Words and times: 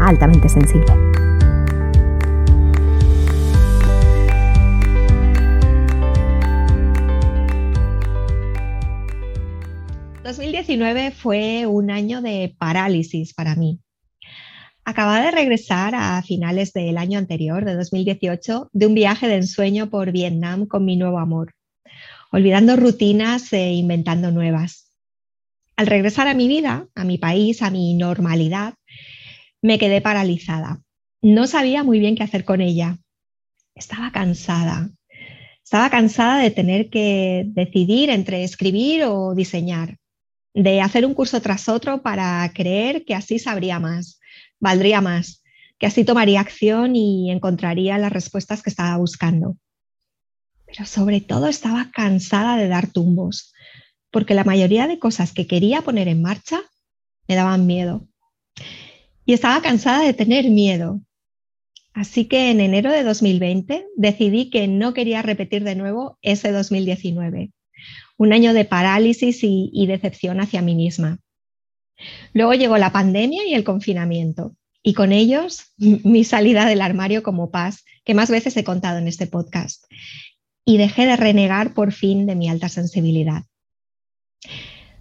altamente 0.00 0.48
sensible. 0.48 0.92
...2019 10.24 11.12
fue 11.12 11.66
un 11.66 11.90
año 11.90 12.20
de 12.20 12.54
parálisis 12.58 13.32
para 13.32 13.54
mí. 13.54 13.80
Acababa 14.84 15.20
de 15.20 15.30
regresar 15.30 15.94
a 15.94 16.22
finales 16.22 16.72
del 16.72 16.98
año 16.98 17.18
anterior, 17.18 17.64
de 17.64 17.74
2018, 17.74 18.70
de 18.72 18.86
un 18.86 18.94
viaje 18.94 19.28
de 19.28 19.36
ensueño 19.36 19.88
por 19.88 20.12
Vietnam 20.12 20.66
con 20.66 20.84
mi 20.84 20.96
nuevo 20.96 21.18
amor, 21.18 21.54
olvidando 22.30 22.76
rutinas 22.76 23.52
e 23.52 23.72
inventando 23.72 24.30
nuevas. 24.30 24.92
Al 25.76 25.86
regresar 25.86 26.28
a 26.28 26.34
mi 26.34 26.48
vida, 26.48 26.86
a 26.94 27.04
mi 27.04 27.18
país, 27.18 27.62
a 27.62 27.70
mi 27.70 27.94
normalidad, 27.94 28.74
me 29.66 29.80
quedé 29.80 30.00
paralizada. 30.00 30.80
No 31.22 31.48
sabía 31.48 31.82
muy 31.82 31.98
bien 31.98 32.14
qué 32.14 32.22
hacer 32.22 32.44
con 32.44 32.60
ella. 32.60 32.98
Estaba 33.74 34.12
cansada. 34.12 34.90
Estaba 35.64 35.90
cansada 35.90 36.38
de 36.38 36.52
tener 36.52 36.88
que 36.88 37.46
decidir 37.48 38.10
entre 38.10 38.44
escribir 38.44 39.02
o 39.06 39.34
diseñar, 39.34 39.96
de 40.54 40.80
hacer 40.80 41.04
un 41.04 41.14
curso 41.14 41.40
tras 41.40 41.68
otro 41.68 42.00
para 42.00 42.48
creer 42.54 43.04
que 43.04 43.16
así 43.16 43.40
sabría 43.40 43.80
más, 43.80 44.20
valdría 44.60 45.00
más, 45.00 45.42
que 45.80 45.86
así 45.86 46.04
tomaría 46.04 46.40
acción 46.40 46.94
y 46.94 47.32
encontraría 47.32 47.98
las 47.98 48.12
respuestas 48.12 48.62
que 48.62 48.70
estaba 48.70 48.96
buscando. 48.98 49.56
Pero 50.64 50.86
sobre 50.86 51.20
todo 51.20 51.48
estaba 51.48 51.90
cansada 51.92 52.56
de 52.56 52.68
dar 52.68 52.86
tumbos, 52.86 53.52
porque 54.12 54.34
la 54.34 54.44
mayoría 54.44 54.86
de 54.86 55.00
cosas 55.00 55.32
que 55.32 55.48
quería 55.48 55.82
poner 55.82 56.06
en 56.06 56.22
marcha 56.22 56.60
me 57.26 57.34
daban 57.34 57.66
miedo 57.66 58.06
y 59.26 59.32
estaba 59.34 59.60
cansada 59.60 60.02
de 60.04 60.14
tener 60.14 60.48
miedo. 60.48 61.02
Así 61.92 62.26
que 62.26 62.50
en 62.50 62.60
enero 62.60 62.92
de 62.92 63.02
2020 63.02 63.86
decidí 63.96 64.50
que 64.50 64.68
no 64.68 64.94
quería 64.94 65.22
repetir 65.22 65.64
de 65.64 65.74
nuevo 65.74 66.18
ese 66.22 66.52
2019, 66.52 67.50
un 68.16 68.32
año 68.32 68.54
de 68.54 68.64
parálisis 68.64 69.40
y, 69.42 69.86
decepción 69.86 70.40
hacia 70.40 70.62
mí 70.62 70.74
misma. 70.74 71.18
Luego 72.32 72.54
llegó 72.54 72.78
la 72.78 72.92
pandemia 72.92 73.46
y 73.46 73.54
el 73.54 73.64
confinamiento, 73.64 74.54
y 74.82 74.94
con 74.94 75.12
ellos 75.12 75.72
mi 75.78 76.22
salida 76.24 76.66
del 76.66 76.80
armario 76.80 77.22
como 77.22 77.50
paz, 77.50 77.84
que 78.04 78.14
más 78.14 78.30
veces 78.30 78.56
he 78.56 78.64
contado 78.64 78.98
en 78.98 79.08
este 79.08 79.26
podcast, 79.26 79.84
y 80.64 80.76
dejé 80.76 81.06
de 81.06 81.16
renegar 81.16 81.74
por 81.74 81.92
fin 81.92 82.26
de 82.26 82.36
mi 82.36 82.48
alta 82.48 82.68
sensibilidad. 82.68 83.42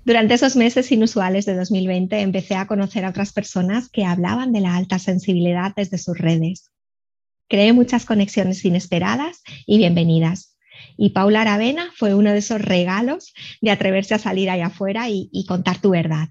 Durante 0.05 0.35
esos 0.35 0.55
meses 0.55 0.91
inusuales 0.91 1.47
de 1.47 1.55
2020 1.55 2.19
empecé 2.21 2.53
a 2.53 2.67
conocer 2.67 3.03
a 3.03 3.09
otras 3.09 3.33
personas 3.33 3.89
que 3.89 4.05
hablaban 4.05 4.53
de 4.53 4.61
la 4.61 4.75
alta 4.75 4.99
sensibilidad 4.99 5.73
desde 5.75 5.97
sus 5.97 6.15
redes. 6.15 6.71
Creé 7.49 7.73
muchas 7.73 8.05
conexiones 8.05 8.63
inesperadas 8.63 9.41
y 9.65 9.79
bienvenidas. 9.79 10.59
Y 10.95 11.09
Paula 11.09 11.41
Aravena 11.41 11.89
fue 11.95 12.13
uno 12.13 12.31
de 12.31 12.37
esos 12.37 12.61
regalos 12.61 13.33
de 13.61 13.71
atreverse 13.71 14.13
a 14.13 14.19
salir 14.19 14.51
allá 14.51 14.67
afuera 14.67 15.09
y, 15.09 15.45
contar 15.47 15.81
tu 15.81 15.89
verdad. 15.89 16.27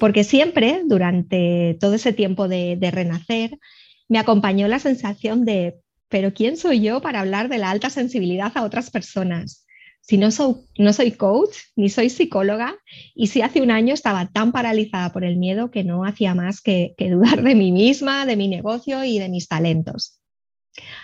Porque 0.00 0.24
siempre, 0.24 0.82
durante 0.84 1.76
todo 1.78 1.94
ese 1.94 2.12
tiempo 2.12 2.48
de 2.48 2.90
renacer, 2.90 3.56
me 4.08 4.18
acompañó 4.18 4.66
la 4.66 4.80
sensación 4.80 5.44
de, 5.44 5.76
pero 6.08 6.34
¿quién 6.34 6.56
soy 6.56 6.80
yo 6.80 7.00
para 7.00 7.20
hablar 7.20 7.48
de 7.48 7.58
la 7.58 7.70
alta 7.70 7.88
sensibilidad 7.88 8.50
a 8.56 8.64
otras 8.64 8.90
personas? 8.90 9.61
Si 10.02 10.18
no 10.18 10.32
soy, 10.32 10.56
no 10.78 10.92
soy 10.92 11.12
coach 11.12 11.56
ni 11.76 11.88
soy 11.88 12.10
psicóloga 12.10 12.74
y 13.14 13.28
si 13.28 13.40
hace 13.40 13.62
un 13.62 13.70
año 13.70 13.94
estaba 13.94 14.26
tan 14.26 14.50
paralizada 14.50 15.12
por 15.12 15.24
el 15.24 15.36
miedo 15.36 15.70
que 15.70 15.84
no 15.84 16.04
hacía 16.04 16.34
más 16.34 16.60
que, 16.60 16.94
dudar 16.98 17.42
de 17.42 17.54
mí 17.54 17.70
misma, 17.70 18.26
de 18.26 18.36
mi 18.36 18.48
negocio 18.48 19.04
y 19.04 19.18
de 19.18 19.28
mis 19.28 19.48
talentos. 19.48 20.18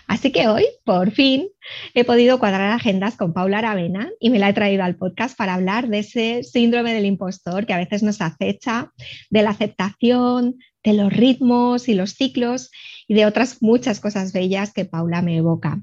Así 0.07 0.33
que 0.33 0.49
hoy, 0.49 0.65
por 0.85 1.13
fin, 1.13 1.49
he 1.95 2.05
podido 2.05 2.39
cuadrar 2.39 2.73
agendas 2.73 3.17
con 3.17 3.35
Paula 3.35 3.59
Aravena 3.59 4.11
y 4.19 4.31
me 4.31 4.39
la 4.39 4.49
he 4.49 4.55
traído 4.55 4.83
al 4.83 4.97
podcast 4.97 5.37
para 5.37 5.55
hablar 5.55 5.89
de 5.89 6.01
ese 6.01 6.43
síndrome 6.43 6.95
del 6.95 7.05
impostor 7.05 7.67
que 7.67 7.75
a 7.75 7.79
veces 7.79 8.03
nos 8.03 8.21
acecha, 8.21 8.91
de 9.31 9.43
la 9.43 9.51
aceptación, 9.51 10.57
de 10.83 10.95
los 10.95 11.13
ritmos 11.13 11.89
y 11.89 11.95
los 11.95 12.13
ciclos 12.13 12.71
y 13.07 13.15
de 13.15 13.27
otras 13.27 13.59
muchas 13.61 14.01
cosas 14.01 14.33
bellas 14.33 14.73
que 14.73 14.87
Paula 14.87 15.23
me 15.23 15.37
evoca. 15.37 15.83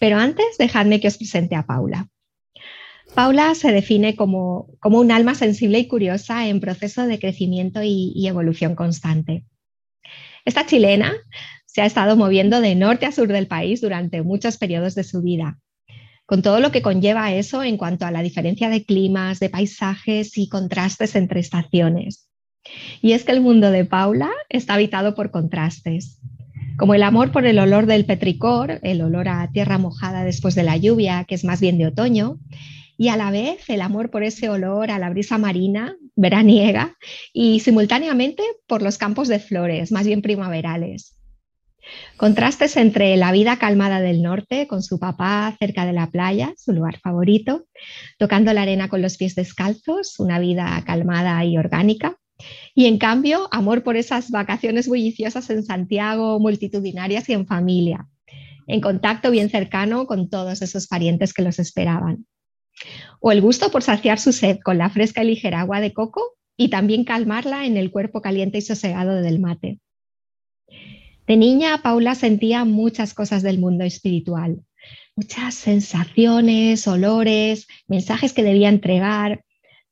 Pero 0.00 0.16
antes, 0.16 0.56
dejadme 0.58 0.98
que 0.98 1.08
os 1.08 1.18
presente 1.18 1.54
a 1.54 1.66
Paula. 1.66 2.08
Paula 3.14 3.54
se 3.54 3.70
define 3.70 4.16
como, 4.16 4.70
un 4.82 5.12
alma 5.12 5.34
sensible 5.34 5.78
y 5.78 5.88
curiosa 5.88 6.48
en 6.48 6.58
proceso 6.58 7.06
de 7.06 7.18
crecimiento 7.18 7.82
y, 7.82 8.26
evolución 8.26 8.74
constante. 8.74 9.44
Esta 10.46 10.64
chilena 10.64 11.12
se 11.66 11.82
ha 11.82 11.86
estado 11.86 12.16
moviendo 12.16 12.62
de 12.62 12.74
norte 12.76 13.04
a 13.04 13.12
sur 13.12 13.28
del 13.28 13.46
país 13.46 13.82
durante 13.82 14.22
muchos 14.22 14.56
periodos 14.56 14.94
de 14.94 15.04
su 15.04 15.20
vida, 15.20 15.58
con 16.24 16.40
todo 16.40 16.60
lo 16.60 16.72
que 16.72 16.80
conlleva 16.80 17.34
eso 17.34 17.62
en 17.62 17.76
cuanto 17.76 18.06
a 18.06 18.10
la 18.10 18.22
diferencia 18.22 18.70
de 18.70 18.84
climas, 18.86 19.38
de 19.38 19.50
paisajes 19.50 20.38
y 20.38 20.48
contrastes 20.48 21.14
entre 21.14 21.40
estaciones. 21.40 22.26
Y 23.02 23.12
es 23.12 23.24
que 23.24 23.32
el 23.32 23.42
mundo 23.42 23.70
de 23.70 23.84
Paula 23.84 24.30
está 24.48 24.74
habitado 24.74 25.14
por 25.14 25.30
contrastes 25.30 26.20
como 26.80 26.94
el 26.94 27.02
amor 27.02 27.30
por 27.30 27.44
el 27.44 27.58
olor 27.58 27.84
del 27.84 28.06
petricor, 28.06 28.80
el 28.82 29.02
olor 29.02 29.28
a 29.28 29.50
tierra 29.52 29.76
mojada 29.76 30.24
después 30.24 30.54
de 30.54 30.62
la 30.62 30.78
lluvia, 30.78 31.26
que 31.28 31.34
es 31.34 31.44
más 31.44 31.60
bien 31.60 31.76
de 31.76 31.86
otoño, 31.86 32.38
y 32.96 33.08
a 33.08 33.18
la 33.18 33.30
vez 33.30 33.68
el 33.68 33.82
amor 33.82 34.10
por 34.10 34.22
ese 34.22 34.48
olor 34.48 34.90
a 34.90 34.98
la 34.98 35.10
brisa 35.10 35.36
marina 35.36 35.94
veraniega 36.16 36.96
y 37.34 37.60
simultáneamente 37.60 38.42
por 38.66 38.80
los 38.80 38.96
campos 38.96 39.28
de 39.28 39.40
flores, 39.40 39.92
más 39.92 40.06
bien 40.06 40.22
primaverales. 40.22 41.18
Contrastes 42.16 42.78
entre 42.78 43.14
la 43.18 43.30
vida 43.30 43.58
calmada 43.58 44.00
del 44.00 44.22
norte, 44.22 44.66
con 44.66 44.82
su 44.82 44.98
papá 44.98 45.54
cerca 45.58 45.84
de 45.84 45.92
la 45.92 46.06
playa, 46.06 46.54
su 46.56 46.72
lugar 46.72 46.98
favorito, 46.98 47.66
tocando 48.18 48.54
la 48.54 48.62
arena 48.62 48.88
con 48.88 49.02
los 49.02 49.18
pies 49.18 49.34
descalzos, 49.34 50.18
una 50.18 50.38
vida 50.38 50.82
calmada 50.86 51.44
y 51.44 51.58
orgánica, 51.58 52.16
y 52.74 52.86
en 52.86 52.98
cambio, 52.98 53.48
amor 53.50 53.82
por 53.82 53.96
esas 53.96 54.30
vacaciones 54.30 54.86
bulliciosas 54.88 55.50
en 55.50 55.64
Santiago, 55.64 56.38
multitudinarias 56.38 57.28
y 57.28 57.32
en 57.32 57.46
familia, 57.46 58.06
en 58.66 58.80
contacto 58.80 59.30
bien 59.30 59.50
cercano 59.50 60.06
con 60.06 60.28
todos 60.28 60.62
esos 60.62 60.86
parientes 60.86 61.34
que 61.34 61.42
los 61.42 61.58
esperaban. 61.58 62.26
O 63.20 63.32
el 63.32 63.40
gusto 63.40 63.70
por 63.70 63.82
saciar 63.82 64.18
su 64.18 64.32
sed 64.32 64.58
con 64.64 64.78
la 64.78 64.90
fresca 64.90 65.22
y 65.22 65.28
ligera 65.28 65.60
agua 65.60 65.80
de 65.80 65.92
coco 65.92 66.36
y 66.56 66.68
también 66.68 67.04
calmarla 67.04 67.66
en 67.66 67.76
el 67.76 67.90
cuerpo 67.90 68.22
caliente 68.22 68.58
y 68.58 68.62
sosegado 68.62 69.20
del 69.22 69.40
mate. 69.40 69.80
De 71.26 71.36
niña, 71.36 71.80
Paula 71.82 72.14
sentía 72.14 72.64
muchas 72.64 73.14
cosas 73.14 73.42
del 73.42 73.58
mundo 73.58 73.84
espiritual, 73.84 74.62
muchas 75.14 75.54
sensaciones, 75.54 76.86
olores, 76.88 77.66
mensajes 77.86 78.32
que 78.32 78.42
debía 78.42 78.68
entregar, 78.68 79.44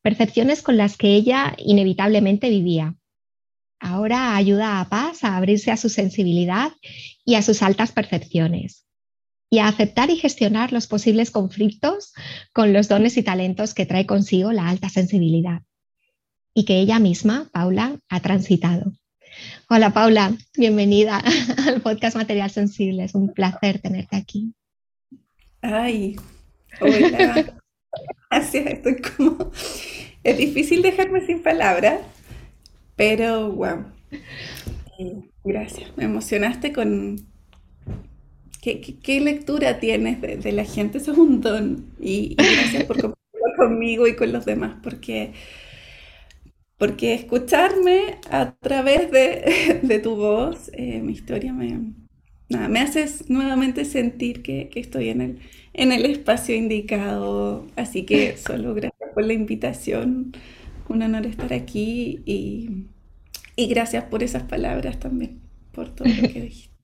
percepciones 0.09 0.63
con 0.63 0.79
las 0.79 0.97
que 0.97 1.09
ella 1.09 1.55
inevitablemente 1.59 2.49
vivía. 2.49 2.95
Ahora 3.79 4.37
ayuda 4.37 4.81
a 4.81 4.89
Paz 4.89 5.23
a 5.23 5.37
abrirse 5.37 5.71
a 5.71 5.77
su 5.77 5.91
sensibilidad 5.91 6.73
y 7.27 7.35
a 7.35 7.43
sus 7.43 7.63
altas 7.63 7.93
percepciones 7.93 8.87
y 9.51 9.59
a 9.59 9.69
aceptar 9.69 10.09
y 10.09 10.17
gestionar 10.17 10.73
los 10.73 10.87
posibles 10.87 11.31
conflictos 11.31 12.15
con 12.55 12.73
los 12.73 12.89
dones 12.89 13.19
y 13.19 13.23
talentos 13.23 13.75
que 13.75 13.85
trae 13.85 14.07
consigo 14.07 14.51
la 14.51 14.71
alta 14.71 14.89
sensibilidad 14.89 15.61
y 16.55 16.65
que 16.65 16.81
ella 16.81 16.99
misma, 16.99 17.51
Paula, 17.53 17.99
ha 18.09 18.21
transitado. 18.21 18.95
Hola 19.69 19.93
Paula, 19.93 20.35
bienvenida 20.57 21.23
al 21.67 21.83
podcast 21.83 22.17
Material 22.17 22.51
Sensible. 22.51 23.05
Es 23.05 23.15
un 23.15 23.35
placer 23.35 23.79
tenerte 23.83 24.17
aquí. 24.17 24.55
Ay, 25.61 26.17
hola. 26.81 27.58
Gracias, 28.31 28.67
estoy 28.67 28.97
como... 28.97 29.51
Es 30.25 30.37
difícil 30.37 30.83
dejarme 30.83 31.25
sin 31.25 31.43
palabras, 31.43 32.01
pero 32.97 33.53
wow. 33.53 33.85
Gracias, 35.45 35.97
me 35.97 36.05
emocionaste 36.05 36.73
con... 36.73 37.21
¿Qué, 38.61 39.21
lectura 39.21 39.81
tienes 39.81 40.21
de, 40.21 40.53
la 40.53 40.65
gente? 40.65 40.99
Eso 40.99 41.13
es 41.13 41.19
un 41.19 41.41
don. 41.41 41.87
Y, 41.99 42.35
gracias 42.35 42.85
por 42.85 43.01
compartirlo 43.01 43.57
conmigo 43.57 44.07
y 44.07 44.15
con 44.15 44.31
los 44.31 44.45
demás, 44.45 44.77
porque 44.83 45.33
porque 46.79 47.13
escucharme 47.13 48.19
a 48.31 48.53
través 48.53 49.11
de, 49.11 49.99
tu 50.03 50.17
voz, 50.17 50.71
eh, 50.75 51.01
mi 51.03 51.13
historia 51.13 51.53
me, 51.53 51.93
me 52.49 52.81
haces 52.81 53.29
nuevamente 53.29 53.85
sentir 53.85 54.43
que, 54.43 54.71
estoy 54.75 55.09
en 55.09 55.21
el, 55.21 55.39
en 55.79 55.93
el 55.93 56.05
espacio 56.05 56.55
indicado. 56.55 57.67
Así 57.77 58.05
que 58.05 58.37
solo 58.37 58.75
gracias 58.75 59.11
por 59.15 59.25
la 59.25 59.33
invitación. 59.33 60.33
Un 60.89 61.03
honor 61.03 61.27
estar 61.27 61.53
aquí 61.53 62.21
y, 62.27 62.87
gracias 63.69 64.05
por 64.05 64.23
esas 64.23 64.43
palabras 64.43 64.99
también, 64.99 65.41
por 65.73 65.95
todo 65.95 66.09
lo 66.09 66.29
que 66.29 66.43
dijiste. 66.43 66.69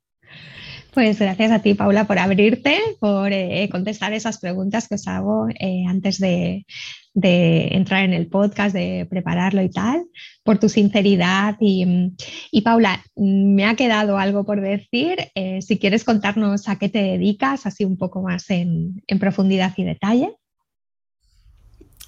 Pues 0.94 1.18
gracias 1.18 1.50
a 1.50 1.60
ti, 1.60 1.74
Paula, 1.74 2.06
por 2.06 2.20
abrirte, 2.20 2.78
por 3.00 3.32
eh, 3.32 3.68
contestar 3.68 4.12
esas 4.12 4.38
preguntas 4.38 4.86
que 4.86 4.94
os 4.94 5.08
hago 5.08 5.48
eh, 5.48 5.82
antes 5.88 6.20
de, 6.20 6.66
entrar 7.14 8.04
en 8.04 8.12
el 8.12 8.26
podcast, 8.26 8.74
de 8.74 9.06
prepararlo 9.08 9.62
y 9.62 9.70
tal, 9.70 10.04
por 10.42 10.58
tu 10.58 10.68
sinceridad. 10.68 11.56
Y, 11.60 12.60
Paula, 12.62 13.02
me 13.16 13.66
ha 13.66 13.76
quedado 13.76 14.18
algo 14.18 14.44
por 14.44 14.60
decir. 14.60 15.18
Eh, 15.34 15.62
si 15.62 15.78
quieres 15.78 16.04
contarnos 16.04 16.68
a 16.68 16.78
qué 16.78 16.88
te 16.88 17.02
dedicas, 17.02 17.66
así 17.66 17.84
un 17.84 17.96
poco 17.96 18.22
más 18.22 18.50
en, 18.50 19.02
profundidad 19.20 19.72
y 19.76 19.84
detalle. 19.84 20.32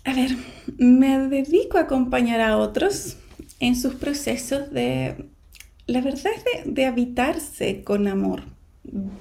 A 0.05 0.14
ver, 0.14 0.37
me 0.79 1.19
dedico 1.29 1.79
a 1.79 1.82
acompañar 1.82 2.41
a 2.41 2.58
otros 2.58 3.17
en 3.58 3.75
sus 3.75 3.94
procesos 3.94 4.70
de, 4.73 5.26
la 5.87 6.00
verdad 6.00 6.32
es 6.55 6.75
de 6.75 6.87
habitarse 6.87 7.82
con 7.82 8.06
amor 8.06 8.43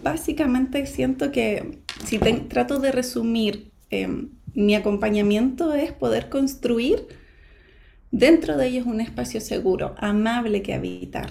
básicamente 0.03 0.85
siento 0.85 1.31
que 1.31 1.79
si 2.05 2.19
trato 2.19 2.79
de 2.79 2.91
resumir, 2.91 3.71
em, 3.89 4.29
mi 4.55 4.73
acompañamiento 4.73 5.73
es 5.73 5.91
poder 5.91 6.29
construir 6.29 7.07
dentro 8.11 8.57
de 8.57 8.67
ellos 8.67 8.85
un 8.85 9.01
espacio 9.01 9.41
seguro, 9.41 9.95
amable 9.97 10.61
que 10.61 10.73
habitar. 10.73 11.29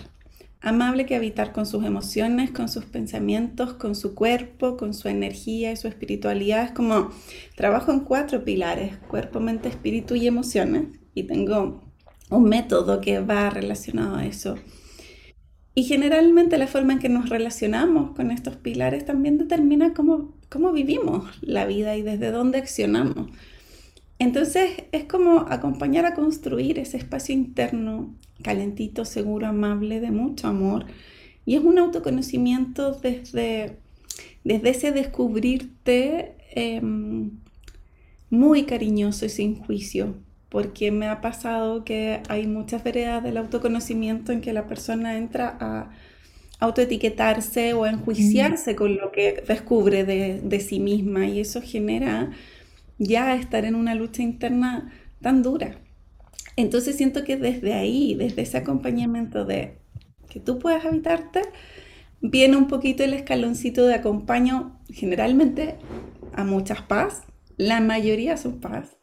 Amable 0.61 1.05
que 1.05 1.17
habitar 1.17 1.53
con 1.53 1.67
sus 1.67 1.85
emociones, 1.85 2.51
con 2.51 2.69
sus 2.69 2.85
pensamientos, 2.85 3.75
con 3.75 3.95
su 3.95 4.15
cuerpo, 4.15 4.77
con 4.77 4.95
su 4.95 5.09
energía 5.09 5.73
y 5.73 5.77
su 5.77 5.89
espiritualidad. 5.89 6.65
Es 6.65 6.73
como 6.73 7.11
trabajo 7.55 7.93
en 7.93 8.01
cuatro 8.01 8.45
pilares, 8.45 8.97
cuerpo, 9.09 9.41
mente, 9.41 9.69
espíritu 9.69 10.15
y 10.15 10.27
emociones. 10.27 10.87
Y 11.15 11.25
tengo 11.25 11.83
un 12.31 12.45
método 12.45 13.01
que 13.01 13.21
va 13.21 13.51
relacionado 13.51 14.17
a 14.17 14.25
eso. 14.25 14.57
Y 15.75 15.85
generalmente 15.85 16.57
la 16.57 16.67
forma 16.67 16.93
en 16.95 16.99
que 17.01 17.09
nos 17.09 17.29
relacionamos 17.29 18.13
con 18.15 18.31
estos 18.31 18.57
pilares 18.57 19.05
también 19.05 19.39
determina 19.39 19.93
cómo, 19.93 20.34
cómo 20.55 20.71
vivimos 20.71 21.25
la 21.43 21.67
vida 21.67 21.97
y 21.97 22.03
desde 22.03 22.31
dónde 22.31 22.59
accionamos. 22.59 23.29
Entonces 24.21 24.85
es 24.93 25.05
como 25.05 25.41
acompañar 25.49 26.07
a 26.07 26.15
construir 26.15 26.79
ese 26.79 26.97
espacio 26.97 27.35
interno 27.35 28.15
calentito, 28.41 29.05
seguro, 29.05 29.49
amable, 29.49 29.99
de 29.99 30.13
mucho 30.13 30.47
amor. 30.47 30.87
Y 31.45 31.57
es 31.57 31.65
un 31.65 31.81
autoconocimiento 31.81 32.93
desde, 32.93 33.79
desde 34.45 34.71
ese 34.71 34.93
descubrirte 34.93 36.37
em, 36.55 37.33
muy 38.31 38.63
cariñoso 38.63 39.27
y 39.27 39.31
sin 39.31 39.57
juicio, 39.57 40.15
porque 40.51 40.93
me 40.93 41.09
ha 41.09 41.21
pasado 41.21 41.85
que 41.85 42.23
hay 42.29 42.47
muchas 42.47 42.85
veredas 42.85 43.25
del 43.25 43.39
autoconocimiento 43.39 44.31
en 44.31 44.41
que 44.41 44.53
la 44.53 44.69
persona 44.69 45.19
entra 45.19 45.59
a 45.61 45.91
autoetiquetarse 46.61 47.75
o 47.75 47.87
enjuiciarse 47.87 48.77
con 48.77 48.97
lo 48.97 49.13
que 49.13 49.43
descubre 49.47 50.05
de, 50.05 50.61
sí 50.61 50.81
misma 50.81 51.27
y 51.27 51.41
eso 51.41 51.61
genera 51.63 52.31
ya 52.99 53.35
estar 53.35 53.65
en 53.65 53.75
una 53.75 53.95
lucha 53.95 54.23
interna 54.23 54.93
tan 55.21 55.43
dura. 55.43 55.79
Entonces 56.57 56.97
siento 56.97 57.25
que 57.25 57.37
desde 57.37 57.75
ahí, 57.75 58.15
desde 58.15 58.43
ese 58.43 58.59
acompañamiento 58.59 59.45
de 59.45 59.79
que 60.29 60.41
tú 60.41 60.59
puedas 60.59 60.85
habitarte, 60.85 61.43
viene 62.21 62.57
un 62.57 62.69
poquito 62.69 63.05
el 63.05 63.15
escaloncito 63.15 63.87
de 63.87 63.95
acompaño 63.95 64.79
generalmente 64.89 65.77
a 66.33 66.45
muchas 66.45 66.83
paz, 66.83 67.23
la 67.57 67.81
mayoría 67.81 68.37
son 68.37 68.61
paz, 68.61 68.97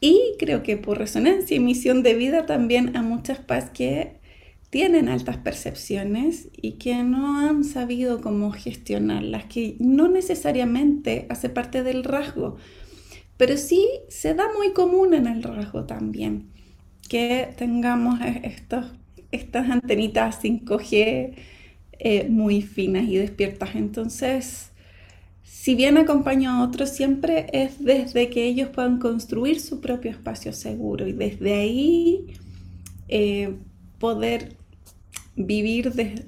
y 0.00 0.34
creo 0.38 0.62
que 0.62 0.76
por 0.76 0.98
resonancia 0.98 1.56
y 1.56 1.60
misión 1.60 2.02
de 2.02 2.14
vida 2.14 2.46
también 2.46 2.96
a 2.96 3.02
muchas 3.02 3.38
paz 3.38 3.70
que 3.70 4.17
tienen 4.70 5.08
altas 5.08 5.38
percepciones 5.38 6.48
y 6.56 6.72
que 6.72 7.02
no 7.02 7.38
han 7.38 7.64
sabido 7.64 8.20
cómo 8.20 8.52
gestionarlas, 8.52 9.46
que 9.46 9.76
no 9.78 10.08
necesariamente 10.08 11.26
hace 11.30 11.48
parte 11.48 11.82
del 11.82 12.04
rasgo, 12.04 12.56
pero 13.36 13.56
sí 13.56 13.88
se 14.08 14.34
da 14.34 14.44
muy 14.56 14.72
común 14.72 15.14
en 15.14 15.26
el 15.26 15.42
rasgo 15.42 15.84
también, 15.84 16.50
que 17.08 17.48
tengamos 17.56 18.20
estos, 18.42 18.86
estas 19.32 19.70
antenitas 19.70 20.42
5G 20.42 21.34
eh, 22.00 22.28
muy 22.28 22.62
finas 22.62 23.08
y 23.08 23.16
despiertas. 23.16 23.70
Entonces, 23.74 24.72
si 25.42 25.74
bien 25.74 25.96
acompaño 25.96 26.50
a 26.50 26.62
otros, 26.64 26.90
siempre 26.90 27.46
es 27.52 27.82
desde 27.82 28.28
que 28.28 28.44
ellos 28.46 28.68
puedan 28.68 28.98
construir 28.98 29.60
su 29.60 29.80
propio 29.80 30.10
espacio 30.10 30.52
seguro 30.52 31.06
y 31.08 31.12
desde 31.12 31.54
ahí 31.54 32.26
eh, 33.08 33.54
poder 33.98 34.57
vivir, 35.38 35.92
de, 35.92 36.26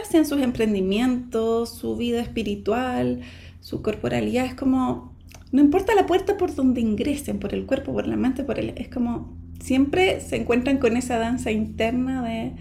hacen 0.00 0.24
sus 0.24 0.40
emprendimientos, 0.40 1.70
su 1.70 1.96
vida 1.96 2.20
espiritual, 2.20 3.20
su 3.60 3.82
corporalidad. 3.82 4.46
Es 4.46 4.54
como, 4.54 5.14
no 5.52 5.60
importa 5.60 5.94
la 5.94 6.06
puerta 6.06 6.36
por 6.36 6.54
donde 6.54 6.80
ingresen, 6.80 7.38
por 7.38 7.54
el 7.54 7.66
cuerpo, 7.66 7.92
por 7.92 8.06
la 8.06 8.16
mente, 8.16 8.44
por 8.44 8.58
el, 8.58 8.70
es 8.76 8.88
como, 8.88 9.36
siempre 9.60 10.20
se 10.20 10.36
encuentran 10.36 10.78
con 10.78 10.96
esa 10.96 11.18
danza 11.18 11.50
interna 11.50 12.22
de, 12.22 12.52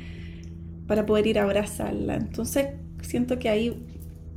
para 0.88 1.06
poder 1.06 1.28
ir 1.28 1.40
a 1.40 1.44
abrazarla. 1.44 2.16
Entonces, 2.16 2.68
siento 3.02 3.38
que 3.40 3.50
ahí 3.50 3.86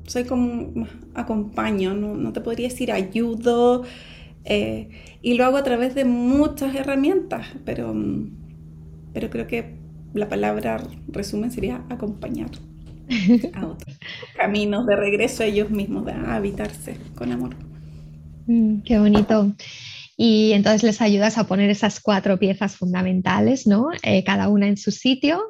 soy 0.06 0.24
como 0.24 0.86
acompaño, 1.14 1.94
no, 1.94 2.32
te 2.32 2.40
podría 2.40 2.68
decir 2.68 2.92
ayudo, 2.92 3.84
eh, 4.44 4.88
y 5.20 5.34
lo 5.34 5.44
hago 5.44 5.58
a 5.58 5.62
través 5.62 5.94
de 5.94 6.04
muchas 6.04 6.74
herramientas, 6.74 7.46
pero, 7.64 7.94
pero 9.12 9.28
creo 9.28 9.46
que 9.46 9.77
la 10.14 10.28
palabra 10.28 10.82
resumen 11.08 11.50
sería 11.50 11.84
acompañar 11.88 12.50
a 13.54 13.66
otros 13.66 13.98
caminos 14.36 14.86
de 14.86 14.96
regreso 14.96 15.42
a 15.42 15.46
ellos 15.46 15.70
mismos, 15.70 16.04
de 16.06 16.12
habitarse 16.12 16.96
con 17.14 17.32
amor. 17.32 17.56
Mm, 18.46 18.80
qué 18.82 18.98
bonito. 18.98 19.54
Y 20.16 20.52
entonces 20.52 20.82
les 20.82 21.00
ayudas 21.00 21.38
a 21.38 21.46
poner 21.46 21.70
esas 21.70 22.00
cuatro 22.00 22.38
piezas 22.38 22.76
fundamentales, 22.76 23.66
¿no? 23.66 23.90
Eh, 24.02 24.24
cada 24.24 24.48
una 24.48 24.66
en 24.66 24.76
su 24.76 24.90
sitio 24.90 25.40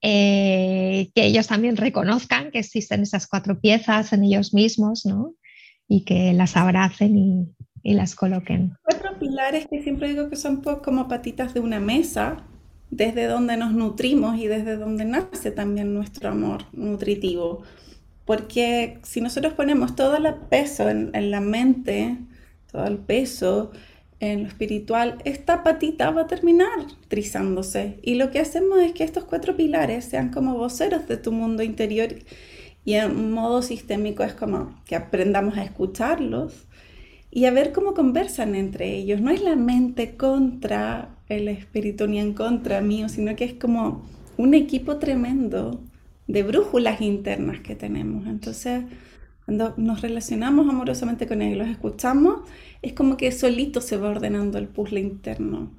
eh, 0.00 1.10
que 1.14 1.26
ellos 1.26 1.46
también 1.46 1.76
reconozcan 1.76 2.50
que 2.50 2.58
existen 2.60 3.02
esas 3.02 3.26
cuatro 3.26 3.60
piezas 3.60 4.12
en 4.12 4.24
ellos 4.24 4.54
mismos, 4.54 5.06
¿no? 5.06 5.34
Y 5.88 6.04
que 6.04 6.32
las 6.32 6.56
abracen 6.56 7.16
y, 7.82 7.94
las 7.94 8.14
coloquen. 8.14 8.74
Cuatro 8.82 9.18
pilares 9.18 9.66
que 9.70 9.82
siempre 9.82 10.08
digo 10.08 10.28
que 10.28 10.36
son 10.36 10.60
como 10.60 11.08
patitas 11.08 11.54
de 11.54 11.60
una 11.60 11.80
mesa, 11.80 12.44
desde 12.90 13.26
donde 13.26 13.56
nos 13.56 13.72
nutrimos 13.72 14.38
y 14.38 14.46
desde 14.46 14.76
donde 14.76 15.04
nace 15.04 15.50
también 15.50 15.94
nuestro 15.94 16.30
amor 16.30 16.64
nutritivo. 16.72 17.62
Porque 18.24 18.98
si 19.02 19.20
nosotros 19.20 19.54
ponemos 19.54 19.96
todo 19.96 20.16
el 20.16 20.34
peso 20.50 20.88
en, 20.88 21.10
en 21.14 21.30
la 21.30 21.40
mente, 21.40 22.18
todo 22.70 22.86
el 22.86 22.98
peso 22.98 23.70
en 24.20 24.42
lo 24.42 24.48
espiritual, 24.48 25.18
esta 25.24 25.62
patita 25.62 26.10
va 26.10 26.22
a 26.22 26.26
terminar 26.26 26.86
trizándose. 27.08 27.98
Y 28.02 28.16
lo 28.16 28.30
que 28.30 28.40
hacemos 28.40 28.80
es 28.80 28.92
que 28.92 29.04
estos 29.04 29.24
cuatro 29.24 29.56
pilares 29.56 30.04
sean 30.04 30.30
como 30.30 30.56
voceros 30.56 31.06
de 31.06 31.16
tu 31.16 31.32
mundo 31.32 31.62
interior 31.62 32.14
y 32.84 32.94
en 32.94 33.32
modo 33.32 33.60
sistémico 33.60 34.22
es 34.22 34.32
como 34.32 34.74
que 34.86 34.96
aprendamos 34.96 35.58
a 35.58 35.62
escucharlos 35.64 36.67
y 37.30 37.44
a 37.44 37.50
ver 37.50 37.72
cómo 37.72 37.94
conversan 37.94 38.54
entre 38.54 38.96
ellos. 38.96 39.20
No 39.20 39.30
es 39.30 39.42
la 39.42 39.56
mente 39.56 40.16
contra 40.16 41.16
el 41.28 41.48
espíritu 41.48 42.06
ni 42.06 42.18
en 42.18 42.34
contra 42.34 42.80
mío, 42.80 43.08
sino 43.08 43.36
que 43.36 43.44
es 43.44 43.54
como 43.54 44.02
un 44.36 44.54
equipo 44.54 44.96
tremendo 44.96 45.80
de 46.26 46.42
brújulas 46.42 47.00
internas 47.00 47.60
que 47.60 47.74
tenemos. 47.74 48.26
Entonces, 48.26 48.84
cuando 49.44 49.74
nos 49.76 50.00
relacionamos 50.00 50.68
amorosamente 50.68 51.26
con 51.26 51.42
ellos, 51.42 51.58
los 51.58 51.68
escuchamos, 51.68 52.40
es 52.82 52.92
como 52.92 53.16
que 53.16 53.32
solito 53.32 53.80
se 53.80 53.96
va 53.96 54.10
ordenando 54.10 54.58
el 54.58 54.68
puzzle 54.68 55.00
interno. 55.00 55.70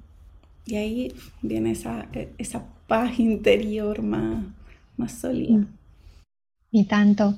Y 0.65 0.75
ahí 0.75 1.13
viene 1.41 1.71
esa, 1.71 2.07
esa 2.37 2.67
paz 2.87 3.19
interior 3.19 4.01
más, 4.01 4.43
más 4.97 5.13
sólida. 5.13 5.65
Y 6.71 6.85
tanto. 6.85 7.37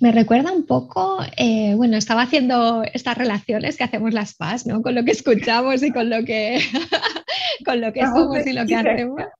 Me 0.00 0.12
recuerda 0.12 0.52
un 0.52 0.64
poco, 0.64 1.18
eh, 1.36 1.74
bueno, 1.74 1.96
estaba 1.96 2.22
haciendo 2.22 2.84
estas 2.84 3.18
relaciones 3.18 3.76
que 3.76 3.84
hacemos 3.84 4.14
las 4.14 4.34
paz, 4.34 4.66
¿no? 4.66 4.80
Con 4.82 4.94
lo 4.94 5.04
que 5.04 5.10
escuchamos 5.10 5.82
y 5.82 5.90
con 5.90 6.08
lo 6.08 6.24
que, 6.24 6.60
con 7.64 7.80
lo 7.80 7.92
que 7.92 8.02
somos 8.02 8.46
y 8.46 8.52
lo 8.52 8.66
que 8.66 8.76
hacemos. 8.76 9.22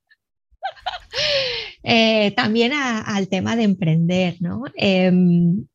Eh, 1.81 2.31
también 2.31 2.73
al 2.73 3.29
tema 3.29 3.55
de 3.55 3.63
emprender, 3.63 4.35
¿no? 4.41 4.63
Em, 4.75 5.65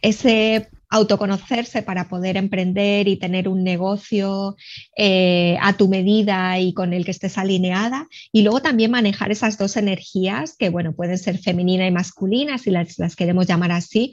ese 0.00 0.68
autoconocerse 0.92 1.82
para 1.82 2.06
poder 2.06 2.36
emprender 2.36 3.08
y 3.08 3.16
tener 3.16 3.48
un 3.48 3.64
negocio 3.64 4.56
eh, 4.94 5.56
a 5.62 5.72
tu 5.72 5.88
medida 5.88 6.60
y 6.60 6.74
con 6.74 6.92
el 6.92 7.06
que 7.06 7.12
estés 7.12 7.38
alineada. 7.38 8.08
Y 8.30 8.42
luego 8.42 8.60
también 8.60 8.90
manejar 8.90 9.32
esas 9.32 9.56
dos 9.56 9.78
energías 9.78 10.54
que, 10.54 10.68
bueno, 10.68 10.94
pueden 10.94 11.16
ser 11.16 11.38
femenina 11.38 11.86
y 11.86 11.90
masculina, 11.90 12.58
si 12.58 12.70
las, 12.70 13.16
queremos 13.16 13.46
llamar 13.46 13.72
así, 13.72 14.12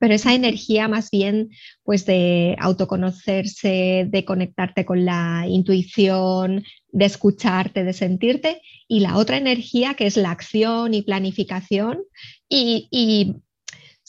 pero 0.00 0.12
esa 0.12 0.34
energía 0.34 0.88
más 0.88 1.10
bien 1.12 1.50
pues 1.84 2.04
de 2.04 2.56
autoconocerse, 2.58 4.08
de 4.10 4.24
conectarte 4.24 4.84
con 4.84 5.04
la 5.04 5.44
intuición, 5.48 6.64
de 6.90 7.04
escucharte, 7.04 7.84
de 7.84 7.92
sentirte, 7.92 8.60
y 8.88 9.00
la 9.00 9.16
otra 9.18 9.36
energía 9.36 9.94
que 9.94 10.06
es 10.06 10.16
la 10.16 10.32
acción 10.32 10.94
y 10.94 11.02
planificación. 11.02 12.00
Y, 12.48 13.36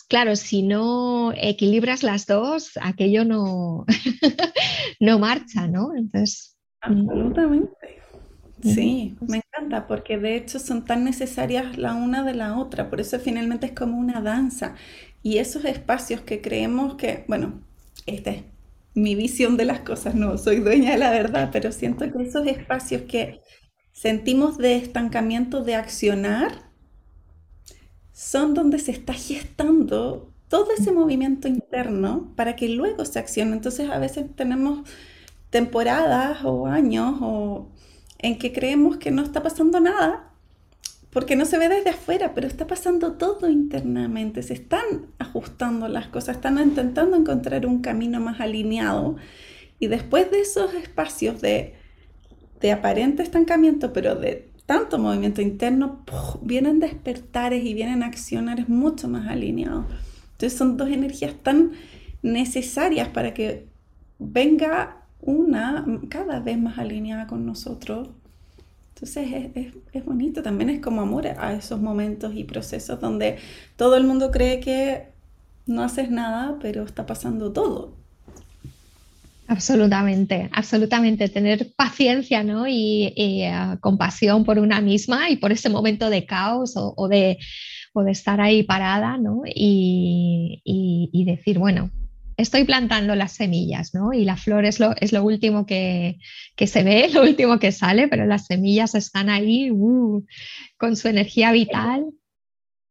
claro, 0.10 0.36
si 0.36 0.64
no 0.64 1.32
equilibras 1.34 2.04
las 2.04 2.26
dos, 2.26 2.72
aquello 2.82 3.24
no, 3.24 3.86
no 5.00 5.20
marcha, 5.20 5.68
¿no? 5.68 5.96
Entonces. 5.96 6.58
Absolutamente. 6.82 8.00
Sí, 8.62 9.16
me 9.22 9.38
encanta 9.38 9.88
porque 9.88 10.18
de 10.18 10.36
hecho 10.36 10.60
son 10.60 10.84
tan 10.84 11.06
necesarias 11.06 11.78
la 11.78 11.94
una 11.94 12.24
de 12.24 12.34
la 12.34 12.58
otra, 12.58 12.90
por 12.90 13.00
eso 13.00 13.18
finalmente 13.20 13.68
es 13.68 13.72
como 13.72 13.98
una 13.98 14.20
danza. 14.20 14.76
Y 15.24 15.38
esos 15.38 15.64
espacios 15.64 16.22
que 16.22 16.42
creemos 16.42 16.96
que, 16.96 17.24
bueno, 17.30 17.62
esta 18.06 18.32
es 18.32 18.44
mi 18.94 19.16
visión 19.16 19.56
de 19.56 19.66
las 19.66 19.80
cosas, 19.82 20.16
no 20.16 20.38
soy 20.38 20.58
dueña 20.58 20.92
de 20.92 20.98
la 20.98 21.12
verdad, 21.12 21.50
pero 21.54 21.72
siento 21.72 22.12
que 22.12 22.24
esos 22.24 22.46
espacios 22.48 23.04
que 23.04 23.40
sentimos 23.94 24.58
de 24.58 24.76
estancamiento 24.76 25.64
de 25.64 25.76
accionar 25.76 26.69
son 28.20 28.54
donde 28.54 28.80
se 28.80 28.92
está 28.92 29.14
gestando 29.14 30.30
todo 30.50 30.74
ese 30.78 30.92
movimiento 30.92 31.48
interno 31.48 32.34
para 32.36 32.58
que 32.58 32.68
luego 32.68 33.06
se 33.06 33.18
accione. 33.18 33.54
Entonces 33.54 33.90
a 33.90 33.98
veces 33.98 34.26
tenemos 34.36 34.82
temporadas 35.52 36.40
o 36.44 36.68
años 36.68 37.16
o 37.22 37.70
en 38.18 38.38
que 38.38 38.52
creemos 38.52 38.98
que 38.98 39.12
no 39.12 39.22
está 39.22 39.42
pasando 39.42 39.80
nada 39.80 40.34
porque 41.12 41.38
no 41.38 41.46
se 41.46 41.58
ve 41.58 41.70
desde 41.70 41.92
afuera, 41.92 42.34
pero 42.36 42.46
está 42.46 42.68
pasando 42.68 43.14
todo 43.14 43.50
internamente, 43.50 44.44
se 44.44 44.54
están 44.54 44.84
ajustando 45.18 45.88
las 45.88 46.08
cosas, 46.08 46.36
están 46.36 46.60
intentando 46.60 47.16
encontrar 47.16 47.66
un 47.66 47.82
camino 47.82 48.20
más 48.20 48.42
alineado 48.42 49.16
y 49.80 49.88
después 49.88 50.30
de 50.30 50.42
esos 50.42 50.74
espacios 50.74 51.40
de, 51.40 51.74
aparente 52.70 53.24
estancamiento, 53.24 53.94
pero 53.94 54.16
de 54.16 54.49
tanto 54.70 55.00
movimiento 55.00 55.42
interno, 55.42 56.06
vienen 56.44 56.80
despertares 56.80 57.66
y 57.66 57.74
vienen 57.74 58.04
accionares 58.04 58.70
mucho 58.70 59.08
más 59.08 59.28
alineados. 59.28 59.86
Entonces 60.34 60.56
son 60.56 60.78
dos 60.78 60.90
energías 60.90 61.34
tan 61.42 61.72
necesarias 62.22 63.08
para 63.10 63.34
que 63.34 63.66
venga 64.20 65.08
una 65.22 65.84
cada 66.08 66.40
vez 66.40 66.60
más 66.60 66.78
alineada 66.78 67.26
con 67.26 67.48
nosotros 67.48 68.10
entonces 69.02 69.74
es, 69.94 70.06
bonito, 70.06 70.44
también 70.44 70.70
es 70.70 70.82
como 70.82 71.00
amor 71.02 71.26
a 71.26 71.54
esos 71.54 71.80
momentos 71.80 72.34
y 72.36 72.44
procesos 72.44 73.00
donde 73.00 73.38
todo 73.78 73.96
el 73.96 74.04
mundo 74.04 74.30
cree 74.30 74.60
que 74.60 75.08
no 75.66 75.84
haces 75.84 76.12
nada, 76.12 76.58
pero 76.62 76.84
está 76.84 77.06
pasando 77.06 77.54
todo. 77.54 77.94
Absolutamente, 79.50 80.48
absolutamente. 80.54 81.28
Tener 81.28 81.74
paciencia 81.76 82.44
¿no? 82.44 82.68
y, 82.68 83.12
eh, 83.18 83.52
compasión 83.82 84.46
por 84.46 84.60
una 84.60 84.80
misma 84.80 85.32
y 85.32 85.38
por 85.38 85.52
ese 85.52 85.70
momento 85.70 86.12
de 86.12 86.28
caos 86.28 86.74
o, 86.76 87.08
de, 87.08 87.40
estar 88.08 88.40
ahí 88.40 88.62
parada 88.62 89.18
¿no? 89.18 89.42
y, 89.46 90.62
decir, 91.26 91.58
bueno, 91.58 91.90
estoy 92.38 92.64
plantando 92.64 93.16
las 93.16 93.32
semillas, 93.32 93.96
¿no? 93.96 94.14
Y 94.14 94.24
la 94.24 94.38
flor 94.38 94.66
es 94.66 94.80
lo, 94.80 94.96
es 94.96 95.12
lo 95.12 95.24
último 95.24 95.66
que, 95.66 96.20
se 96.66 96.84
ve, 96.84 97.10
lo 97.14 97.24
último 97.24 97.58
que 97.58 97.72
sale, 97.72 98.08
pero 98.08 98.28
las 98.28 98.46
semillas 98.46 98.94
están 98.94 99.30
ahí 99.30 99.72
uh, 99.72 100.24
con 100.78 100.96
su 100.96 101.08
energía 101.08 101.52
vital. 101.52 102.06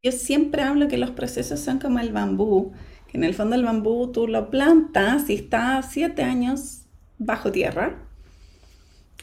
Yo 0.03 0.11
siempre 0.11 0.63
hablo 0.63 0.89
que 0.89 0.99
los 0.99 1.11
procesos 1.13 1.61
son 1.61 1.79
como 1.79 2.01
el 2.01 2.13
bambú, 2.13 2.73
que 3.09 3.17
en 3.17 3.25
el 3.25 3.35
fondo 3.35 3.57
el 3.57 3.65
bambú 3.65 4.13
tú 4.13 4.29
lo 4.29 4.51
plantas 4.51 5.29
y 5.31 5.35
está 5.35 5.83
siete 5.83 6.23
años 6.23 6.83
bajo 7.19 7.51
tierra, 7.51 8.09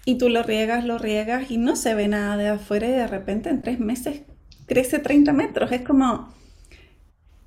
y 0.05 0.19
tú 0.19 0.29
lo 0.29 0.43
riegas, 0.43 0.85
lo 0.85 0.99
riegas 0.99 1.49
y 1.49 1.57
no 1.57 1.75
se 1.75 1.95
ve 1.95 2.07
nada 2.07 2.37
de 2.37 2.47
afuera 2.47 2.87
y 2.87 2.91
de 2.91 3.07
repente 3.07 3.49
en 3.49 3.61
tres 3.61 3.79
meses 3.79 4.21
crece 4.67 4.99
30 4.99 5.33
metros. 5.33 5.71
Es 5.71 5.81
como 5.81 6.31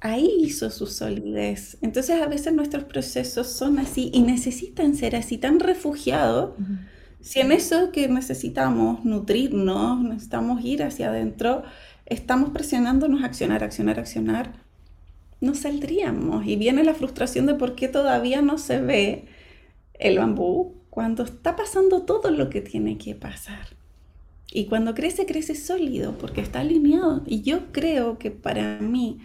ahí 0.01 0.29
hizo 0.41 0.69
su 0.71 0.87
solidez. 0.87 1.79
Entonces 1.83 2.21
a 2.21 2.27
veces 2.27 2.53
nuestros 2.53 2.85
procesos 2.85 3.47
son 3.47 3.79
así 3.79 4.11
y 4.13 4.23
necesitan 4.23 4.97
ser 4.97 5.15
así 5.15 5.39
tan 5.39 5.61
refugiados. 5.61 6.55
Si 7.21 7.41
en 7.41 7.53
eso 7.53 7.93
que 7.93 8.09
necesitamos 8.09 9.05
nutrirnos, 9.05 10.03
necesitamos 10.03 10.65
ir 10.65 10.83
hacia 10.83 11.09
adentro, 11.09 11.63
estamos 12.07 12.51
presionándonos 12.51 13.23
a 13.23 13.27
accionar, 13.27 13.63
accionar, 13.63 14.01
accionar, 14.01 14.53
no 15.41 15.55
saldríamos. 15.55 16.47
Y 16.47 16.57
viene 16.57 16.85
la 16.85 16.95
frustración 16.95 17.47
de 17.47 17.55
por 17.55 17.75
qué 17.75 17.89
todavía 17.89 18.43
no 18.43 18.59
se 18.59 18.81
ve 18.81 19.27
el 19.95 20.19
bambú 20.19 20.75
cuando 20.91 21.25
está 21.25 21.57
pasando 21.57 22.03
todo 22.03 22.31
lo 22.31 22.51
que 22.51 22.61
tiene 22.61 22.99
que 22.99 23.15
pasar. 23.15 23.79
Y 24.51 24.65
cuando 24.65 24.95
crece, 24.95 25.27
crece 25.27 25.55
sólido 25.55 26.17
porque 26.17 26.41
está 26.41 26.61
alineado. 26.61 27.23
Y 27.27 27.43
yo 27.43 27.71
creo 27.73 28.19
que 28.19 28.31
para 28.31 28.79
mí, 28.81 29.19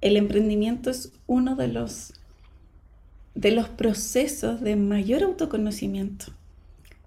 el 0.00 0.16
emprendimiento 0.16 0.90
es 0.90 1.12
uno 1.26 1.56
de 1.56 1.68
los, 1.68 2.12
de 3.34 3.52
los 3.52 3.68
procesos 3.68 4.60
de 4.60 4.76
mayor 4.76 5.22
autoconocimiento. 5.22 6.26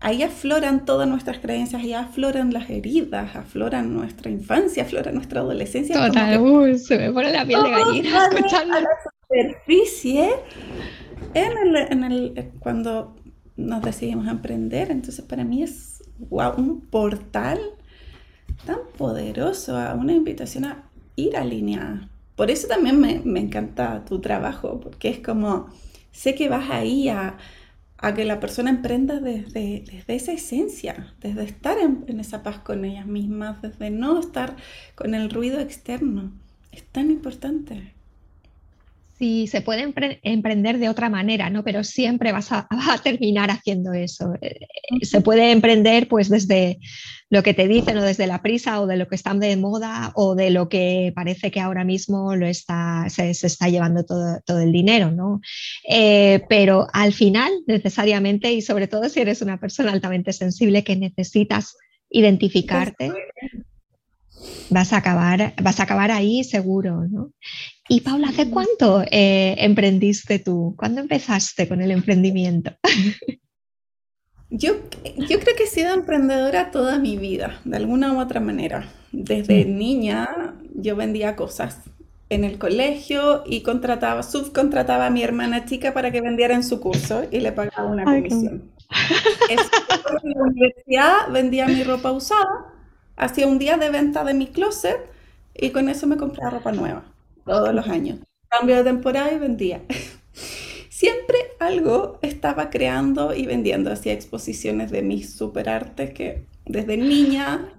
Ahí 0.06 0.22
afloran 0.24 0.86
todas 0.86 1.08
nuestras 1.08 1.40
creencias, 1.40 1.82
ahí 1.82 1.94
afloran 1.94 2.54
las 2.54 2.70
heridas, 2.70 3.36
afloran 3.36 3.94
nuestra 3.94 4.30
infancia, 4.30 4.84
afloran 4.84 5.16
nuestra 5.16 5.42
adolescencia. 5.42 5.96
Total, 5.96 6.80
se 6.80 6.98
me 6.98 7.12
pone 7.12 7.32
la 7.32 7.46
piel 7.46 7.64
de 7.64 7.70
gallina 7.72 8.28
escuchando. 8.32 8.80
la 8.82 8.90
superficie 9.28 10.30
en 11.34 12.04
el, 12.04 12.52
cuando 12.60 13.16
nos 13.58 13.82
decidimos 13.82 14.28
a 14.28 14.32
emprender. 14.32 14.92
Entonces 14.92 15.26
para 15.26 15.44
mí 15.44 15.64
es 15.64 16.04
un 16.30 16.82
portal 16.82 17.60
tan 18.66 18.78
poderoso, 18.98 19.76
una 19.98 20.14
invitación 20.14 20.66
a 20.66 20.84
ir 21.16 21.36
alineada 21.36 22.10
por 22.36 22.52
eso 22.52 22.68
también 22.68 23.00
me, 23.00 23.40
encanta 23.40 24.04
tu 24.06 24.20
trabajo, 24.20 24.80
porque 24.82 25.10
es 25.10 25.20
como, 25.20 25.68
sé 26.12 26.36
que 26.36 26.50
vas 26.50 26.70
ahí 26.70 27.08
a, 27.08 27.38
que 28.14 28.26
la 28.26 28.40
persona 28.40 28.70
emprenda 28.70 29.20
desde, 29.20 29.84
esa 30.08 30.32
esencia, 30.32 31.14
desde 31.22 31.44
estar 31.44 31.78
en, 31.80 32.20
esa 32.20 32.44
paz 32.44 32.60
con 32.60 32.86
ellas 32.86 33.08
mismas, 33.08 33.62
desde 33.62 33.90
no 33.90 34.20
estar 34.20 34.56
con 34.96 35.16
el 35.16 35.30
ruido 35.30 35.60
externo. 35.60 36.32
Es 36.72 36.84
tan 36.84 37.10
importante. 37.10 37.95
Sí, 39.18 39.48
se 39.48 39.62
puede 39.62 39.94
emprender 40.24 40.78
de 40.78 40.90
otra 40.90 41.10
manera, 41.10 41.50
¿no? 41.50 41.64
Pero 41.64 41.86
siempre 41.86 42.34
vas 42.34 42.52
a, 42.52 42.68
terminar 43.04 43.50
haciendo 43.50 43.94
eso. 43.94 44.34
Eh, 44.42 44.60
se 45.04 45.22
puede 45.22 45.52
emprender 45.52 46.10
pues 46.10 46.28
desde 46.28 46.80
lo 47.30 47.42
que 47.42 47.54
te 47.54 47.68
dicen 47.68 47.98
o 47.98 48.04
desde 48.04 48.28
la 48.28 48.42
prisa 48.42 48.82
o 48.82 48.88
de 48.88 48.98
lo 48.98 49.08
que 49.08 49.16
está 49.16 49.34
de 49.34 49.56
moda 49.56 50.12
o 50.16 50.36
de 50.36 50.50
lo 50.50 50.68
que 50.68 51.14
parece 51.16 51.50
que 51.50 51.62
ahora 51.62 51.86
mismo 51.86 52.36
lo 52.36 52.46
está, 52.46 53.06
se, 53.08 53.30
está 53.30 53.70
llevando 53.70 54.04
todo, 54.04 54.42
todo, 54.46 54.60
el 54.60 54.74
dinero, 54.74 55.12
¿no? 55.12 55.40
Eh, 55.90 56.44
pero 56.50 56.88
al 56.92 57.14
final, 57.14 57.52
necesariamente, 57.68 58.52
y 58.52 58.62
sobre 58.62 58.88
todo 58.88 59.08
si 59.08 59.22
eres 59.22 59.42
una 59.42 59.60
persona 59.60 59.94
altamente 59.94 60.34
sensible 60.34 60.84
que 60.84 60.98
necesitas 60.98 61.78
identificarte, 62.10 63.14
vas 64.70 64.94
a 64.94 64.98
acabar, 64.98 65.54
vas 65.62 65.80
a 65.80 65.84
acabar 65.84 66.12
ahí 66.12 66.44
seguro, 66.44 67.06
¿no? 67.10 67.32
Y 67.88 68.02
Paula, 68.02 68.30
¿hace 68.30 68.50
cuánto 68.50 69.04
eh, 69.12 69.56
emprendiste 69.60 70.40
tú? 70.40 70.76
¿Cuándo 70.78 71.02
empezaste 71.02 71.68
con 71.68 71.82
el 71.82 71.92
emprendimiento? 71.92 72.72
Yo, 74.52 74.76
yo 75.18 75.40
creo 75.40 75.56
que 75.58 75.64
he 75.64 75.68
sido 75.68 75.94
emprendedora 75.94 76.72
toda 76.72 77.00
mi 77.00 77.18
vida, 77.18 77.60
de 77.66 77.78
alguna 77.78 78.14
u 78.14 78.20
otra 78.20 78.40
manera. 78.40 78.88
Desde 79.12 79.66
mm. 79.66 79.78
niña 79.78 80.56
yo 80.76 80.96
vendía 80.96 81.36
cosas 81.36 81.80
en 82.30 82.44
el 82.44 82.58
colegio 82.58 83.44
y 83.46 83.62
contrataba, 83.62 84.24
subcontrataba 84.24 85.08
a 85.08 85.10
mi 85.10 85.24
hermana 85.24 85.66
chica 85.66 85.94
para 85.94 86.12
que 86.12 86.22
vendiera 86.22 86.56
en 86.56 86.64
su 86.64 86.80
curso 86.80 87.24
y 87.32 87.40
le 87.40 87.52
pagaba 87.52 87.90
una 87.90 88.04
comisión. 88.04 88.72
en 89.50 89.58
la 90.32 90.44
universidad 90.44 91.32
vendía 91.32 91.68
mi 91.68 91.84
ropa 91.84 92.12
usada, 92.12 92.75
hacía 93.16 93.48
un 93.48 93.60
día 93.60 93.78
de 93.78 93.90
venta 93.90 94.24
de 94.24 94.34
mi 94.34 94.48
closet 94.48 94.98
y 95.54 95.70
con 95.72 95.90
eso 95.90 96.08
me 96.08 96.18
compraba 96.18 96.52
ropa 96.52 96.72
nueva 96.72 97.04
todos 97.46 97.74
los 97.74 97.88
años. 97.88 98.20
Cambio 98.50 98.78
de 98.78 98.84
temporada 98.84 99.32
y 99.32 99.40
vendía. 99.40 99.82
Siempre 100.90 101.38
algo 101.60 102.20
estaba 102.22 102.70
creando 102.70 103.34
y 103.34 103.46
vendiendo. 103.46 103.92
Hacía 103.92 104.14
exposiciones 104.14 104.92
de 104.92 105.02
mis 105.02 105.34
superartes 105.34 106.14
que 106.14 106.46
desde 106.66 106.98
niña. 106.98 107.74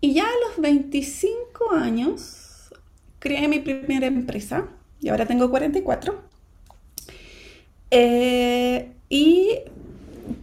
Y 0.00 0.14
ya 0.14 0.24
a 0.24 0.48
los 0.48 0.58
25 0.58 1.72
años 1.72 2.72
creé 3.18 3.48
mi 3.48 3.58
primera 3.58 4.06
empresa 4.06 4.68
y 5.00 5.08
ahora 5.08 5.26
tengo 5.26 5.50
44. 5.50 6.22
Eh, 7.90 8.92
y 9.08 9.58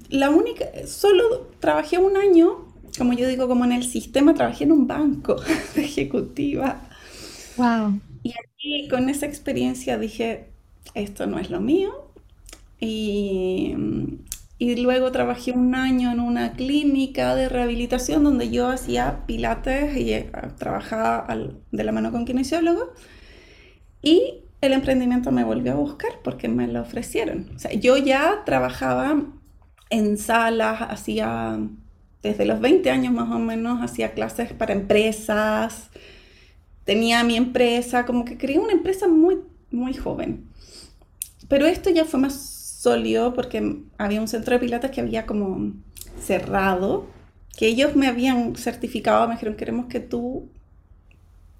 la 0.09 0.29
única, 0.29 0.65
solo 0.87 1.47
trabajé 1.59 1.97
un 1.97 2.17
año, 2.17 2.64
como 2.97 3.13
yo 3.13 3.27
digo, 3.27 3.47
como 3.47 3.65
en 3.65 3.71
el 3.71 3.83
sistema, 3.83 4.33
trabajé 4.33 4.65
en 4.65 4.71
un 4.71 4.87
banco 4.87 5.35
de 5.75 5.83
ejecutiva. 5.83 6.81
Wow. 7.57 7.99
Y 8.23 8.31
aquí 8.31 8.87
con 8.89 9.09
esa 9.09 9.25
experiencia 9.25 9.97
dije, 9.97 10.49
esto 10.93 11.27
no 11.27 11.39
es 11.39 11.49
lo 11.49 11.61
mío. 11.61 12.11
Y, 12.79 13.75
y 14.57 14.75
luego 14.77 15.11
trabajé 15.11 15.51
un 15.51 15.75
año 15.75 16.11
en 16.11 16.19
una 16.19 16.53
clínica 16.53 17.35
de 17.35 17.49
rehabilitación 17.49 18.23
donde 18.23 18.49
yo 18.49 18.67
hacía 18.67 19.25
pilates 19.25 19.97
y 19.97 20.13
eh, 20.13 20.31
trabajaba 20.57 21.27
de 21.71 21.83
la 21.83 21.91
mano 21.91 22.11
con 22.11 22.25
kinesiólogo. 22.25 22.93
Y 24.01 24.43
el 24.61 24.73
emprendimiento 24.73 25.31
me 25.31 25.43
volvió 25.43 25.73
a 25.73 25.75
buscar 25.75 26.11
porque 26.23 26.47
me 26.47 26.67
lo 26.67 26.81
ofrecieron. 26.81 27.51
O 27.55 27.59
sea, 27.59 27.73
yo 27.73 27.97
ya 27.97 28.43
trabajaba 28.45 29.23
en 29.89 30.17
salas, 30.17 30.81
hacía 30.81 31.59
desde 32.25 32.45
los 32.45 32.59
20 32.59 32.89
años 32.89 33.13
más 33.13 33.31
o 33.31 33.39
menos, 33.39 33.81
hacía 33.81 34.13
clases 34.13 34.51
para 34.53 34.73
empresas, 34.73 35.89
tenía 36.83 37.23
mi 37.23 37.37
empresa, 37.37 38.05
como 38.05 38.25
que 38.25 38.37
creé 38.37 38.59
una 38.59 38.73
empresa 38.73 39.07
muy, 39.07 39.39
muy 39.71 39.93
joven. 39.93 40.45
Pero 41.47 41.65
esto 41.65 41.89
ya 41.89 42.05
fue 42.05 42.19
más 42.19 42.33
sólido 42.35 43.33
porque 43.33 43.81
había 43.97 44.21
un 44.21 44.27
centro 44.27 44.55
de 44.55 44.59
pilates 44.59 44.91
que 44.91 45.01
había 45.01 45.25
como 45.25 45.73
cerrado, 46.19 47.05
que 47.57 47.67
ellos 47.67 47.95
me 47.95 48.07
habían 48.07 48.55
certificado, 48.55 49.27
me 49.27 49.35
dijeron, 49.35 49.55
queremos 49.55 49.85
que 49.87 49.99
tú 49.99 50.49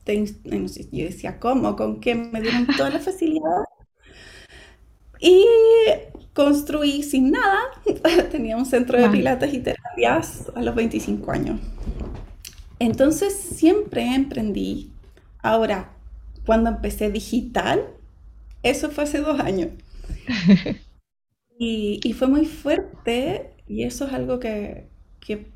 yo 0.05 1.05
decía, 1.05 1.39
¿cómo? 1.39 1.75
¿Con 1.75 1.99
qué? 1.99 2.13
Me 2.15 2.41
dieron 2.41 2.67
todas 2.77 2.93
las 2.93 3.05
facilidades. 3.05 3.67
Y 5.19 5.45
construí 6.35 7.03
sin 7.03 7.31
nada. 7.31 7.59
Tenía 8.31 8.57
un 8.57 8.67
centro 8.67 8.99
de 8.99 9.09
pilates 9.09 9.53
y 9.55 9.61
terapias 9.61 10.51
a 10.55 10.61
los 10.63 10.75
25 10.75 11.31
años. 11.31 11.61
Entonces 12.79 13.33
siempre 13.35 14.15
emprendí. 14.15 14.91
Ahora, 15.41 15.93
cuando 16.45 16.69
empecé 16.69 17.11
digital, 17.11 17.87
eso 18.63 18.91
fue 18.91 19.05
hace 19.05 19.19
dos 19.21 19.39
años. 19.39 19.69
Y, 21.57 22.01
y 22.03 22.13
fue 22.13 22.27
muy 22.27 22.45
fuerte 22.45 23.51
y 23.67 23.83
eso 23.83 24.07
es 24.07 24.13
algo 24.13 24.39
que, 24.39 24.89
que 25.21 25.47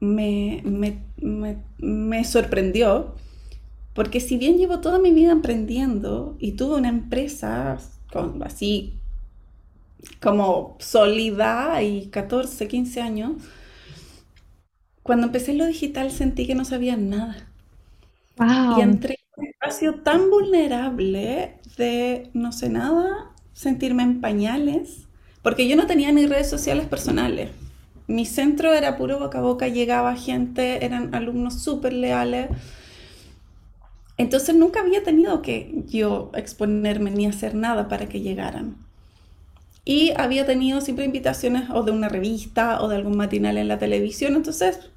me, 0.00 0.62
me, 0.64 0.98
me, 1.16 1.64
me 1.78 2.24
sorprendió 2.24 3.14
porque 3.94 4.20
si 4.20 4.36
bien 4.38 4.58
llevo 4.58 4.80
toda 4.80 4.98
mi 4.98 5.12
vida 5.12 5.32
emprendiendo 5.32 6.36
y 6.40 6.52
tuve 6.52 6.76
una 6.76 6.90
empresa 6.90 7.78
con, 8.12 8.42
así 8.42 9.00
como 10.20 10.76
sólida 10.80 11.82
y 11.82 12.08
14, 12.08 12.68
15 12.68 13.00
años, 13.00 13.32
cuando 15.02 15.26
empecé 15.26 15.52
en 15.52 15.58
lo 15.58 15.66
digital 15.66 16.10
sentí 16.10 16.46
que 16.46 16.54
no 16.54 16.64
sabía 16.64 16.96
nada. 16.96 17.48
Y 18.68 18.80
entré 18.80 19.14
en 19.36 19.42
un 19.44 19.48
espacio 19.50 19.94
tan 20.02 20.30
vulnerable 20.30 21.58
de 21.76 22.30
no 22.34 22.52
sé 22.52 22.68
nada, 22.68 23.32
sentirme 23.52 24.02
en 24.02 24.20
pañales, 24.20 25.06
porque 25.42 25.68
yo 25.68 25.76
no 25.76 25.86
tenía 25.86 26.12
ni 26.12 26.26
redes 26.26 26.50
sociales 26.50 26.86
personales. 26.86 27.50
Mi 28.08 28.24
centro 28.26 28.72
era 28.74 28.96
puro 28.96 29.18
boca 29.18 29.38
a 29.38 29.42
boca, 29.42 29.68
llegaba 29.68 30.16
gente, 30.16 30.84
eran 30.84 31.14
alumnos 31.14 31.62
súper 31.62 31.92
leales 31.92 32.50
entonces 34.18 34.54
nunca 34.54 34.80
había 34.80 35.02
tenido 35.04 35.42
que 35.42 35.84
yo 35.86 36.30
exponerme 36.34 37.10
ni 37.10 37.26
hacer 37.26 37.54
nada 37.54 37.88
para 37.88 38.08
que 38.08 38.20
llegaran. 38.20 38.85
Y 39.86 40.12
había 40.16 40.44
tenido 40.44 40.82
siempre 40.82 41.06
invitaciones 41.06 41.70
o 41.70 41.82
de 41.82 41.92
una 41.92 42.10
revista 42.10 42.82
o 42.82 42.88
de 42.88 42.96
algún 42.96 43.16
matinal 43.16 43.56
en 43.56 43.68
la 43.68 43.78
televisión. 43.78 44.34
Entonces 44.34 44.90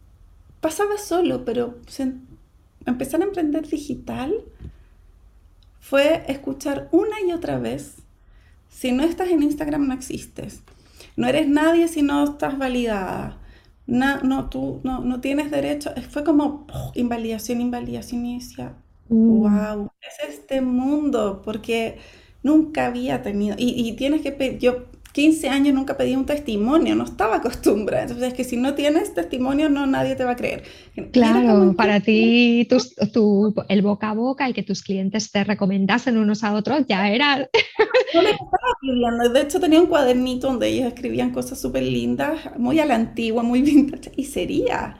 pasaba 0.59 0.97
solo, 0.97 1.45
pero 1.45 1.77
empezar 2.85 3.21
a 3.21 3.25
emprender 3.25 3.67
digital 3.67 4.33
fue 5.79 6.25
escuchar 6.27 6.89
una 6.91 7.21
y 7.25 7.31
otra 7.31 7.59
vez, 7.59 7.97
si 8.67 8.91
no 8.91 9.03
estás 9.03 9.29
en 9.29 9.43
Instagram 9.43 9.87
no 9.87 9.93
existes. 9.93 10.63
No 11.15 11.27
eres 11.27 11.47
nadie 11.47 11.87
si 11.87 12.01
no 12.01 12.23
estás 12.23 12.57
validada. 12.57 13.37
No, 13.87 14.49
tú 14.49 14.81
no, 14.83 14.99
no 14.99 15.21
tienes 15.21 15.49
derecho. 15.49 15.91
Fue 16.09 16.23
como 16.25 16.67
invalidación, 16.95 17.61
invalidación 17.61 18.25
y 18.25 18.39
decía, 18.39 18.73
Wow, 19.09 19.85
mm. 19.85 19.89
es 20.01 20.29
este 20.29 20.61
mundo, 20.61 21.41
porque 21.43 21.97
nunca 22.43 22.85
había 22.85 23.21
tenido, 23.21 23.55
y, 23.57 23.91
tienes 23.93 24.21
que 24.21 24.57
yo 24.59 24.85
15 25.19 25.49
años 25.49 25.75
nunca 25.75 25.97
pedí 25.97 26.15
un 26.15 26.25
testimonio, 26.25 26.95
no 26.95 27.03
estaba 27.03 27.35
acostumbrada, 27.35 28.03
entonces 28.03 28.29
es 28.29 28.33
que 28.33 28.45
si 28.45 28.55
no 28.55 28.73
tienes 28.73 29.13
testimonio 29.13 29.67
no 29.67 29.85
nadie 29.85 30.15
te 30.15 30.23
va 30.23 30.31
a 30.31 30.35
creer. 30.37 30.63
Claro, 31.11 31.73
para 31.75 31.99
ti 31.99 32.65
el 33.67 33.81
boca 33.81 34.11
a 34.11 34.13
boca 34.13 34.47
y 34.47 34.53
que 34.53 34.63
tus 34.63 34.81
clientes 34.81 35.29
te 35.29 35.43
recomendasen 35.43 36.17
unos 36.17 36.45
a 36.45 36.53
otros 36.53 36.85
ya 36.87 37.09
era... 37.09 37.49
No 38.13 38.23
me 38.23 38.29
estaba 38.29 38.49
pidiendo, 38.81 39.29
de 39.29 39.41
hecho 39.41 39.59
tenía 39.59 39.81
un 39.81 39.87
cuadernito 39.87 40.47
donde 40.47 40.69
ellos 40.69 40.87
escribían 40.87 41.31
cosas 41.31 41.59
súper 41.59 41.83
lindas, 41.83 42.39
muy 42.57 42.79
a 42.79 42.85
la 42.85 42.95
antigua, 42.95 43.43
muy 43.43 43.61
vintage, 43.69 44.13
y 44.15 44.23
sería... 44.23 44.95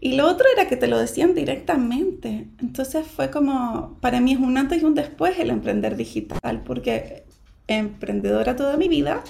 Y 0.00 0.16
lo 0.16 0.26
otro 0.26 0.46
era 0.52 0.68
que 0.68 0.76
te 0.76 0.88
lo 0.88 0.98
decían 0.98 1.34
directamente. 1.34 2.48
Entonces 2.60 3.06
fue 3.06 3.30
como, 3.30 3.98
para 4.00 4.20
mí 4.20 4.32
es 4.32 4.38
un 4.38 4.56
antes 4.58 4.82
y 4.82 4.84
un 4.84 4.94
después 4.94 5.38
el 5.38 5.50
emprender 5.50 5.96
digital, 5.96 6.62
porque 6.64 7.27
emprendedora 7.68 8.56
toda 8.56 8.76
mi 8.76 8.88
vida, 8.88 9.22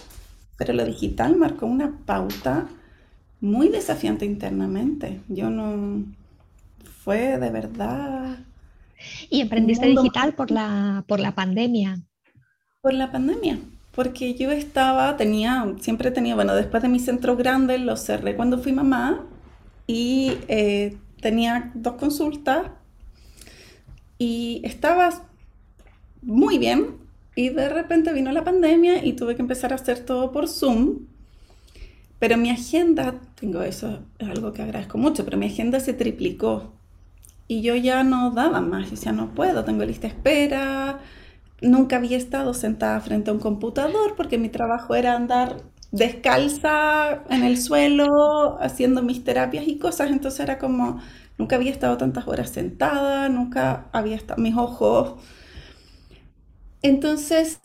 pero 0.57 0.72
lo 0.72 0.85
digital 0.85 1.37
marcó 1.37 1.66
una 1.66 1.98
pauta 2.07 2.66
muy 3.40 3.68
desafiante 3.68 4.24
internamente. 4.24 5.20
Yo 5.29 5.51
no, 5.51 6.05
fue 7.09 7.38
de 7.38 7.51
verdad. 7.51 8.38
¿Y 9.31 9.40
emprendiste 9.40 9.87
digital 9.87 10.35
por 10.35 10.51
la, 10.51 11.05
por 11.07 11.20
la 11.20 11.35
pandemia? 11.35 12.01
Por 12.83 12.94
la 12.94 13.11
pandemia, 13.11 13.59
porque 13.94 14.35
yo 14.35 14.51
estaba, 14.51 15.16
tenía, 15.16 15.74
siempre 15.81 16.11
tenía, 16.11 16.35
bueno, 16.35 16.55
después 16.55 16.83
de 16.83 16.88
mi 16.88 16.98
centro 16.98 17.37
grande 17.37 17.79
lo 17.79 17.96
cerré 17.96 18.37
cuando 18.37 18.59
fui 18.59 18.72
mamá 18.72 19.24
y 19.87 20.33
eh, 20.48 20.96
tenía 21.20 21.70
dos 21.74 21.94
consultas 21.94 22.66
y 24.18 24.61
estaba 24.64 25.11
muy 26.20 26.59
bien 26.59 26.97
y 27.38 27.51
de 27.51 27.68
repente 27.68 28.12
vino 28.12 28.33
la 28.33 28.42
pandemia 28.42 29.05
y 29.05 29.12
tuve 29.12 29.37
que 29.37 29.42
empezar 29.42 29.70
a 29.70 29.77
hacer 29.77 30.01
todo 30.01 30.33
por 30.33 30.48
Zoom. 30.48 31.07
Pero 32.18 32.37
mi 32.37 32.51
agenda, 32.51 33.14
tengo 33.38 33.62
eso, 33.62 34.01
es 34.18 34.29
algo 34.29 34.53
que 34.53 34.62
agradezco 34.62 34.98
mucho, 34.98 35.24
pero 35.24 35.38
mi 35.38 35.46
agenda 35.46 35.79
se 35.79 35.92
triplicó 35.92 36.72
y 37.46 37.62
yo 37.62 37.77
ya 37.77 38.03
no 38.03 38.33
daba 38.33 38.61
más, 38.61 38.90
decía, 38.90 39.12
no 39.12 39.37
puedo, 39.37 39.64
tengo 39.64 39.85
lista 39.85 40.09
de 40.09 40.14
espera, 40.14 40.98
nunca 41.61 41.94
había 41.94 42.16
estado 42.16 42.55
sentada 42.55 43.01
frente 43.03 43.31
a 43.31 43.35
un 43.35 43.38
computador 43.38 44.16
porque 44.16 44.37
mi 44.37 44.48
trabajo 44.48 44.96
era 44.96 45.14
andar 45.14 45.62
descalza 45.92 47.22
en 47.31 47.44
el 47.44 47.57
suelo, 47.57 48.59
haciendo 48.61 49.01
mis 49.05 49.22
terapias 49.22 49.68
y 49.68 49.79
cosas, 49.79 50.11
entonces 50.11 50.40
era 50.40 50.59
como, 50.59 50.98
nunca 51.38 51.55
había 51.55 51.70
estado 51.70 51.98
tantas 51.98 52.27
horas 52.27 52.51
sentada, 52.51 53.29
nunca 53.29 53.87
había 53.92 54.16
estado, 54.16 54.42
mis 54.42 54.57
ojos. 54.57 55.20
Entonces 56.82 57.58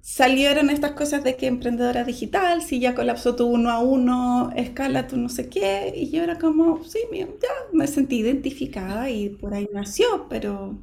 salieron 0.00 0.70
estas 0.70 0.92
cosas 0.92 1.22
de 1.22 1.36
que 1.36 1.46
emprendedora 1.46 2.04
digital, 2.04 2.62
si 2.62 2.80
ya 2.80 2.94
colapsó 2.94 3.36
tu 3.36 3.46
uno 3.46 3.70
a 3.70 3.78
uno, 3.78 4.50
escala 4.56 5.06
tu 5.06 5.16
no 5.16 5.28
sé 5.28 5.48
qué, 5.48 5.92
y 5.94 6.10
yo 6.10 6.22
era 6.22 6.38
como, 6.38 6.82
sí, 6.84 6.98
ya 7.12 7.28
me 7.72 7.86
sentí 7.86 8.18
identificada 8.18 9.08
y 9.08 9.28
por 9.28 9.54
ahí 9.54 9.68
nació, 9.72 10.26
pero 10.28 10.78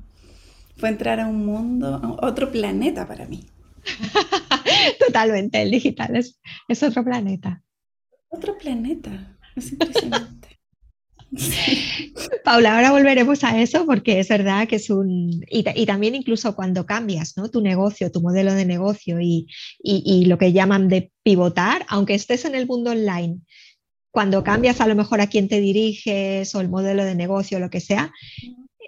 fue 0.77 0.89
entrar 0.89 1.19
a 1.19 1.27
un 1.27 1.45
mundo, 1.45 2.17
a 2.21 2.25
otro 2.25 2.51
planeta 2.51 3.07
para 3.07 3.25
mí. 3.25 3.45
Totalmente, 5.05 5.61
el 5.61 5.71
digital 5.71 6.15
es, 6.15 6.39
es 6.67 6.83
otro 6.83 7.03
planeta. 7.03 7.61
Otro 8.29 8.57
planeta, 8.57 9.37
es 9.55 9.73
impresionante. 9.73 10.46
Paula, 12.43 12.75
ahora 12.75 12.91
volveremos 12.91 13.43
a 13.43 13.61
eso 13.61 13.85
porque 13.85 14.19
es 14.19 14.29
verdad 14.29 14.67
que 14.67 14.77
es 14.77 14.89
un... 14.89 15.43
Y, 15.49 15.85
también 15.85 16.15
incluso 16.15 16.55
cuando 16.55 16.85
cambias 16.85 17.35
¿no? 17.37 17.49
tu 17.49 17.61
negocio, 17.61 18.11
tu 18.11 18.21
modelo 18.21 18.53
de 18.53 18.65
negocio 18.65 19.19
y, 19.19 19.47
y, 19.79 20.25
lo 20.25 20.37
que 20.37 20.53
llaman 20.53 20.87
de 20.87 21.11
pivotar, 21.23 21.85
aunque 21.89 22.15
estés 22.15 22.45
en 22.45 22.55
el 22.55 22.67
mundo 22.67 22.91
online, 22.91 23.41
cuando 24.11 24.43
cambias 24.43 24.81
a 24.81 24.87
lo 24.87 24.95
mejor 24.95 25.21
a 25.21 25.27
quién 25.27 25.47
te 25.47 25.59
diriges 25.59 26.55
o 26.55 26.61
el 26.61 26.69
modelo 26.69 27.03
de 27.03 27.15
negocio, 27.15 27.59
lo 27.59 27.69
que 27.69 27.81
sea, 27.81 28.11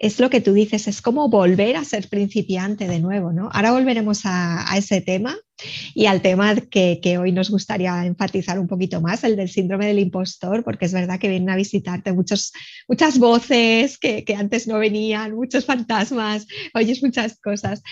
es 0.00 0.18
lo 0.18 0.30
que 0.30 0.40
tú 0.40 0.54
dices, 0.54 0.88
es 0.88 1.02
como 1.02 1.28
volver 1.28 1.76
a 1.76 1.84
ser 1.84 2.08
principiante 2.08 2.88
de 2.88 3.00
nuevo, 3.00 3.32
¿no? 3.32 3.50
Ahora 3.52 3.72
volveremos 3.72 4.22
a, 4.24 4.64
ese 4.74 5.02
tema, 5.02 5.36
y 5.94 6.06
al 6.06 6.22
tema 6.22 6.56
que, 6.56 7.18
hoy 7.20 7.32
nos 7.32 7.50
gustaría 7.50 8.06
enfatizar 8.06 8.58
un 8.58 8.66
poquito 8.66 9.02
más, 9.02 9.24
el 9.24 9.36
del 9.36 9.50
síndrome 9.50 9.86
del 9.86 9.98
impostor, 9.98 10.64
porque 10.64 10.86
es 10.86 10.94
verdad 10.94 11.18
que 11.18 11.28
vienen 11.28 11.50
a 11.50 11.56
visitarte 11.56 12.14
muchos, 12.14 12.50
muchas 12.88 13.18
voces 13.18 13.98
que, 13.98 14.24
antes 14.38 14.66
no 14.66 14.78
venían, 14.78 15.34
muchos 15.34 15.66
fantasmas, 15.66 16.46
oyes 16.72 17.02
muchas 17.02 17.38
cosas. 17.38 17.82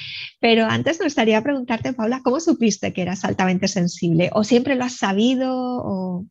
Pero 0.40 0.64
antes 0.64 0.98
me 0.98 1.04
gustaría 1.04 1.42
preguntarte, 1.42 1.92
Paula, 1.92 2.22
¿cómo 2.24 2.40
supiste 2.40 2.94
que 2.94 3.02
eras 3.02 3.22
altamente 3.26 3.68
sensible? 3.68 4.30
¿O 4.32 4.44
siempre 4.44 4.76
lo 4.76 4.84
has 4.84 4.96
sabido? 4.96 6.24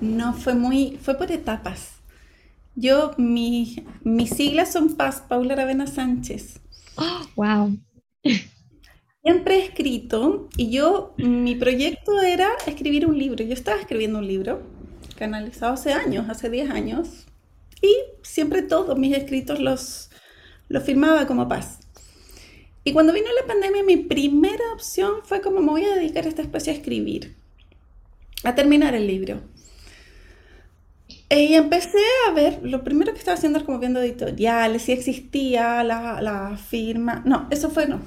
No, 0.00 0.32
fue 0.32 0.54
muy, 0.54 0.96
fue 1.02 1.18
por 1.18 1.32
etapas. 1.32 1.99
Yo, 2.80 3.12
mi, 3.18 3.84
mis 4.04 4.30
siglas 4.30 4.72
son 4.72 4.96
Paz, 4.96 5.22
Paula 5.28 5.54
Ravena 5.54 5.86
Sánchez. 5.86 6.60
Oh, 6.96 7.20
wow. 7.36 7.78
Siempre 9.22 9.56
he 9.56 9.64
escrito 9.64 10.48
y 10.56 10.70
yo, 10.70 11.14
mi 11.18 11.56
proyecto 11.56 12.22
era 12.22 12.48
escribir 12.66 13.06
un 13.06 13.18
libro. 13.18 13.44
Yo 13.44 13.52
estaba 13.52 13.78
escribiendo 13.78 14.18
un 14.18 14.26
libro 14.26 14.62
canalizado 15.16 15.74
hace 15.74 15.92
años, 15.92 16.30
hace 16.30 16.48
10 16.48 16.70
años, 16.70 17.26
y 17.82 17.94
siempre 18.22 18.62
todos 18.62 18.98
mis 18.98 19.14
escritos 19.14 19.60
los, 19.60 20.08
los 20.68 20.82
firmaba 20.82 21.26
como 21.26 21.48
paz. 21.48 21.80
Y 22.82 22.94
cuando 22.94 23.12
vino 23.12 23.26
la 23.38 23.46
pandemia, 23.46 23.82
mi 23.82 23.98
primera 23.98 24.72
opción 24.72 25.16
fue 25.24 25.42
como 25.42 25.60
me 25.60 25.70
voy 25.70 25.84
a 25.84 25.94
dedicar 25.96 26.24
a 26.24 26.30
esta 26.30 26.40
especie 26.40 26.72
a 26.72 26.76
escribir, 26.76 27.36
a 28.42 28.54
terminar 28.54 28.94
el 28.94 29.06
libro. 29.06 29.42
Y 31.30 31.54
empecé 31.54 31.98
a 32.28 32.32
ver, 32.32 32.60
lo 32.62 32.82
primero 32.82 33.12
que 33.12 33.18
estaba 33.18 33.36
haciendo 33.36 33.60
es 33.60 33.64
como 33.64 33.78
viendo 33.78 34.00
editoriales, 34.00 34.82
si 34.82 34.92
existía 34.92 35.84
la, 35.84 36.20
la 36.20 36.56
firma. 36.56 37.22
No, 37.24 37.46
eso 37.50 37.70
fue 37.70 37.86
no. 37.86 38.00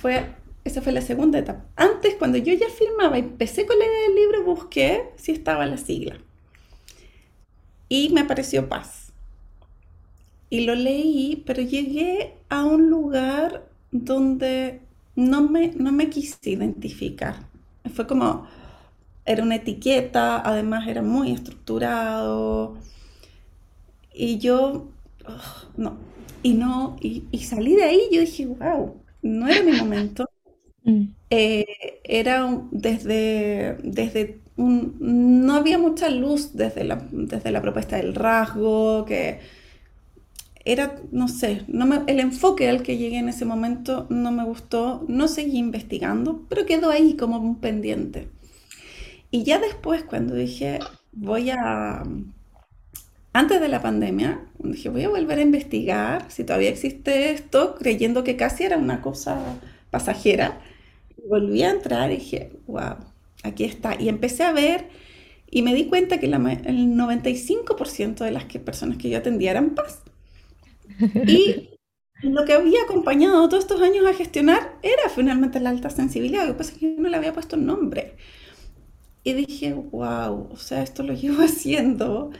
Fue 0.00 0.26
esa 0.64 0.82
fue 0.82 0.92
la 0.92 1.00
segunda 1.00 1.38
etapa. 1.38 1.64
Antes, 1.76 2.14
cuando 2.14 2.38
yo 2.38 2.52
ya 2.52 2.68
firmaba 2.68 3.18
empecé 3.18 3.66
con 3.66 3.78
la 3.78 3.86
idea 3.86 4.02
del 4.02 4.14
libro, 4.14 4.44
busqué 4.44 5.04
si 5.16 5.32
estaba 5.32 5.64
la 5.66 5.78
sigla. 5.78 6.18
Y 7.88 8.10
me 8.10 8.20
apareció 8.20 8.68
paz. 8.68 9.12
Y 10.50 10.64
lo 10.64 10.74
leí, 10.74 11.42
pero 11.46 11.62
llegué 11.62 12.34
a 12.48 12.64
un 12.64 12.90
lugar 12.90 13.66
donde 13.90 14.80
no 15.16 15.42
me, 15.42 15.72
no 15.76 15.92
me 15.92 16.10
quise 16.10 16.50
identificar. 16.50 17.36
Fue 17.94 18.06
como, 18.06 18.46
era 19.24 19.42
una 19.42 19.56
etiqueta, 19.56 20.40
además 20.40 20.88
era 20.88 21.02
muy 21.02 21.32
estructurado. 21.32 22.76
Y 24.14 24.38
yo, 24.38 24.88
no, 25.76 25.96
y 26.42 26.54
no, 26.54 26.96
y, 27.00 27.24
y 27.30 27.38
salí 27.40 27.76
de 27.76 27.84
ahí, 27.84 28.00
yo 28.12 28.20
dije, 28.20 28.46
wow, 28.46 28.96
no 29.22 29.48
era 29.48 29.62
mi 29.62 29.72
momento. 29.72 30.26
Mm. 30.82 31.12
Eh, 31.30 31.66
era 32.04 32.48
desde, 32.72 33.76
desde 33.84 34.40
un, 34.56 34.96
no 35.46 35.54
había 35.54 35.78
mucha 35.78 36.08
luz 36.10 36.54
desde 36.54 36.84
la, 36.84 37.06
desde 37.12 37.52
la 37.52 37.62
propuesta 37.62 37.96
del 37.96 38.14
rasgo, 38.14 39.04
que 39.04 39.40
era, 40.64 40.96
no 41.10 41.28
sé, 41.28 41.62
no 41.68 41.86
me, 41.86 42.02
el 42.06 42.20
enfoque 42.20 42.68
al 42.68 42.82
que 42.82 42.98
llegué 42.98 43.18
en 43.18 43.28
ese 43.28 43.44
momento 43.44 44.06
no 44.10 44.30
me 44.30 44.44
gustó, 44.44 45.04
no 45.08 45.26
seguí 45.28 45.58
investigando, 45.58 46.44
pero 46.48 46.66
quedó 46.66 46.90
ahí 46.90 47.16
como 47.16 47.38
un 47.38 47.56
pendiente. 47.60 48.28
Y 49.30 49.44
ya 49.44 49.58
después, 49.58 50.04
cuando 50.04 50.34
dije, 50.34 50.80
voy 51.12 51.50
a, 51.50 52.02
antes 53.32 53.60
de 53.60 53.68
la 53.68 53.82
pandemia, 53.82 54.40
dije, 54.58 54.88
voy 54.88 55.04
a 55.04 55.08
volver 55.08 55.38
a 55.38 55.42
investigar 55.42 56.30
si 56.30 56.44
todavía 56.44 56.70
existe 56.70 57.32
esto, 57.32 57.76
creyendo 57.76 58.24
que 58.24 58.36
casi 58.36 58.64
era 58.64 58.76
una 58.76 59.00
cosa 59.00 59.38
pasajera 59.90 60.60
volví 61.28 61.62
a 61.62 61.70
entrar 61.70 62.10
y 62.10 62.16
dije, 62.16 62.52
wow, 62.66 62.96
aquí 63.42 63.64
está. 63.64 64.00
Y 64.00 64.08
empecé 64.08 64.42
a 64.42 64.52
ver 64.52 64.88
y 65.50 65.62
me 65.62 65.74
di 65.74 65.86
cuenta 65.86 66.18
que 66.18 66.26
el 66.26 66.34
95% 66.34 68.24
de 68.24 68.30
las 68.30 68.44
que, 68.44 68.60
personas 68.60 68.98
que 68.98 69.10
yo 69.10 69.18
atendía 69.18 69.50
eran 69.50 69.74
paz. 69.74 70.02
Y 71.26 71.70
lo 72.22 72.44
que 72.44 72.52
había 72.52 72.82
acompañado 72.82 73.48
todos 73.48 73.64
estos 73.64 73.80
años 73.80 74.06
a 74.06 74.14
gestionar 74.14 74.76
era 74.82 75.08
finalmente 75.14 75.60
la 75.60 75.70
alta 75.70 75.90
sensibilidad. 75.90 76.46
Lo 76.46 76.52
que 76.52 76.58
pasa 76.58 76.72
es 76.72 76.78
que 76.78 76.94
yo 76.94 77.00
no 77.02 77.08
le 77.08 77.16
había 77.16 77.32
puesto 77.32 77.56
nombre. 77.56 78.16
Y 79.22 79.32
dije, 79.34 79.74
wow, 79.74 80.48
o 80.50 80.56
sea, 80.56 80.82
esto 80.82 81.02
lo 81.02 81.12
llevo 81.14 81.42
haciendo. 81.42 82.30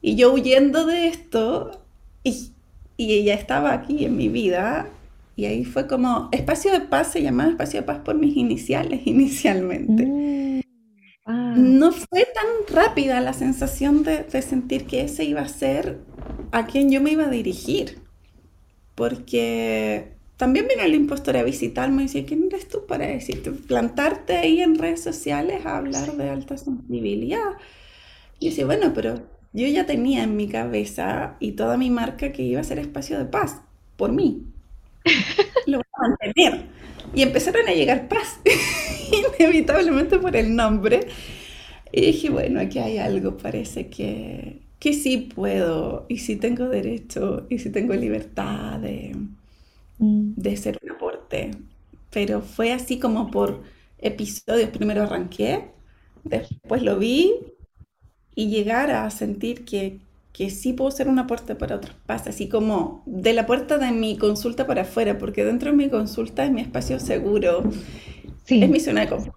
Y 0.00 0.16
yo 0.16 0.32
huyendo 0.32 0.86
de 0.86 1.08
esto, 1.08 1.82
y, 2.24 2.52
y 2.96 3.12
ella 3.14 3.34
estaba 3.34 3.72
aquí 3.72 4.04
en 4.04 4.16
mi 4.16 4.28
vida, 4.28 4.88
y 5.36 5.46
ahí 5.46 5.64
fue 5.64 5.86
como, 5.86 6.28
espacio 6.32 6.72
de 6.72 6.80
paz 6.80 7.12
se 7.12 7.22
llamaba 7.22 7.50
espacio 7.50 7.80
de 7.80 7.86
paz 7.86 8.00
por 8.04 8.16
mis 8.16 8.36
iniciales 8.36 9.00
inicialmente. 9.06 10.62
Mm, 11.26 11.78
no 11.78 11.92
fue 11.92 12.26
tan 12.34 12.74
rápida 12.74 13.20
la 13.20 13.32
sensación 13.32 14.02
de, 14.02 14.26
sentir 14.42 14.86
que 14.86 15.02
ese 15.02 15.24
iba 15.24 15.40
a 15.40 15.48
ser 15.48 16.00
a 16.50 16.66
quien 16.66 16.90
yo 16.90 17.00
me 17.00 17.12
iba 17.12 17.24
a 17.24 17.30
dirigir, 17.30 18.00
porque 18.94 20.12
también 20.36 20.66
vino 20.68 20.82
el 20.82 20.94
impostor 20.94 21.36
a 21.36 21.42
visitarme 21.42 22.02
y 22.02 22.06
decía, 22.06 22.26
¿quién 22.26 22.44
eres 22.48 22.68
tú 22.68 22.86
para 22.86 23.06
decirte? 23.06 23.50
Plantarte 23.52 24.36
ahí 24.36 24.60
en 24.60 24.76
redes 24.76 25.02
sociales 25.02 25.64
a 25.64 25.78
hablar 25.78 26.16
de 26.16 26.30
alta 26.30 26.56
sensibilidad. 26.56 27.52
Y 28.38 28.48
decía, 28.48 28.66
bueno, 28.66 28.92
pero 28.94 29.22
yo 29.52 29.66
ya 29.68 29.86
tenía 29.86 30.24
en 30.24 30.36
mi 30.36 30.48
cabeza 30.48 31.36
y 31.38 31.52
toda 31.52 31.76
mi 31.76 31.90
marca 31.90 32.32
que 32.32 32.42
iba 32.42 32.60
a 32.60 32.64
ser 32.64 32.78
espacio 32.78 33.18
de 33.18 33.26
paz 33.26 33.60
por 33.96 34.12
mí. 34.12 34.44
lo 35.66 35.78
voy 35.78 35.84
a 35.92 36.08
mantener. 36.08 36.66
Y 37.14 37.22
empezaron 37.22 37.68
a 37.68 37.72
llegar 37.72 38.08
paz, 38.08 38.40
inevitablemente 39.38 40.18
por 40.18 40.34
el 40.34 40.56
nombre. 40.56 41.06
Y 41.92 42.00
dije, 42.00 42.30
bueno, 42.30 42.60
aquí 42.60 42.78
hay 42.78 42.96
algo, 42.98 43.36
parece 43.36 43.88
que, 43.88 44.60
que 44.78 44.94
sí 44.94 45.18
puedo, 45.18 46.06
y 46.08 46.18
sí 46.18 46.36
tengo 46.36 46.68
derecho, 46.68 47.46
y 47.50 47.58
sí 47.58 47.70
tengo 47.70 47.92
libertad 47.94 48.78
de, 48.78 49.14
mm. 50.02 50.34
de 50.36 50.56
ser 50.56 50.78
un 50.82 50.90
aporte. 50.90 51.52
Pero 52.10 52.42
fue 52.42 52.72
así 52.72 52.98
como 52.98 53.30
por 53.30 53.62
episodios. 53.98 54.70
Primero 54.70 55.02
arranqué, 55.02 55.70
después 56.24 56.82
lo 56.82 56.98
vi, 56.98 57.32
y 58.34 58.48
llegar 58.48 58.90
a 58.90 59.08
sentir 59.10 59.64
que, 59.64 60.00
que 60.32 60.50
sí 60.50 60.72
puedo 60.72 60.90
ser 60.90 61.08
un 61.08 61.18
aporte 61.18 61.54
para 61.54 61.76
otros 61.76 61.96
pasos, 62.06 62.28
así 62.28 62.48
como 62.48 63.02
de 63.06 63.32
la 63.32 63.46
puerta 63.46 63.78
de 63.78 63.92
mi 63.92 64.16
consulta 64.16 64.66
para 64.66 64.82
afuera, 64.82 65.18
porque 65.18 65.44
dentro 65.44 65.70
de 65.70 65.76
mi 65.76 65.88
consulta 65.88 66.44
es 66.44 66.50
mi 66.50 66.62
espacio 66.62 66.98
seguro, 66.98 67.62
es 68.46 68.68
mi 68.68 68.80
zona 68.80 69.02
de 69.02 69.08
confort. 69.08 69.36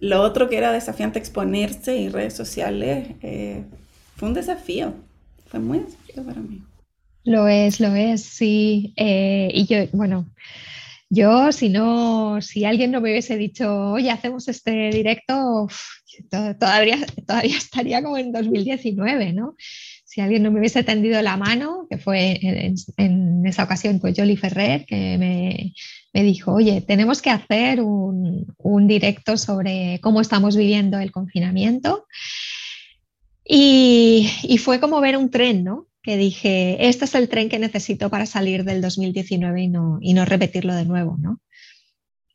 Lo 0.00 0.20
otro 0.22 0.48
que 0.48 0.58
era 0.58 0.72
desafiante 0.72 1.18
exponerse 1.18 1.96
y 1.96 2.08
redes 2.08 2.34
sociales 2.34 3.14
eh, 3.22 3.64
fue 4.16 4.28
un 4.28 4.34
desafío, 4.34 4.94
fue 5.46 5.60
muy 5.60 5.78
desafío 5.80 6.24
para 6.24 6.40
mí. 6.40 6.62
Lo 7.24 7.48
es, 7.48 7.80
lo 7.80 7.94
es, 7.94 8.22
sí. 8.22 8.94
Eh, 8.96 9.50
y 9.54 9.66
yo, 9.66 9.86
bueno, 9.92 10.30
yo 11.08 11.52
si 11.52 11.68
no, 11.68 12.40
si 12.40 12.64
alguien 12.64 12.90
no 12.90 13.00
me 13.00 13.10
hubiese 13.10 13.36
dicho, 13.36 13.92
oye, 13.92 14.10
hacemos 14.10 14.48
este 14.48 14.90
directo, 14.90 15.68
todavía, 16.58 16.98
todavía 17.26 17.56
estaría 17.58 18.02
como 18.02 18.18
en 18.18 18.32
2019, 18.32 19.32
¿no? 19.32 19.54
si 20.12 20.20
alguien 20.20 20.42
no 20.42 20.50
me 20.50 20.60
hubiese 20.60 20.84
tendido 20.84 21.22
la 21.22 21.38
mano, 21.38 21.86
que 21.88 21.96
fue 21.96 22.38
en, 22.42 23.46
esa 23.46 23.64
ocasión 23.64 23.98
pues 23.98 24.14
Jolly 24.14 24.36
Ferrer, 24.36 24.84
que 24.84 25.16
me, 25.16 26.22
dijo, 26.22 26.52
oye, 26.52 26.82
tenemos 26.82 27.22
que 27.22 27.30
hacer 27.30 27.80
un, 27.80 28.46
directo 28.86 29.38
sobre 29.38 30.00
cómo 30.02 30.20
estamos 30.20 30.54
viviendo 30.54 30.98
el 30.98 31.12
confinamiento. 31.12 32.04
Y, 33.42 34.28
fue 34.58 34.80
como 34.80 35.00
ver 35.00 35.16
un 35.16 35.30
tren, 35.30 35.64
¿no? 35.64 35.86
Que 36.02 36.16
dije, 36.16 36.88
este 36.88 37.04
es 37.04 37.14
el 37.14 37.28
tren 37.28 37.48
que 37.48 37.58
necesito 37.58 38.10
para 38.10 38.26
salir 38.26 38.64
del 38.64 38.80
2019 38.80 39.62
y 39.62 39.68
no, 39.68 39.98
y 40.00 40.14
no 40.14 40.24
repetirlo 40.24 40.74
de 40.74 40.84
nuevo, 40.84 41.16
¿no? 41.18 41.40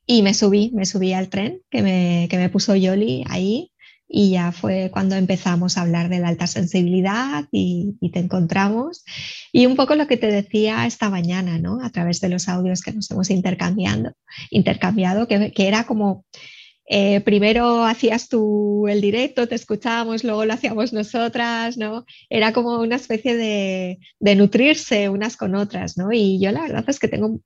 Y 0.06 0.22
me 0.22 0.34
subí, 0.34 0.72
me 0.74 0.86
subí 0.86 1.12
al 1.12 1.28
tren 1.28 1.62
que 1.70 1.82
me, 1.82 2.28
que 2.30 2.38
me 2.38 2.50
puso 2.50 2.76
Yoli 2.76 3.26
ahí 3.28 3.72
y 4.08 4.32
ya 4.32 4.52
fue 4.52 4.90
cuando 4.92 5.16
empezamos 5.16 5.78
a 5.78 5.82
hablar 5.82 6.08
de 6.10 6.20
la 6.20 6.30
alta 6.30 6.48
sensibilidad 6.48 7.46
y, 7.52 7.98
te 8.14 8.20
encontramos. 8.20 9.04
Y 9.52 9.66
un 9.66 9.76
poco 9.76 9.96
lo 9.96 10.08
que 10.08 10.18
te 10.18 10.28
decía 10.28 10.86
esta 10.86 11.10
mañana, 11.10 11.58
¿no? 11.60 11.84
A 11.84 11.90
través 11.90 12.22
de 12.22 12.30
los 12.30 12.48
audios 12.48 12.82
que 12.82 12.94
nos 12.94 13.12
hemos 13.12 13.30
intercambiando, 13.30 14.14
intercambiado, 14.50 15.28
que, 15.28 15.52
era 15.58 15.86
como, 15.86 16.26
eh, 16.88 17.22
primero 17.22 17.84
hacías 17.84 18.30
tú 18.30 18.88
el 18.88 19.02
directo, 19.02 19.48
te 19.48 19.56
escuchábamos, 19.56 20.24
luego 20.24 20.46
lo 20.46 20.54
hacíamos 20.54 20.94
nosotras, 20.94 21.78
¿no? 21.78 22.06
Era 22.30 22.54
como 22.54 22.80
una 22.80 22.96
especie 22.96 23.36
de, 23.36 24.00
de 24.20 24.36
nutrirse 24.36 25.10
unas 25.10 25.38
con 25.38 25.56
otras, 25.56 25.98
¿no? 25.98 26.12
Y 26.12 26.40
yo 26.40 26.52
la 26.52 26.62
verdad 26.62 26.86
es 26.88 27.00
que 27.00 27.08
tengo 27.08 27.42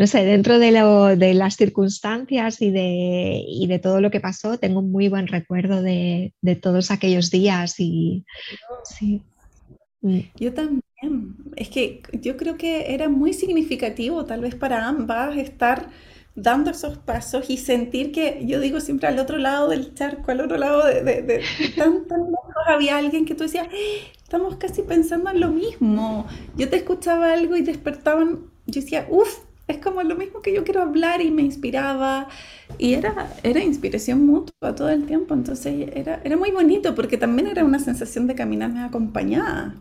no 0.00 0.06
sé, 0.06 0.24
dentro 0.24 0.58
de, 0.58 1.34
las 1.34 1.56
circunstancias 1.56 2.62
y 2.62 2.70
de, 2.70 3.80
todo 3.82 4.00
lo 4.00 4.10
que 4.10 4.18
pasó, 4.18 4.58
tengo 4.58 4.80
un 4.80 4.90
muy 4.90 5.08
buen 5.08 5.26
recuerdo 5.26 5.82
de, 5.82 6.32
todos 6.62 6.90
aquellos 6.90 7.30
días 7.30 7.78
y 7.78 8.24
mm. 10.00 10.18
Yo 10.36 10.54
también. 10.54 10.82
Es 11.56 11.68
que 11.68 12.02
yo 12.12 12.36
creo 12.38 12.56
que 12.56 12.94
era 12.94 13.10
muy 13.10 13.34
significativo, 13.34 14.24
tal 14.24 14.40
vez 14.40 14.54
para 14.54 14.86
ambas, 14.86 15.36
estar 15.36 15.90
dando 16.34 16.70
esos 16.70 16.98
pasos 16.98 17.50
y 17.50 17.56
sentir 17.56 18.12
que, 18.12 18.44
yo 18.46 18.60
digo 18.60 18.80
siempre 18.80 19.08
al 19.08 19.18
otro 19.18 19.38
lado 19.38 19.68
del 19.68 19.94
charco, 19.94 20.30
al 20.30 20.40
otro 20.40 20.56
lado 20.56 20.86
de, 20.86 21.02
de, 21.02 21.42
tan, 21.76 22.06
tan 22.06 22.20
lejos, 22.20 22.54
había 22.66 22.98
alguien 22.98 23.24
que 23.26 23.34
tú 23.34 23.44
decías, 23.44 23.68
estamos 24.22 24.56
casi 24.56 24.82
pensando 24.82 25.30
en 25.30 25.40
lo 25.40 25.50
mismo. 25.50 26.26
Yo 26.56 26.68
te 26.68 26.76
escuchaba 26.76 27.32
algo 27.32 27.56
y 27.56 27.62
despertaban, 27.62 28.40
yo 28.66 28.80
decía, 28.80 29.06
uff, 29.10 29.40
es 29.70 29.78
como 29.78 30.02
lo 30.02 30.16
mismo 30.16 30.42
que 30.42 30.52
yo 30.52 30.64
quiero 30.64 30.82
hablar 30.82 31.20
y 31.20 31.30
me 31.30 31.42
inspiraba. 31.42 32.28
Y 32.78 32.94
era, 32.94 33.32
era 33.42 33.62
inspiración 33.62 34.26
mutua 34.26 34.74
todo 34.74 34.88
el 34.90 35.06
tiempo, 35.06 35.34
entonces 35.34 35.90
era, 35.94 36.20
era 36.24 36.36
muy 36.36 36.50
bonito 36.50 36.94
porque 36.94 37.16
también 37.16 37.48
era 37.48 37.64
una 37.64 37.78
sensación 37.78 38.26
de 38.26 38.34
caminarme 38.34 38.80
acompañada, 38.82 39.74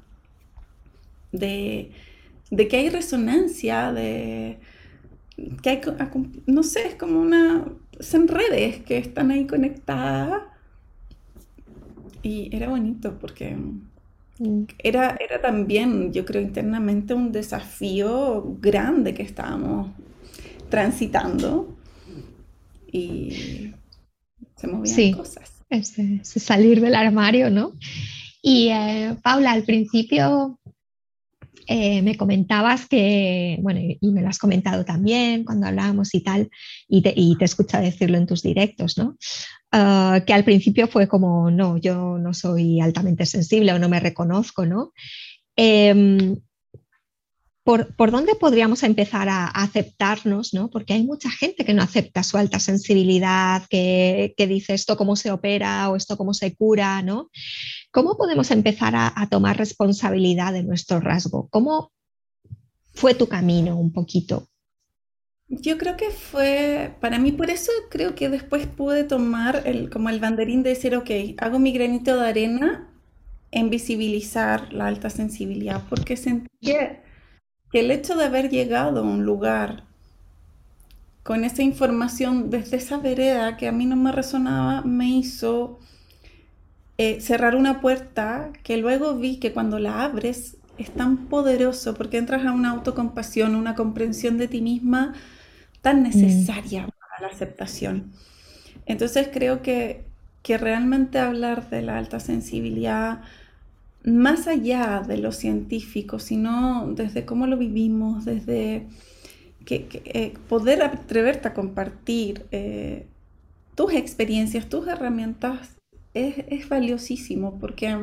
de, 1.32 1.92
de 2.50 2.68
que 2.68 2.78
hay 2.78 2.90
resonancia, 2.90 3.92
de 3.94 4.60
que 5.62 5.69
hay, 5.69 5.82
no 6.45 6.63
sé, 6.63 6.88
es 6.88 6.95
como 6.95 7.19
una, 7.19 7.65
son 7.99 8.28
redes 8.28 8.78
que 8.84 8.97
están 8.97 9.32
ahí 9.32 9.45
conectadas. 9.47 10.43
Y 12.21 12.54
era 12.56 12.69
bonito 12.69 13.17
porque 13.19 13.56
mm. 14.39 14.63
era, 14.80 15.17
era 15.19 15.41
también, 15.41 16.12
yo 16.12 16.25
creo, 16.25 16.41
internamente 16.41 17.13
un 17.13 17.32
desafío 17.32 18.58
grande 18.60 19.13
que 19.13 19.23
estábamos 19.23 19.91
transitando 20.69 21.75
y 22.91 23.73
se 24.56 24.67
movían 24.67 25.13
cosas. 25.13 25.52
Es, 25.69 25.95
salir 26.23 26.82
del 26.82 26.95
armario, 26.95 27.49
¿no? 27.49 27.73
Y 28.41 28.69
eh, 28.69 29.15
Paula, 29.21 29.52
al 29.52 29.63
principio 29.63 30.59
eh, 31.72 32.02
me 32.02 32.18
comentabas 32.18 32.88
que, 32.88 33.60
bueno, 33.62 33.80
y 33.80 34.12
me 34.12 34.24
lo 34.24 34.30
has 34.30 34.40
comentado 34.40 34.84
también 34.86 35.44
cuando 35.44 35.68
hablábamos 35.68 36.16
y 36.16 36.22
tal, 36.22 36.50
y 36.88 37.04
te, 37.04 37.14
y 37.16 37.38
decirlo 37.38 38.18
en 38.18 38.26
tus 38.26 38.42
directos, 38.42 38.98
¿no? 38.98 39.18
Ah, 39.72 40.24
que 40.26 40.34
al 40.34 40.44
principio 40.44 40.88
fue 40.88 41.08
como, 41.08 41.52
no, 41.52 41.78
yo 41.78 42.18
no 42.18 42.34
soy 42.34 42.82
altamente 42.82 43.28
sensible 43.28 43.72
o 43.72 43.78
no 43.78 43.88
me 43.88 44.00
reconozco, 44.00 44.66
¿no? 44.66 44.94
Em, 45.56 46.38
¿por, 47.64 47.96
¿por, 47.96 48.10
dónde 48.10 48.34
podríamos 48.34 48.82
empezar 48.82 49.30
a, 49.30 49.46
aceptarnos? 49.46 50.56
¿no? 50.56 50.72
Porque 50.72 50.94
hay 50.94 51.04
mucha 51.04 51.30
gente 51.30 51.66
que 51.66 51.76
no 51.76 51.84
acepta 51.84 52.24
su 52.24 52.38
alta 52.38 52.60
sensibilidad, 52.60 53.62
que, 53.70 54.34
que 54.36 54.48
dice 54.48 54.74
esto 54.74 54.98
cómo 54.98 55.16
se 55.16 55.30
opera 55.30 55.88
o 55.92 55.96
esto 55.96 56.18
cómo 56.18 56.34
se 56.34 56.56
cura, 56.56 57.04
¿no? 57.04 57.30
¿Cómo 57.91 58.17
podemos 58.17 58.52
empezar 58.52 58.93
a, 58.95 59.28
tomar 59.30 59.58
responsabilidad 59.58 60.54
de 60.54 60.63
nuestro 60.63 60.99
rasgo? 60.99 61.47
¿Cómo 61.49 61.91
fue 62.93 63.15
tu 63.15 63.28
camino 63.28 63.78
un 63.78 63.91
poquito? 63.91 64.47
Yo 65.47 65.80
creo 65.80 65.97
que 65.97 66.12
fue, 66.12 66.95
para 67.02 67.17
mí 67.17 67.32
por 67.32 67.49
eso 67.49 67.71
creo 67.89 68.13
que 68.13 68.30
después 68.30 68.67
pude 68.67 69.04
tomar 69.04 69.63
el, 69.65 69.89
como 69.89 70.10
el 70.10 70.19
banderín 70.19 70.62
de 70.62 70.69
decir, 70.69 70.95
ok, 70.95 71.10
hago 71.39 71.58
mi 71.58 71.71
granito 71.71 72.15
de 72.15 72.28
arena 72.28 72.88
en 73.49 73.71
visibilizar 73.71 74.71
la 74.71 74.86
alta 74.86 75.10
sensibilidad, 75.10 75.84
porque 75.89 76.15
sentí 76.15 76.47
que, 76.62 77.02
que 77.71 77.80
el 77.80 77.89
hecho 77.89 78.15
de 78.15 78.25
haber 78.25 78.52
llegado 78.52 78.99
a 78.99 79.04
un 79.04 79.25
lugar 79.25 79.86
con 81.23 81.43
esa 81.43 81.63
información 81.63 82.52
desde 82.52 82.78
esa 82.78 82.97
vereda 82.97 83.58
que 83.58 83.67
a 83.67 83.71
mí 83.71 83.88
no 83.88 83.95
me 83.95 84.12
resonaba, 84.12 84.84
me 84.84 85.10
hizo 85.10 85.80
eh, 87.02 87.22
cerrar 87.22 87.56
una 87.56 87.80
puerta 87.80 88.52
que 88.62 88.76
luego 88.76 89.16
vi 89.16 89.38
que 89.38 89.54
cuando 89.54 89.80
la 89.80 90.04
abres 90.04 90.58
es 90.78 90.92
tan 90.92 91.28
poderoso 91.28 91.94
porque 91.94 92.18
entras 92.18 92.46
a 92.46 92.52
una 92.52 92.72
autocompasión, 92.72 93.56
una 93.56 93.74
comprensión 93.74 94.38
de 94.38 94.50
ti 94.50 94.60
misma 94.60 95.14
tan 95.82 96.02
mm. 96.02 96.04
necesaria 96.04 96.90
para 97.00 97.22
la 97.22 97.34
aceptación. 97.34 98.12
Entonces 98.86 99.30
creo 99.32 99.62
que, 99.62 100.04
que 100.44 100.58
realmente 100.58 101.20
hablar 101.20 101.70
de 101.70 101.84
la 101.84 101.98
alta 101.98 102.20
sensibilidad, 102.20 103.22
más 104.04 104.48
allá 104.48 105.02
de 105.08 105.20
lo 105.20 105.32
científico, 105.32 106.20
sino 106.20 106.92
desde 106.94 107.24
cómo 107.24 107.48
lo 107.48 107.56
vivimos, 107.56 108.26
desde 108.26 108.88
que, 109.64 109.88
eh, 110.04 110.34
poder 110.50 110.84
atreverte 110.84 111.48
a 111.48 111.54
compartir 111.54 112.46
eh, 112.52 113.08
tus 113.76 113.94
experiencias, 113.94 114.68
tus 114.68 114.86
herramientas 114.86 115.79
es, 116.13 116.69
valiosísimo 116.69 117.60
porque, 117.60 117.98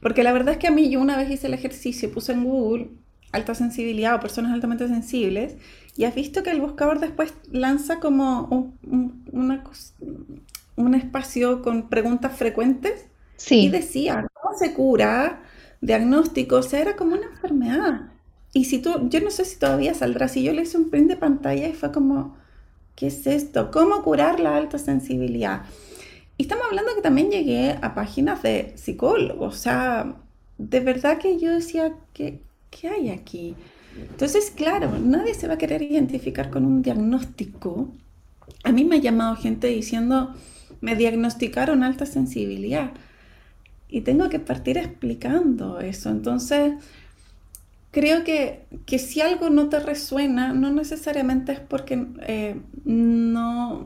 porque 0.00 0.22
la 0.22 0.32
verdad 0.32 0.54
es 0.54 0.58
que 0.58 0.68
a 0.68 0.70
mí 0.70 0.90
yo 0.90 1.00
una 1.00 1.16
vez 1.16 1.30
hice 1.30 1.46
el 1.46 1.54
ejercicio, 1.54 2.12
puse 2.12 2.32
en 2.32 2.44
Google 2.44 2.88
alta 3.32 3.54
sensibilidad 3.54 4.16
o 4.16 4.20
personas 4.20 4.52
altamente 4.52 4.88
sensibles 4.88 5.56
y 5.96 6.04
has 6.04 6.14
visto 6.14 6.42
que 6.42 6.50
el 6.50 6.60
buscador 6.60 6.98
después 6.98 7.32
lanza 7.50 8.00
como 8.00 8.46
un, 8.50 9.24
un 10.76 10.94
espacio 10.94 11.62
con 11.62 11.88
preguntas 11.88 12.36
frecuentes 12.36 13.06
sí. 13.36 13.66
y 13.66 13.68
decía, 13.68 14.26
¿cómo 14.32 14.56
se 14.58 14.72
cura? 14.74 15.42
Diagnóstico, 15.80 16.56
o 16.56 16.62
sea, 16.62 16.80
era 16.80 16.96
como 16.96 17.14
una 17.14 17.26
enfermedad. 17.26 18.10
Y 18.52 18.64
si 18.64 18.78
tú, 18.78 19.08
yo 19.08 19.20
no 19.20 19.30
sé 19.30 19.44
si 19.44 19.58
todavía 19.58 19.94
saldrá, 19.94 20.28
si 20.28 20.42
yo 20.42 20.52
le 20.52 20.62
hice 20.62 20.76
un 20.76 20.90
print 20.90 21.08
de 21.08 21.16
pantalla 21.16 21.68
y 21.68 21.72
fue 21.72 21.92
como, 21.92 22.36
¿qué 22.96 23.06
es 23.06 23.26
esto? 23.26 23.70
¿Cómo 23.70 24.02
curar 24.02 24.40
la 24.40 24.56
alta 24.56 24.78
sensibilidad? 24.78 25.62
Y 26.40 26.44
estamos 26.44 26.64
hablando 26.70 26.94
que 26.94 27.02
también 27.02 27.30
llegué 27.30 27.76
a 27.82 27.94
páginas 27.94 28.42
de 28.42 28.72
psicólogos, 28.74 29.54
o 29.54 29.58
sea, 29.58 30.16
de 30.56 30.80
verdad 30.80 31.18
que 31.18 31.38
yo 31.38 31.50
decía, 31.50 31.92
¿qué, 32.14 32.40
qué 32.70 32.88
hay 32.88 33.10
aquí? 33.10 33.54
Entonces, 33.94 34.50
claro, 34.50 34.90
nadie 34.98 35.34
se 35.34 35.48
va 35.48 35.54
a 35.54 35.58
querer 35.58 35.82
identificar 35.82 36.48
con 36.48 36.64
un 36.64 36.80
diagnóstico. 36.80 37.90
A 38.64 38.72
mí 38.72 38.86
me 38.86 38.96
ha 38.96 39.00
llamado 39.00 39.36
gente 39.36 39.66
diciendo, 39.66 40.34
me 40.80 40.96
diagnosticaron 40.96 41.82
alta 41.82 42.06
sensibilidad. 42.06 42.92
Y 43.90 44.00
tengo 44.00 44.30
que 44.30 44.40
partir 44.40 44.78
explicando 44.78 45.78
eso. 45.80 46.08
Entonces, 46.08 46.72
creo 47.90 48.24
que, 48.24 48.64
que 48.86 48.98
si 48.98 49.20
algo 49.20 49.50
no 49.50 49.68
te 49.68 49.78
resuena, 49.78 50.54
no 50.54 50.72
necesariamente 50.72 51.52
es 51.52 51.60
porque 51.60 52.06
eh, 52.22 52.58
no, 52.86 53.84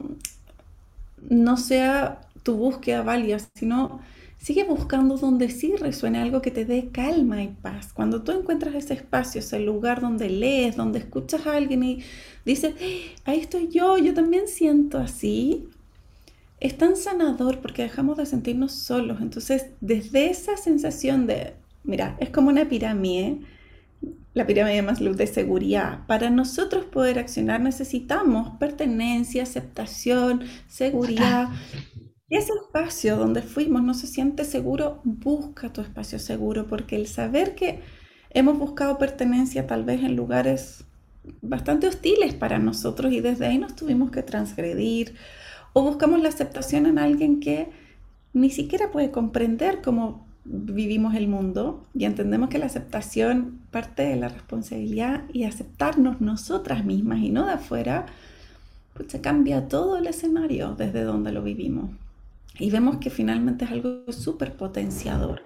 no 1.28 1.56
sea 1.56 2.20
tu 2.44 2.54
búsqueda 2.54 3.02
valía, 3.02 3.38
sino 3.54 4.00
sigue 4.38 4.64
buscando 4.64 5.16
donde 5.16 5.48
sí 5.48 5.74
resuene 5.74 6.20
algo 6.20 6.42
que 6.42 6.50
te 6.50 6.64
dé 6.66 6.90
calma 6.92 7.42
y 7.42 7.48
paz. 7.48 7.92
Cuando 7.92 8.22
tú 8.22 8.30
encuentras 8.32 8.74
ese 8.74 8.94
espacio, 8.94 9.40
ese 9.40 9.58
lugar 9.58 10.00
donde 10.00 10.28
lees, 10.28 10.76
donde 10.76 10.98
escuchas 10.98 11.46
a 11.46 11.56
alguien 11.56 11.82
y 11.82 12.04
dices, 12.44 12.74
ahí 13.24 13.40
estoy 13.40 13.68
yo, 13.68 13.96
yo 13.98 14.12
también 14.12 14.46
siento 14.46 14.98
así, 14.98 15.66
es 16.60 16.76
tan 16.76 16.96
sanador 16.96 17.60
porque 17.60 17.82
dejamos 17.82 18.18
de 18.18 18.26
sentirnos 18.26 18.72
solos. 18.72 19.20
Entonces, 19.20 19.66
desde 19.80 20.30
esa 20.30 20.56
sensación 20.58 21.26
de, 21.26 21.54
mira, 21.82 22.16
es 22.20 22.28
como 22.28 22.50
una 22.50 22.68
pirámide, 22.68 23.40
la 24.34 24.46
pirámide 24.46 24.82
más 24.82 25.00
luz 25.00 25.16
de 25.16 25.26
seguridad. 25.26 26.06
Para 26.06 26.28
nosotros 26.28 26.84
poder 26.84 27.18
accionar 27.18 27.60
necesitamos 27.60 28.58
pertenencia, 28.58 29.42
aceptación, 29.42 30.44
seguridad. 30.68 31.48
Ese 32.34 32.52
espacio 32.52 33.16
donde 33.16 33.42
fuimos 33.42 33.84
no 33.84 33.94
se 33.94 34.08
siente 34.08 34.44
seguro, 34.44 35.00
busca 35.04 35.72
tu 35.72 35.80
espacio 35.80 36.18
seguro, 36.18 36.66
porque 36.66 36.96
el 36.96 37.06
saber 37.06 37.54
que 37.54 37.78
hemos 38.30 38.58
buscado 38.58 38.98
pertenencia 38.98 39.68
tal 39.68 39.84
vez 39.84 40.02
en 40.02 40.16
lugares 40.16 40.82
bastante 41.42 41.86
hostiles 41.86 42.34
para 42.34 42.58
nosotros 42.58 43.12
y 43.12 43.20
desde 43.20 43.46
ahí 43.46 43.58
nos 43.58 43.76
tuvimos 43.76 44.10
que 44.10 44.24
transgredir, 44.24 45.14
o 45.74 45.82
buscamos 45.82 46.20
la 46.20 46.28
aceptación 46.28 46.86
en 46.86 46.98
alguien 46.98 47.38
que 47.38 47.70
ni 48.32 48.50
siquiera 48.50 48.90
puede 48.90 49.12
comprender 49.12 49.80
cómo 49.80 50.26
vivimos 50.44 51.14
el 51.14 51.28
mundo 51.28 51.84
y 51.94 52.04
entendemos 52.04 52.48
que 52.48 52.58
la 52.58 52.66
aceptación 52.66 53.60
parte 53.70 54.02
de 54.02 54.16
la 54.16 54.28
responsabilidad 54.28 55.22
y 55.32 55.44
aceptarnos 55.44 56.20
nosotras 56.20 56.84
mismas 56.84 57.20
y 57.20 57.30
no 57.30 57.46
de 57.46 57.52
afuera, 57.52 58.06
pues 58.92 59.12
se 59.12 59.20
cambia 59.20 59.68
todo 59.68 59.98
el 59.98 60.08
escenario 60.08 60.74
desde 60.74 61.04
donde 61.04 61.30
lo 61.30 61.44
vivimos. 61.44 61.90
Y 62.58 62.70
vemos 62.70 62.98
que 62.98 63.10
finalmente 63.10 63.64
es 63.64 63.72
algo 63.72 64.04
súper 64.12 64.56
potenciador. 64.56 65.42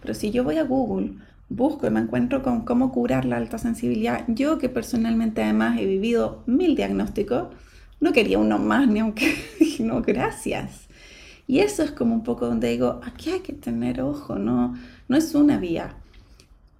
Pero 0.00 0.14
si 0.14 0.30
yo 0.30 0.44
voy 0.44 0.58
a 0.58 0.64
Google, 0.64 1.14
busco 1.48 1.86
y 1.86 1.90
me 1.90 2.00
encuentro 2.00 2.42
con 2.42 2.64
cómo 2.64 2.92
curar 2.92 3.24
la 3.24 3.36
alta 3.36 3.58
sensibilidad, 3.58 4.24
yo 4.28 4.58
que 4.58 4.68
personalmente 4.68 5.42
además 5.42 5.78
he 5.78 5.86
vivido 5.86 6.42
mil 6.46 6.76
diagnósticos, 6.76 7.48
no 8.00 8.12
quería 8.12 8.38
uno 8.38 8.58
más 8.58 8.88
ni 8.88 9.00
aunque 9.00 9.34
no, 9.80 10.02
gracias. 10.02 10.88
Y 11.46 11.60
eso 11.60 11.82
es 11.82 11.90
como 11.90 12.14
un 12.14 12.22
poco 12.22 12.46
donde 12.46 12.70
digo, 12.70 13.00
aquí 13.04 13.30
hay 13.30 13.40
que 13.40 13.52
tener 13.52 14.00
ojo, 14.00 14.36
no, 14.38 14.74
no 15.08 15.16
es 15.16 15.34
una 15.34 15.58
vía. 15.58 15.96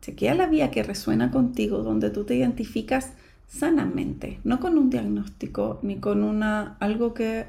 Chequea 0.01 0.35
la 0.35 0.47
vía 0.47 0.71
que 0.71 0.83
resuena 0.83 1.31
contigo, 1.31 1.79
donde 1.79 2.11
tú 2.11 2.25
te 2.25 2.35
identificas 2.35 3.13
sanamente, 3.47 4.41
no 4.45 4.61
con 4.61 4.79
un 4.79 4.91
diagnóstico 4.91 5.79
ni 5.83 5.97
con 5.97 6.25
una, 6.25 6.77
algo 6.81 7.13
que 7.13 7.47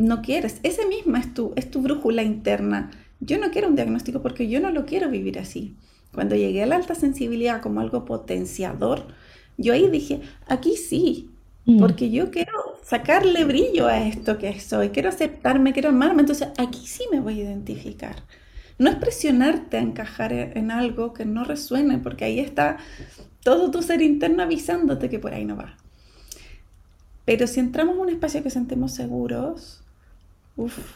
no 0.00 0.22
quieres. 0.22 0.60
Ese 0.62 0.86
misma 0.86 1.20
es 1.20 1.32
tu, 1.34 1.52
es 1.56 1.70
tu 1.70 1.82
brújula 1.82 2.22
interna. 2.22 2.90
Yo 3.20 3.38
no 3.38 3.50
quiero 3.50 3.68
un 3.68 3.76
diagnóstico 3.76 4.22
porque 4.22 4.48
yo 4.48 4.60
no 4.60 4.70
lo 4.70 4.86
quiero 4.86 5.10
vivir 5.10 5.38
así. 5.38 5.76
Cuando 6.12 6.34
llegué 6.34 6.62
a 6.62 6.66
la 6.66 6.76
alta 6.76 6.94
sensibilidad 6.94 7.62
como 7.62 7.80
algo 7.80 8.04
potenciador, 8.04 9.06
yo 9.56 9.72
ahí 9.72 9.88
dije, 9.88 10.22
aquí 10.48 10.76
sí, 10.76 11.30
Mm. 11.66 11.78
Porque 11.78 12.10
yo 12.10 12.30
quiero 12.30 12.52
sacarle 12.82 13.44
brillo 13.44 13.86
a 13.86 14.06
esto 14.06 14.38
que 14.38 14.58
soy, 14.60 14.90
quiero 14.90 15.08
aceptarme, 15.08 15.72
quiero 15.72 15.90
amarme, 15.90 16.22
entonces 16.22 16.48
aquí 16.58 16.86
sí 16.86 17.04
me 17.12 17.20
voy 17.20 17.40
a 17.40 17.44
identificar. 17.44 18.16
No 18.78 18.88
es 18.90 18.96
presionarte 18.96 19.76
a 19.76 19.80
encajar 19.80 20.32
e-, 20.32 20.58
en 20.58 20.70
algo 20.70 21.12
que 21.12 21.24
no 21.24 21.44
resuene, 21.44 21.98
porque 21.98 22.24
ahí 22.24 22.40
está 22.40 22.78
todo 23.42 23.70
tu 23.70 23.82
ser 23.82 24.02
interno 24.02 24.42
avisándote 24.42 25.08
que 25.10 25.18
por 25.18 25.34
ahí 25.34 25.44
no 25.44 25.56
va. 25.56 25.76
Pero 27.24 27.46
si 27.46 27.60
entramos 27.60 27.94
en 27.94 28.00
un 28.00 28.08
espacio 28.08 28.42
que 28.42 28.50
sentimos 28.50 28.92
seguros, 28.92 29.79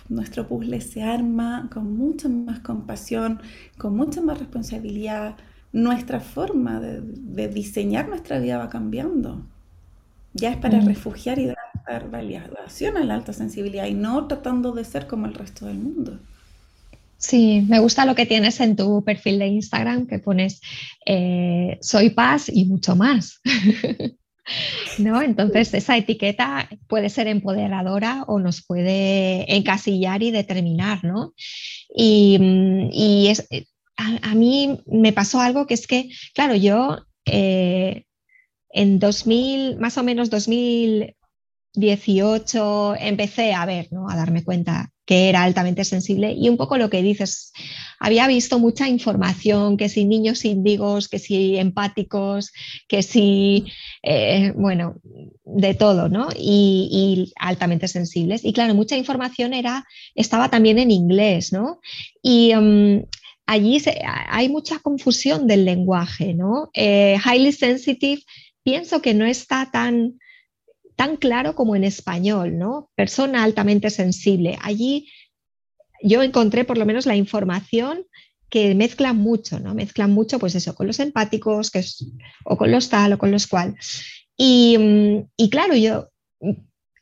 nuestro 0.08 0.46
puzzle 0.48 0.80
se 0.80 1.02
arma 1.02 1.68
con 1.72 1.96
mucha 1.96 2.28
más 2.28 2.60
compasión, 2.60 3.40
con 3.78 3.96
mucha 3.96 4.20
más 4.20 4.38
responsabilidad. 4.38 5.36
Nuestra 5.72 6.20
forma 6.20 6.80
de 6.80 7.48
diseñar 7.48 8.08
nuestra 8.08 8.38
vida 8.38 8.58
va 8.58 8.68
cambiando 8.68 9.44
ya 10.34 10.50
es 10.50 10.56
para 10.56 10.80
mm. 10.80 10.86
refugiar 10.86 11.38
y 11.38 11.46
dar 11.46 12.10
validación 12.10 12.96
a 12.96 13.04
la 13.04 13.14
alta 13.14 13.32
sensibilidad 13.32 13.86
y 13.86 13.94
no 13.94 14.26
tratando 14.26 14.72
de 14.72 14.84
ser 14.84 15.06
como 15.06 15.26
el 15.26 15.34
resto 15.34 15.66
del 15.66 15.78
mundo. 15.78 16.18
Sí, 17.16 17.64
me 17.68 17.78
gusta 17.78 18.04
lo 18.04 18.14
que 18.14 18.26
tienes 18.26 18.60
en 18.60 18.76
tu 18.76 19.02
perfil 19.02 19.38
de 19.38 19.46
Instagram, 19.46 20.06
que 20.06 20.18
pones 20.18 20.60
eh, 21.06 21.78
soy 21.80 22.10
paz 22.10 22.50
y 22.52 22.66
mucho 22.66 22.96
más. 22.96 23.40
¿No? 24.98 25.22
Entonces, 25.22 25.72
esa 25.74 25.96
etiqueta 25.96 26.68
puede 26.86 27.08
ser 27.08 27.28
empoderadora 27.28 28.24
o 28.26 28.38
nos 28.38 28.64
puede 28.64 29.54
encasillar 29.54 30.22
y 30.22 30.30
determinar, 30.30 31.02
¿no? 31.04 31.34
Y, 31.94 32.38
mm, 32.38 32.90
es, 33.28 33.46
eh, 33.50 33.66
a, 33.96 34.34
mí 34.34 34.80
me 34.86 35.12
pasó 35.12 35.40
algo 35.40 35.66
que 35.66 35.74
es 35.74 35.86
que, 35.86 36.10
claro, 36.34 36.54
yo 36.56 36.98
eh, 37.24 38.04
en 38.70 38.98
2000, 38.98 39.78
más 39.78 39.96
o 39.98 40.02
menos 40.02 40.30
2018, 41.74 42.96
empecé 42.98 43.52
a 43.52 43.66
ver, 43.66 43.88
¿no? 43.90 44.08
a 44.08 44.16
darme 44.16 44.44
cuenta 44.44 44.90
que 45.06 45.28
era 45.28 45.42
altamente 45.42 45.84
sensible 45.84 46.32
y 46.32 46.48
un 46.48 46.56
poco 46.56 46.78
lo 46.78 46.88
que 46.88 47.02
dices, 47.02 47.52
había 47.98 48.26
visto 48.26 48.58
mucha 48.58 48.88
información, 48.88 49.76
que 49.76 49.88
si 49.88 50.04
niños 50.04 50.44
índigos, 50.44 51.08
que 51.08 51.18
si 51.18 51.58
empáticos, 51.58 52.52
que 52.88 53.02
si, 53.02 53.66
eh, 54.02 54.52
bueno, 54.56 54.96
de 55.44 55.74
todo, 55.74 56.08
¿no? 56.08 56.28
Y, 56.36 57.32
altamente 57.36 57.88
sensibles. 57.88 58.44
Y 58.44 58.52
claro, 58.52 58.74
mucha 58.74 58.96
información 58.96 59.52
era, 59.52 59.84
estaba 60.14 60.48
también 60.48 60.78
en 60.78 60.90
inglés, 60.90 61.52
¿no? 61.52 61.80
Y 62.22 62.54
um, 62.54 63.04
allí 63.46 63.82
hay 64.28 64.48
mucha 64.48 64.78
confusión 64.78 65.46
del 65.46 65.66
lenguaje, 65.66 66.32
¿no? 66.32 66.70
Eh, 66.72 67.18
highly 67.24 67.52
sensitive 67.52 68.22
pienso 68.62 69.02
que 69.02 69.12
no 69.12 69.26
está 69.26 69.70
tan, 69.70 70.18
tan 70.96 71.16
claro 71.16 71.54
como 71.54 71.76
en 71.76 71.84
español, 71.84 72.58
¿no? 72.58 72.90
Persona 72.94 73.42
altamente 73.42 73.90
sensible. 73.90 74.58
Allí 74.62 75.08
yo 76.02 76.22
encontré 76.22 76.64
por 76.64 76.78
lo 76.78 76.86
menos 76.86 77.06
la 77.06 77.16
información 77.16 78.06
que 78.50 78.74
mezcla 78.74 79.12
mucho, 79.12 79.58
¿no? 79.58 79.74
Mezclan 79.74 80.12
mucho, 80.12 80.38
pues 80.38 80.54
eso, 80.54 80.74
con 80.74 80.86
los 80.86 81.00
empáticos, 81.00 81.70
que 81.70 81.80
es, 81.80 82.06
o 82.44 82.56
con 82.56 82.70
los 82.70 82.88
tal, 82.88 83.14
o 83.14 83.18
con 83.18 83.30
los 83.30 83.46
cual. 83.46 83.74
Y, 84.36 84.76
mm, 84.78 85.28
y 85.36 85.50
claro, 85.50 85.74
yo, 85.74 86.08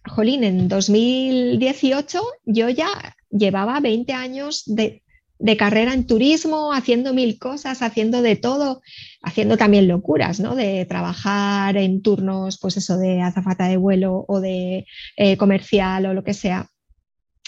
jolín, 0.06 0.44
en 0.44 0.68
2018 0.68 2.22
yo 2.44 2.68
ya 2.68 3.16
llevaba 3.30 3.80
20 3.80 4.12
años 4.12 4.62
de, 4.66 5.01
de 5.42 5.56
carrera 5.56 5.92
en 5.92 6.06
turismo, 6.06 6.72
haciendo 6.72 7.12
mil 7.12 7.36
cosas, 7.36 7.82
haciendo 7.82 8.22
de 8.22 8.36
todo, 8.36 8.80
haciendo 9.22 9.56
también 9.56 9.88
locuras, 9.88 10.38
¿no? 10.38 10.54
De 10.54 10.86
trabajar 10.86 11.76
en 11.76 12.00
turnos, 12.00 12.60
pues 12.60 12.76
eso, 12.76 12.96
de 12.96 13.20
azafata 13.22 13.66
de 13.66 13.76
vuelo 13.76 14.24
o 14.28 14.40
de 14.40 14.86
eh, 15.16 15.36
comercial 15.36 16.06
o 16.06 16.14
lo 16.14 16.22
que 16.22 16.32
sea, 16.32 16.70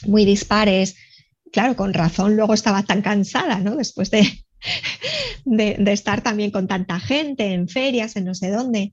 muy 0.06 0.24
dispares. 0.24 0.96
Claro, 1.52 1.76
con 1.76 1.94
razón 1.94 2.34
luego 2.34 2.52
estaba 2.52 2.82
tan 2.82 3.00
cansada, 3.00 3.60
¿no? 3.60 3.76
Después 3.76 4.10
de, 4.10 4.28
de, 5.44 5.76
de 5.78 5.92
estar 5.92 6.20
también 6.20 6.50
con 6.50 6.66
tanta 6.66 6.98
gente 6.98 7.52
en 7.52 7.68
ferias, 7.68 8.16
en 8.16 8.24
no 8.24 8.34
sé 8.34 8.50
dónde. 8.50 8.92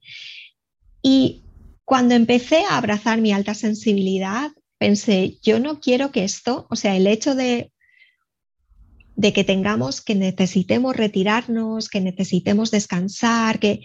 Y 1.01 1.43
cuando 1.85 2.13
empecé 2.13 2.65
a 2.65 2.77
abrazar 2.77 3.19
mi 3.19 3.31
alta 3.31 3.55
sensibilidad, 3.55 4.51
pensé, 4.77 5.39
yo 5.41 5.59
no 5.59 5.79
quiero 5.79 6.11
que 6.11 6.23
esto, 6.23 6.67
o 6.69 6.75
sea, 6.75 6.95
el 6.95 7.07
hecho 7.07 7.33
de 7.33 7.71
de 9.15 9.33
que 9.33 9.43
tengamos, 9.43 10.01
que 10.01 10.15
necesitemos 10.15 10.95
retirarnos, 10.95 11.89
que 11.89 12.01
necesitemos 12.01 12.71
descansar, 12.71 13.59
que... 13.59 13.81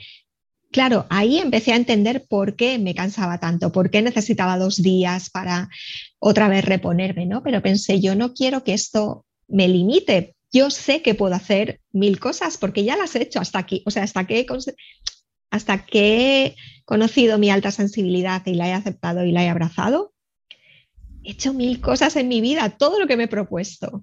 Claro, 0.72 1.06
ahí 1.10 1.38
empecé 1.38 1.72
a 1.72 1.76
entender 1.76 2.26
por 2.28 2.56
qué 2.56 2.78
me 2.78 2.94
cansaba 2.94 3.38
tanto, 3.38 3.72
por 3.72 3.90
qué 3.90 4.02
necesitaba 4.02 4.58
dos 4.58 4.82
días 4.82 5.30
para 5.30 5.70
otra 6.18 6.48
vez 6.48 6.64
reponerme, 6.64 7.24
¿no? 7.24 7.42
Pero 7.42 7.62
pensé, 7.62 8.00
yo 8.00 8.14
no 8.14 8.34
quiero 8.34 8.62
que 8.64 8.74
esto 8.74 9.24
me 9.48 9.68
limite. 9.68 10.34
Yo 10.52 10.70
sé 10.70 11.02
que 11.02 11.14
puedo 11.14 11.34
hacer 11.34 11.80
mil 11.92 12.18
cosas 12.18 12.58
porque 12.58 12.84
ya 12.84 12.96
las 12.96 13.14
he 13.14 13.22
hecho 13.22 13.40
hasta 13.40 13.58
aquí, 13.58 13.82
o 13.86 13.90
sea, 13.90 14.02
hasta 14.02 14.26
que 14.26 14.44
hasta 15.50 15.86
que 15.86 16.44
he 16.44 16.56
conocido 16.84 17.38
mi 17.38 17.50
alta 17.50 17.70
sensibilidad 17.70 18.42
y 18.46 18.54
la 18.54 18.68
he 18.68 18.72
aceptado 18.72 19.24
y 19.24 19.32
la 19.32 19.44
he 19.44 19.48
abrazado, 19.48 20.12
he 21.24 21.32
hecho 21.32 21.54
mil 21.54 21.80
cosas 21.80 22.16
en 22.16 22.28
mi 22.28 22.40
vida, 22.40 22.76
todo 22.76 22.98
lo 22.98 23.06
que 23.06 23.16
me 23.16 23.24
he 23.24 23.28
propuesto. 23.28 24.02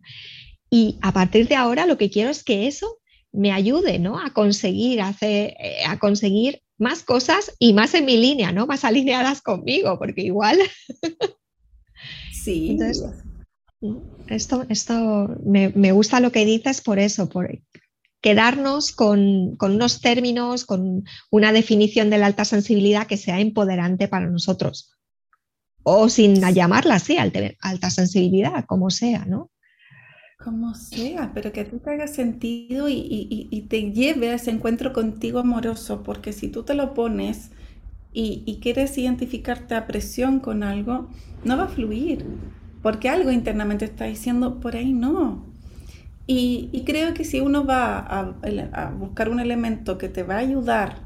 Y 0.73 0.97
a 1.03 1.13
partir 1.13 1.47
de 1.47 1.55
ahora 1.55 1.85
lo 1.85 1.99
que 1.99 2.09
quiero 2.09 2.31
es 2.31 2.43
que 2.43 2.65
eso 2.65 2.97
me 3.31 3.51
ayude 3.51 3.99
¿no? 3.99 4.19
a, 4.19 4.33
conseguir 4.33 5.01
hacer, 5.01 5.55
eh, 5.59 5.85
a 5.85 5.99
conseguir 5.99 6.63
más 6.79 7.03
cosas 7.03 7.53
y 7.59 7.73
más 7.73 7.93
en 7.93 8.05
mi 8.05 8.17
línea, 8.17 8.51
¿no? 8.51 8.65
más 8.65 8.83
alineadas 8.83 9.43
conmigo, 9.43 9.99
porque 9.99 10.21
igual... 10.21 10.57
Sí. 12.33 12.71
Entonces, 12.71 13.05
esto, 14.27 14.65
esto 14.67 15.29
me, 15.45 15.69
me, 15.69 15.93
gusta 15.93 16.19
lo 16.19 16.31
que 16.31 16.43
dices 16.43 16.81
por 16.81 16.99
eso, 16.99 17.29
por 17.29 17.61
quedarnos 18.19 18.91
con, 18.91 19.55
con, 19.55 19.75
unos 19.75 20.01
términos, 20.01 20.65
con 20.65 21.05
una 21.31 21.53
definición 21.53 22.09
de 22.09 22.17
la 22.17 22.25
alta 22.25 22.43
sensibilidad 22.43 23.07
que 23.07 23.15
sea 23.15 23.39
empoderante 23.39 24.09
para 24.09 24.27
nosotros. 24.27 24.91
O 25.83 26.09
sin 26.09 26.41
llamarla 26.53 26.95
así, 26.95 27.15
alta 27.17 27.89
sensibilidad, 27.89 28.65
como 28.65 28.89
sea, 28.89 29.23
¿no? 29.23 29.52
Como 30.43 30.75
sea, 30.75 31.31
pero 31.33 31.53
que 31.53 31.61
a 31.61 31.65
ti 31.65 31.77
te 31.77 31.89
haga 31.89 32.07
sentido 32.07 32.89
y, 32.89 33.65
te 33.69 33.91
lleve 33.91 34.29
a 34.29 34.35
ese 34.35 34.51
encuentro 34.51 34.91
contigo 34.91 35.39
amoroso, 35.39 36.03
porque 36.03 36.33
si 36.33 36.49
tú 36.49 36.63
te 36.63 36.73
lo 36.73 36.93
pones 36.93 37.51
y, 38.11 38.59
quieres 38.61 38.97
identificarte 38.97 39.75
a 39.75 39.87
presión 39.87 40.41
con 40.41 40.63
algo, 40.63 41.07
no 41.45 41.55
va 41.55 41.63
a 41.63 41.67
fluir, 41.69 42.25
porque 42.81 43.07
algo 43.07 43.31
internamente 43.31 43.85
está 43.85 44.05
diciendo, 44.05 44.59
por 44.59 44.75
ahí 44.75 44.91
no. 44.91 45.45
Y, 46.27 46.83
creo 46.85 47.13
que 47.13 47.23
si 47.23 47.39
uno 47.39 47.65
va 47.65 47.99
a, 47.99 48.89
buscar 48.91 49.29
un 49.29 49.39
elemento 49.39 49.97
que 49.97 50.09
te 50.09 50.23
va 50.23 50.35
a 50.35 50.39
ayudar 50.39 51.03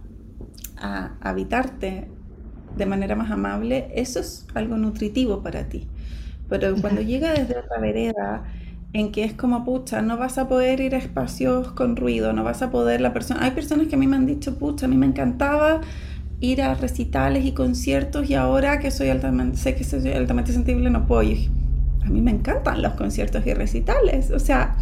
a 0.78 1.12
habitarte 1.22 2.08
de 2.76 2.86
manera 2.88 3.16
más 3.16 3.30
amable, 3.30 3.90
eso 3.94 4.20
es 4.20 4.48
algo 4.56 4.78
nutritivo 4.78 5.44
para 5.44 5.70
ti. 5.70 5.88
Pero 6.50 6.76
cuando 6.78 7.02
llega 7.02 7.34
desde 7.34 7.58
otra 7.58 7.80
vereda, 7.80 8.44
en 8.94 9.12
que 9.12 9.24
es 9.24 9.34
como, 9.34 9.66
pucha, 9.66 10.02
no 10.02 10.18
vas 10.18 10.38
a 10.38 10.48
poder 10.48 10.80
ir 10.80 10.96
a 10.96 10.98
espacios 10.98 11.72
con 11.74 11.96
ruido, 11.96 12.34
no 12.34 12.44
vas 12.44 12.62
a 12.62 12.72
poder 12.72 13.02
la 13.02 13.14
persona... 13.14 13.44
Hay 13.44 13.52
personas 13.52 13.88
que 13.88 13.96
a 13.96 13.98
mí 13.98 14.08
me 14.08 14.16
han 14.16 14.26
dicho, 14.26 14.58
pucha, 14.58 14.86
a 14.86 14.90
mí 14.90 14.98
me 14.98 15.06
encantaba 15.06 15.82
ir 16.40 16.62
a 16.62 16.76
recitales 16.76 17.46
y 17.46 17.52
conciertos 17.52 18.30
y 18.30 18.36
ahora 18.36 18.80
que 18.80 18.92
soy 18.92 19.10
altamente, 19.10 19.58
sé 19.58 19.76
que 19.76 19.84
soy 19.84 20.08
altamente 20.12 20.54
sensible 20.54 20.90
no 20.90 21.06
puedo 21.06 21.24
ir. 21.24 21.50
A 22.06 22.10
mí 22.10 22.22
me 22.22 22.32
encantan 22.32 22.82
los 22.82 22.94
conciertos 22.94 23.46
y 23.46 23.54
recitales. 23.54 24.32
O 24.32 24.40
sea, 24.40 24.78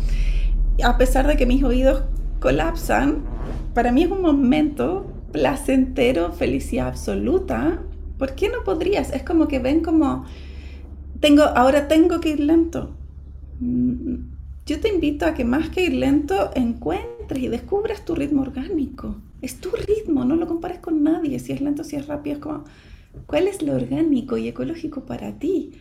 a 0.84 0.98
pesar 0.98 1.26
de 1.28 1.38
que 1.38 1.46
mis 1.46 1.64
oídos 1.64 2.04
colapsan, 2.40 3.24
para 3.74 3.92
mí 3.92 4.04
es 4.04 4.12
un 4.12 4.22
momento 4.22 5.12
placentero, 5.32 6.32
felicidad 6.34 6.88
absoluta. 6.88 7.80
¿Por 8.20 8.36
qué 8.36 8.50
no 8.50 8.64
podrías? 8.64 9.12
Es 9.12 9.24
como 9.24 9.48
que 9.48 9.60
ven 9.60 9.82
como, 9.82 10.26
tengo, 11.20 11.44
ahora 11.44 11.88
tengo 11.88 12.20
que 12.20 12.30
ir 12.30 12.42
lento 12.42 12.96
yo 13.60 14.80
te 14.80 14.90
invito 14.90 15.26
a 15.26 15.34
que 15.34 15.46
más 15.46 15.70
que 15.70 15.86
ir 15.86 15.94
lento, 15.94 16.52
encuentres 16.56 17.44
y 17.44 17.48
descubras 17.48 18.04
tu 18.06 18.16
ritmo 18.16 18.42
orgánico. 18.42 19.16
Es 19.42 19.60
tu 19.60 19.70
ritmo, 19.72 20.26
no 20.26 20.36
lo 20.36 20.48
compares 20.48 20.80
con 20.80 21.04
nadie, 21.04 21.40
si 21.40 21.52
es 21.52 21.62
lento, 21.62 21.84
si 21.84 21.96
es 21.96 22.08
rápido, 22.08 22.36
es 22.38 22.42
como, 22.42 22.64
¿cuál 23.28 23.48
es 23.48 23.62
lo 23.62 23.74
orgánico 23.74 24.38
y 24.38 24.48
ecológico 24.48 25.06
para 25.06 25.38
ti? 25.38 25.74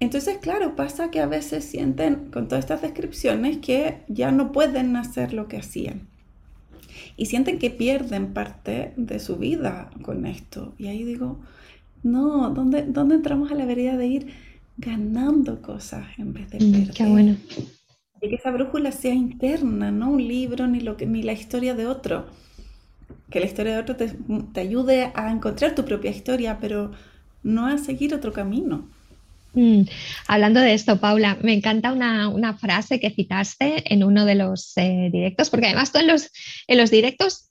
Entonces, 0.00 0.38
claro, 0.38 0.76
pasa 0.76 1.10
que 1.10 1.20
a 1.20 1.26
veces 1.26 1.64
sienten 1.64 2.30
con 2.30 2.48
todas 2.48 2.64
estas 2.64 2.82
descripciones 2.82 3.58
que 3.58 4.02
ya 4.08 4.32
no 4.32 4.52
pueden 4.52 4.96
hacer 4.96 5.32
lo 5.32 5.48
que 5.48 5.56
hacían. 5.56 6.08
Y 7.16 7.26
sienten 7.26 7.58
que 7.58 7.70
pierden 7.70 8.34
parte 8.34 8.92
de 8.96 9.18
su 9.18 9.36
vida 9.36 9.90
con 10.02 10.26
esto. 10.26 10.74
Y 10.78 10.88
ahí 10.88 11.04
digo, 11.04 11.38
no, 12.02 12.50
¿dónde, 12.50 12.82
dónde 12.82 13.14
entramos 13.14 13.50
a 13.50 13.54
la 13.54 13.64
vereda 13.64 13.96
de 13.96 14.06
ir? 14.06 14.26
Ganando 14.76 15.62
cosas 15.62 16.06
en 16.18 16.32
vez 16.32 16.50
de 16.50 16.58
perder. 16.58 16.88
Mm, 16.88 16.92
qué 16.92 17.06
bueno. 17.06 17.36
Y 18.20 18.28
que 18.28 18.36
esa 18.36 18.50
brújula 18.50 18.92
sea 18.92 19.14
interna, 19.14 19.90
no 19.90 20.10
un 20.10 20.26
libro 20.26 20.66
ni, 20.66 20.80
lo 20.80 20.96
que, 20.96 21.06
ni 21.06 21.22
la 21.22 21.32
historia 21.32 21.74
de 21.74 21.86
otro. 21.86 22.26
que 23.30 23.40
la 23.40 23.46
historia 23.46 23.74
de 23.74 23.78
otro 23.78 23.96
te, 23.96 24.12
te 24.52 24.60
ayude 24.60 25.10
a 25.14 25.30
encontrar 25.30 25.74
tu 25.74 25.84
propia 25.84 26.10
historia, 26.10 26.58
pero 26.60 26.92
no 27.42 27.66
a 27.66 27.78
seguir 27.78 28.14
otro 28.14 28.32
camino. 28.32 28.88
Mm, 29.54 29.82
hablando 30.26 30.60
de 30.60 30.74
esto, 30.74 30.98
Paula, 30.98 31.38
me 31.42 31.52
encanta 31.52 31.92
una, 31.92 32.54
frase 32.58 32.98
que 32.98 33.10
citaste 33.10 33.92
en 33.92 34.02
uno 34.02 34.24
de 34.24 34.34
los 34.34 34.76
eh, 34.76 35.10
directos, 35.12 35.50
porque 35.50 35.66
además 35.66 35.92
tú 35.92 35.98
en 35.98 36.08
los, 36.08 36.30
en 36.66 36.78
los 36.78 36.90
directos 36.90 37.50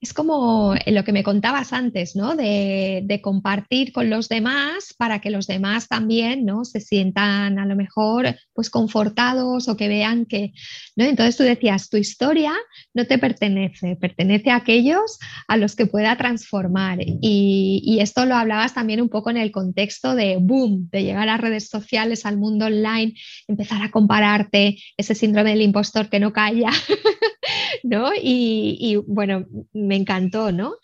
es 0.00 0.14
como 0.14 0.74
lo 0.86 1.04
que 1.04 1.12
me 1.12 1.22
contabas 1.22 1.72
antes, 1.74 2.16
¿no? 2.16 2.34
De, 2.34 3.20
compartir 3.22 3.92
con 3.92 4.08
los 4.08 4.28
demás 4.28 4.94
para 4.96 5.20
que 5.20 5.30
los 5.30 5.46
demás 5.46 5.88
también, 5.88 6.46
¿no? 6.46 6.64
Se 6.64 6.80
sientan 6.80 7.58
a 7.58 7.66
lo 7.66 7.76
mejor 7.76 8.34
pues 8.54 8.70
confortados 8.70 9.68
o 9.68 9.76
que 9.76 9.88
vean 9.88 10.24
que, 10.24 10.52
¿no? 10.96 11.04
Entonces 11.04 11.36
tú 11.36 11.42
decías, 11.42 11.90
tu 11.90 11.98
historia 11.98 12.52
no 12.94 13.06
te 13.06 13.18
pertenece, 13.18 13.96
pertenece 13.96 14.50
a 14.50 14.56
aquellos 14.56 15.18
a 15.48 15.58
los 15.58 15.76
que 15.76 15.84
pueda 15.84 16.16
transformar. 16.16 16.98
Y, 17.02 17.82
y 17.84 18.00
esto 18.00 18.24
lo 18.24 18.36
hablabas 18.36 18.72
también 18.72 19.02
un 19.02 19.10
poco 19.10 19.28
en 19.28 19.36
el 19.36 19.50
contexto 19.50 20.14
de 20.14 20.38
boom, 20.40 20.88
de 20.90 21.02
llegar 21.02 21.28
a 21.28 21.36
redes 21.36 21.68
sociales, 21.68 22.24
al 22.24 22.38
mundo 22.38 22.66
online, 22.66 23.14
empezar 23.48 23.82
a 23.82 23.90
compararte, 23.90 24.78
ese 24.96 25.14
síndrome 25.14 25.50
del 25.50 25.62
impostor 25.62 26.08
que 26.08 26.20
no 26.20 26.32
calla, 26.32 26.70
¿no? 27.82 28.10
Y, 28.20 28.96
bueno, 29.06 29.46
me 29.72 29.96
encantó, 29.96 30.52
¿no? 30.52 30.74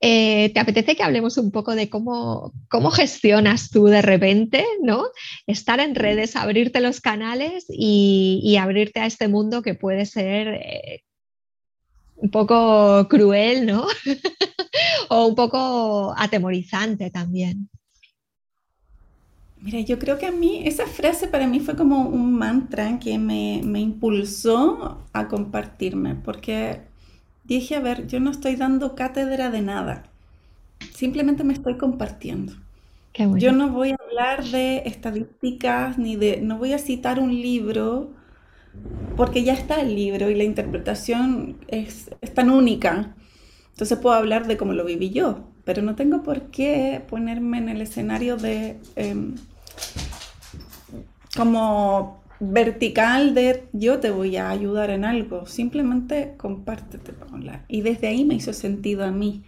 Eh, 0.00 0.50
¿Te 0.54 0.60
apetece 0.60 0.96
que 0.96 1.02
hablemos 1.02 1.36
un 1.36 1.50
poco 1.50 1.74
de 1.74 1.90
cómo, 1.90 2.52
cómo 2.68 2.90
gestionas 2.90 3.70
tú 3.70 3.86
de 3.86 4.02
repente, 4.02 4.64
¿no? 4.82 5.04
Estar 5.46 5.80
en 5.80 5.94
redes, 5.94 6.36
abrirte 6.36 6.80
los 6.80 7.00
canales 7.00 7.66
y, 7.68 8.56
abrirte 8.60 9.00
a 9.00 9.06
este 9.06 9.28
mundo 9.28 9.62
que 9.62 9.74
puede 9.74 10.06
ser 10.06 10.48
eh, 10.48 11.02
un 12.16 12.30
poco 12.30 13.08
cruel, 13.08 13.66
¿no? 13.66 13.86
o 15.08 15.26
un 15.26 15.34
poco 15.34 16.14
atemorizante 16.16 17.10
también. 17.10 17.68
Mira, 19.60 19.80
yo 19.80 19.98
creo 19.98 20.16
que 20.18 20.26
a 20.26 20.32
mí, 20.32 20.62
esa 20.66 20.86
frase 20.86 21.28
para 21.28 21.46
mí 21.46 21.60
fue 21.60 21.76
como 21.76 22.02
un 22.08 22.32
mantra 22.34 22.98
que 22.98 23.18
me, 23.18 23.60
me 23.64 23.80
impulsó 23.80 25.06
a 25.12 25.28
compartirme, 25.28 26.14
porque 26.14 26.80
dije, 27.44 27.76
a 27.76 27.80
ver, 27.80 28.06
yo 28.06 28.20
no 28.20 28.30
estoy 28.30 28.56
dando 28.56 28.94
cátedra 28.94 29.50
de 29.50 29.60
nada, 29.62 30.04
simplemente 30.94 31.44
me 31.44 31.54
estoy 31.54 31.78
compartiendo. 31.78 32.54
Yo 33.30 33.52
no 33.52 33.70
voy 33.70 33.92
a 33.92 33.96
hablar 34.00 34.44
de 34.50 34.78
estadísticas 34.86 35.98
ni 35.98 36.16
de, 36.16 36.40
no 36.42 36.58
voy 36.58 36.72
a 36.74 36.78
citar 36.78 37.20
un 37.20 37.30
libro, 37.30 38.12
porque 39.16 39.44
ya 39.44 39.52
está 39.54 39.80
el 39.80 39.94
libro 39.94 40.30
y 40.30 40.34
la 40.34 40.44
interpretación 40.44 41.56
es, 41.68 42.10
es 42.20 42.34
tan 42.34 42.50
única. 42.50 43.14
Entonces 43.70 43.98
puedo 43.98 44.14
hablar 44.16 44.46
de 44.46 44.56
cómo 44.56 44.72
lo 44.72 44.84
viví 44.84 45.10
yo, 45.10 45.48
pero 45.64 45.82
no 45.82 45.96
tengo 45.96 46.22
por 46.22 46.50
qué 46.50 47.02
ponerme 47.08 47.58
en 47.58 47.68
el 47.68 47.80
escenario 47.82 48.36
de 48.36 48.78
em, 48.96 49.36
como 51.36 52.20
vertical 52.40 53.34
de 53.34 53.68
yo 53.72 54.00
te 54.00 54.10
voy 54.10 54.36
a 54.36 54.50
ayudar 54.50 54.90
en 54.90 55.04
algo, 55.04 55.46
simplemente 55.46 56.34
compártete. 56.36 57.12
Y 57.68 57.82
desde 57.82 58.08
ahí 58.08 58.24
me 58.24 58.34
hizo 58.34 58.52
sentido 58.52 59.04
a 59.04 59.10
mí. 59.10 59.44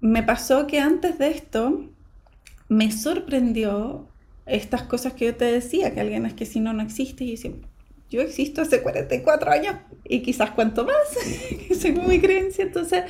Me 0.00 0.22
pasó 0.22 0.66
que 0.66 0.78
antes 0.78 1.18
de 1.18 1.30
esto 1.30 1.90
me 2.68 2.92
sorprendió 2.92 4.08
estas 4.46 4.82
cosas 4.82 5.12
que 5.14 5.26
yo 5.26 5.34
te 5.34 5.44
decía, 5.44 5.92
que 5.92 6.00
alguien 6.00 6.24
es 6.24 6.34
que 6.34 6.46
si 6.46 6.60
no, 6.60 6.72
no 6.72 6.82
existe, 6.82 7.24
y 7.24 7.36
yo, 7.36 7.50
yo 8.08 8.20
existo 8.22 8.62
hace 8.62 8.82
44 8.82 9.50
años 9.50 9.76
y 10.04 10.22
quizás 10.22 10.52
cuánto 10.52 10.84
más, 10.84 10.94
según 11.78 12.08
mi 12.08 12.20
creencia, 12.20 12.64
entonces, 12.64 13.04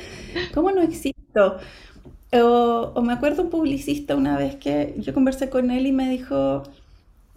¿cómo 0.54 0.72
no 0.72 0.82
existo? 0.82 1.58
O, 2.32 3.00
me 3.02 3.12
acuerdo 3.14 3.42
un 3.42 3.50
publicista 3.50 4.14
una 4.14 4.36
vez 4.36 4.56
que 4.56 4.94
yo 4.98 5.14
conversé 5.14 5.48
con 5.48 5.70
él 5.70 5.86
y 5.86 5.92
me 5.92 6.10
dijo, 6.10 6.62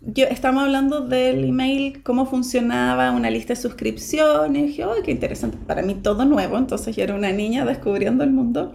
yo 0.01 0.25
estábamos 0.25 0.63
hablando 0.63 1.01
del 1.01 1.45
email, 1.45 2.03
cómo 2.03 2.25
funcionaba 2.25 3.11
una 3.11 3.29
lista 3.29 3.53
de 3.53 3.61
suscripciones. 3.61 4.63
Y 4.63 4.65
dije, 4.67 4.83
¡ay, 4.83 5.01
qué 5.03 5.11
interesante! 5.11 5.57
Para 5.65 5.81
mí 5.81 5.95
todo 5.95 6.25
nuevo, 6.25 6.57
entonces 6.57 6.95
yo 6.95 7.03
era 7.03 7.15
una 7.15 7.31
niña 7.31 7.65
descubriendo 7.65 8.23
el 8.23 8.31
mundo. 8.31 8.73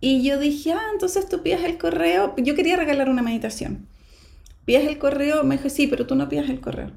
Y 0.00 0.22
yo 0.22 0.38
dije, 0.38 0.72
ah, 0.72 0.90
entonces 0.92 1.28
tú 1.28 1.42
pides 1.42 1.62
el 1.64 1.78
correo. 1.78 2.34
Yo 2.36 2.54
quería 2.54 2.76
regalar 2.76 3.08
una 3.08 3.22
meditación. 3.22 3.86
Pides 4.64 4.86
el 4.88 4.98
correo, 4.98 5.44
me 5.44 5.56
dijo, 5.56 5.68
sí, 5.70 5.86
pero 5.88 6.06
tú 6.06 6.14
no 6.14 6.28
pides 6.28 6.48
el 6.50 6.60
correo. 6.60 6.90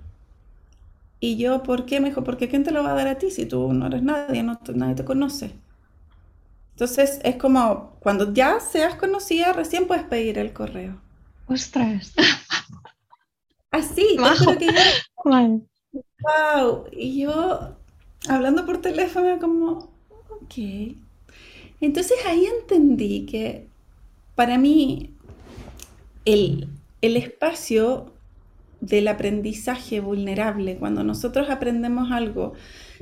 Y 1.20 1.38
yo, 1.38 1.64
¿por 1.64 1.86
qué? 1.86 2.00
Me 2.00 2.10
dijo, 2.10 2.24
porque 2.24 2.48
¿quién 2.50 2.64
te 2.64 2.72
lo 2.72 2.84
va 2.84 2.92
a 2.92 2.96
dar 2.96 3.08
a 3.08 3.18
ti 3.18 3.32
si 3.32 3.46
tú 3.46 3.74
no 3.74 3.88
eres 3.88 4.04
nadie, 4.04 4.44
no, 4.44 4.60
nadie 4.74 4.96
te 4.96 5.06
conoce? 5.06 5.52
Entonces 6.76 7.22
es 7.24 7.38
como 7.38 7.96
cuando 8.02 8.34
ya 8.34 8.60
seas 8.60 8.96
conocida, 8.96 9.54
recién 9.54 9.88
puedes 9.88 10.04
pedir 10.04 10.38
el 10.38 10.52
correo. 10.52 11.00
Ostras. 11.48 12.14
Así, 13.72 14.18
wow. 14.18 14.58
que 14.58 14.66
yo, 14.66 14.82
wow. 15.24 16.86
Y 16.92 17.22
yo 17.22 17.78
hablando 18.28 18.66
por 18.66 18.82
teléfono 18.82 19.40
como, 19.40 19.90
ok. 20.30 20.98
Entonces 21.80 22.18
ahí 22.28 22.46
entendí 22.46 23.26
que 23.26 23.70
para 24.36 24.58
mí 24.58 25.14
el, 26.26 26.68
el 27.02 27.16
espacio 27.16 28.12
del 28.82 29.08
aprendizaje 29.08 30.02
vulnerable, 30.02 30.76
cuando 30.76 31.06
nosotros 31.06 31.50
aprendemos 31.50 32.12
algo 32.12 32.52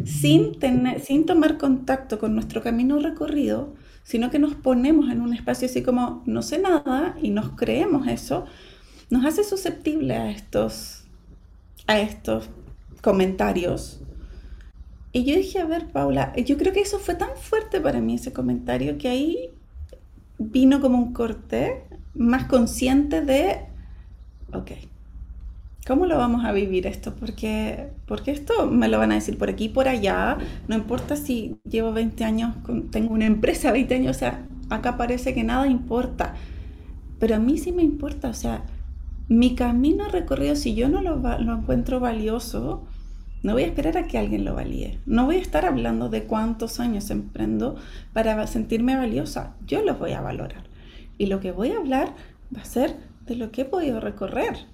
sin, 0.06 0.60
tener, 0.60 1.00
sin 1.00 1.26
tomar 1.26 1.58
contacto 1.58 2.20
con 2.20 2.34
nuestro 2.34 2.62
camino 2.62 3.00
recorrido, 3.00 3.74
sino 4.04 4.30
que 4.30 4.40
nos 4.40 4.56
ponemos 4.56 5.10
en 5.12 5.22
un 5.22 5.34
espacio 5.34 5.68
así 5.68 5.82
como 5.82 6.24
no 6.26 6.42
sé 6.42 6.60
nada 6.60 7.16
y 7.22 7.30
nos 7.30 7.52
creemos 7.52 8.08
eso, 8.08 8.46
nos 9.10 9.26
hace 9.26 9.44
susceptible 9.44 10.16
a 10.16 10.30
estos, 10.32 11.06
a 11.88 12.00
estos 12.00 12.50
comentarios. 13.02 14.02
Y 15.12 15.26
yo 15.26 15.36
dije, 15.36 15.60
a 15.60 15.66
ver, 15.66 15.92
Paula, 15.92 16.34
yo 16.36 16.58
creo 16.58 16.74
que 16.74 16.82
eso 16.82 17.00
fue 17.00 17.16
tan 17.16 17.36
fuerte 17.36 17.80
para 17.80 18.02
mí, 18.02 18.16
ese 18.16 18.34
comentario, 18.34 18.98
que 18.98 19.10
ahí 19.10 19.50
vino 20.40 20.82
como 20.82 20.98
un 20.98 21.14
corte 21.14 21.84
más 22.16 22.46
consciente 22.46 23.22
de, 23.22 23.66
ok, 24.54 24.72
¿Cómo 25.86 26.06
lo 26.06 26.18
vamos 26.18 26.46
a 26.46 26.54
vivir 26.54 26.88
esto? 26.88 27.14
Porque, 27.14 27.90
porque 28.06 28.32
esto 28.32 28.68
me 28.68 28.88
lo 28.88 29.00
van 29.00 29.12
a 29.12 29.16
decir 29.16 29.38
por 29.38 29.50
aquí 29.50 29.68
por 29.68 29.90
allá. 29.90 30.38
No 30.70 30.76
importa 30.76 31.18
si 31.18 31.58
llevo 31.70 31.92
20 31.92 32.24
años, 32.24 32.56
tengo 32.90 33.14
una 33.14 33.26
empresa 33.26 33.74
20 33.74 33.96
años, 33.96 34.16
o 34.16 34.20
sea, 34.20 34.48
acá 34.70 34.96
parece 34.96 35.34
que 35.34 35.44
nada 35.44 35.68
importa. 35.68 36.36
Pero 37.20 37.36
a 37.36 37.40
mí 37.40 37.58
sí 37.58 37.74
me 37.74 37.84
importa, 37.84 38.30
o 38.30 38.34
sea, 38.34 38.64
mi 39.28 39.56
camino 39.56 40.08
recorrido, 40.08 40.56
si 40.56 40.74
yo 40.74 40.88
no 40.88 41.02
lo, 41.02 41.18
lo 41.18 41.54
encuentro 41.54 42.00
valioso, 42.00 42.86
no 43.42 43.52
voy 43.52 43.64
a 43.64 43.68
esperar 43.68 43.98
a 43.98 44.08
que 44.08 44.18
alguien 44.18 44.46
lo 44.46 44.56
valíe. 44.56 45.00
No 45.06 45.26
voy 45.26 45.36
a 45.36 45.42
estar 45.42 45.66
hablando 45.66 46.08
de 46.08 46.24
cuántos 46.24 46.80
años 46.80 47.10
emprendo 47.10 47.76
para 48.14 48.48
sentirme 48.48 48.96
valiosa. 48.96 49.56
Yo 49.68 49.82
los 49.82 50.00
voy 50.00 50.14
a 50.14 50.22
valorar. 50.22 50.64
Y 51.18 51.26
lo 51.26 51.42
que 51.42 51.52
voy 51.52 51.72
a 51.72 51.78
hablar 51.78 52.14
va 52.56 52.62
a 52.62 52.66
ser 52.66 52.96
de 53.26 53.36
lo 53.36 53.52
que 53.52 53.64
he 53.64 53.66
podido 53.66 54.00
recorrer 54.00 54.73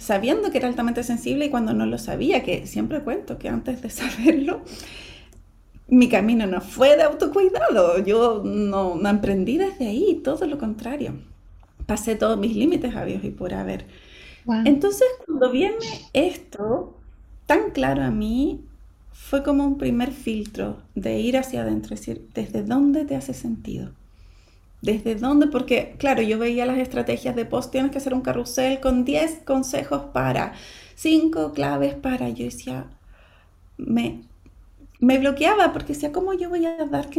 sabiendo 0.00 0.50
que 0.50 0.58
era 0.58 0.66
altamente 0.66 1.04
sensible 1.04 1.44
y 1.44 1.50
cuando 1.50 1.74
no 1.74 1.84
lo 1.84 1.98
sabía, 1.98 2.42
que 2.42 2.66
siempre 2.66 3.02
cuento 3.02 3.38
que 3.38 3.48
antes 3.48 3.82
de 3.82 3.90
saberlo, 3.90 4.62
mi 5.88 6.08
camino 6.08 6.46
no 6.46 6.60
fue 6.60 6.96
de 6.96 7.02
autocuidado, 7.02 7.98
yo 7.98 8.42
no, 8.44 8.96
no 8.96 9.08
emprendí 9.08 9.58
desde 9.58 9.88
ahí, 9.88 10.20
todo 10.24 10.46
lo 10.46 10.58
contrario. 10.58 11.14
Pasé 11.86 12.16
todos 12.16 12.38
mis 12.38 12.56
límites 12.56 12.96
a 12.96 13.04
Dios 13.04 13.22
y 13.24 13.30
por 13.30 13.52
haber. 13.52 13.84
Entonces, 14.64 15.06
cuando 15.26 15.50
viene 15.50 16.08
esto 16.12 16.96
tan 17.46 17.70
claro 17.70 18.02
a 18.02 18.10
mí, 18.10 18.64
fue 19.12 19.42
como 19.42 19.66
un 19.66 19.76
primer 19.76 20.12
filtro 20.12 20.78
de 20.94 21.20
ir 21.20 21.36
hacia 21.36 21.62
adentro, 21.62 21.94
es 21.94 22.00
decir, 22.00 22.28
¿desde 22.34 22.62
dónde 22.62 23.04
te 23.04 23.16
hace 23.16 23.34
sentido? 23.34 23.92
¿Desde 24.82 25.14
dónde? 25.14 25.46
Porque, 25.46 25.94
claro, 25.98 26.22
yo 26.22 26.38
veía 26.38 26.64
las 26.66 26.78
estrategias 26.78 27.36
de 27.36 27.44
post, 27.44 27.70
tienes 27.70 27.90
que 27.92 27.98
hacer 27.98 28.14
un 28.14 28.22
carrusel 28.22 28.80
con 28.80 29.04
10 29.04 29.40
consejos 29.44 30.04
para, 30.12 30.54
5 30.94 31.52
claves 31.52 31.94
para. 31.94 32.28
Yo 32.30 32.44
decía, 32.46 32.86
me, 33.78 34.22
me 35.00 35.18
bloqueaba 35.18 35.72
porque 35.72 35.94
decía, 35.94 36.12
¿cómo 36.12 36.34
yo 36.34 36.50
voy 36.50 36.66
a 36.66 36.86
dar 36.86 37.10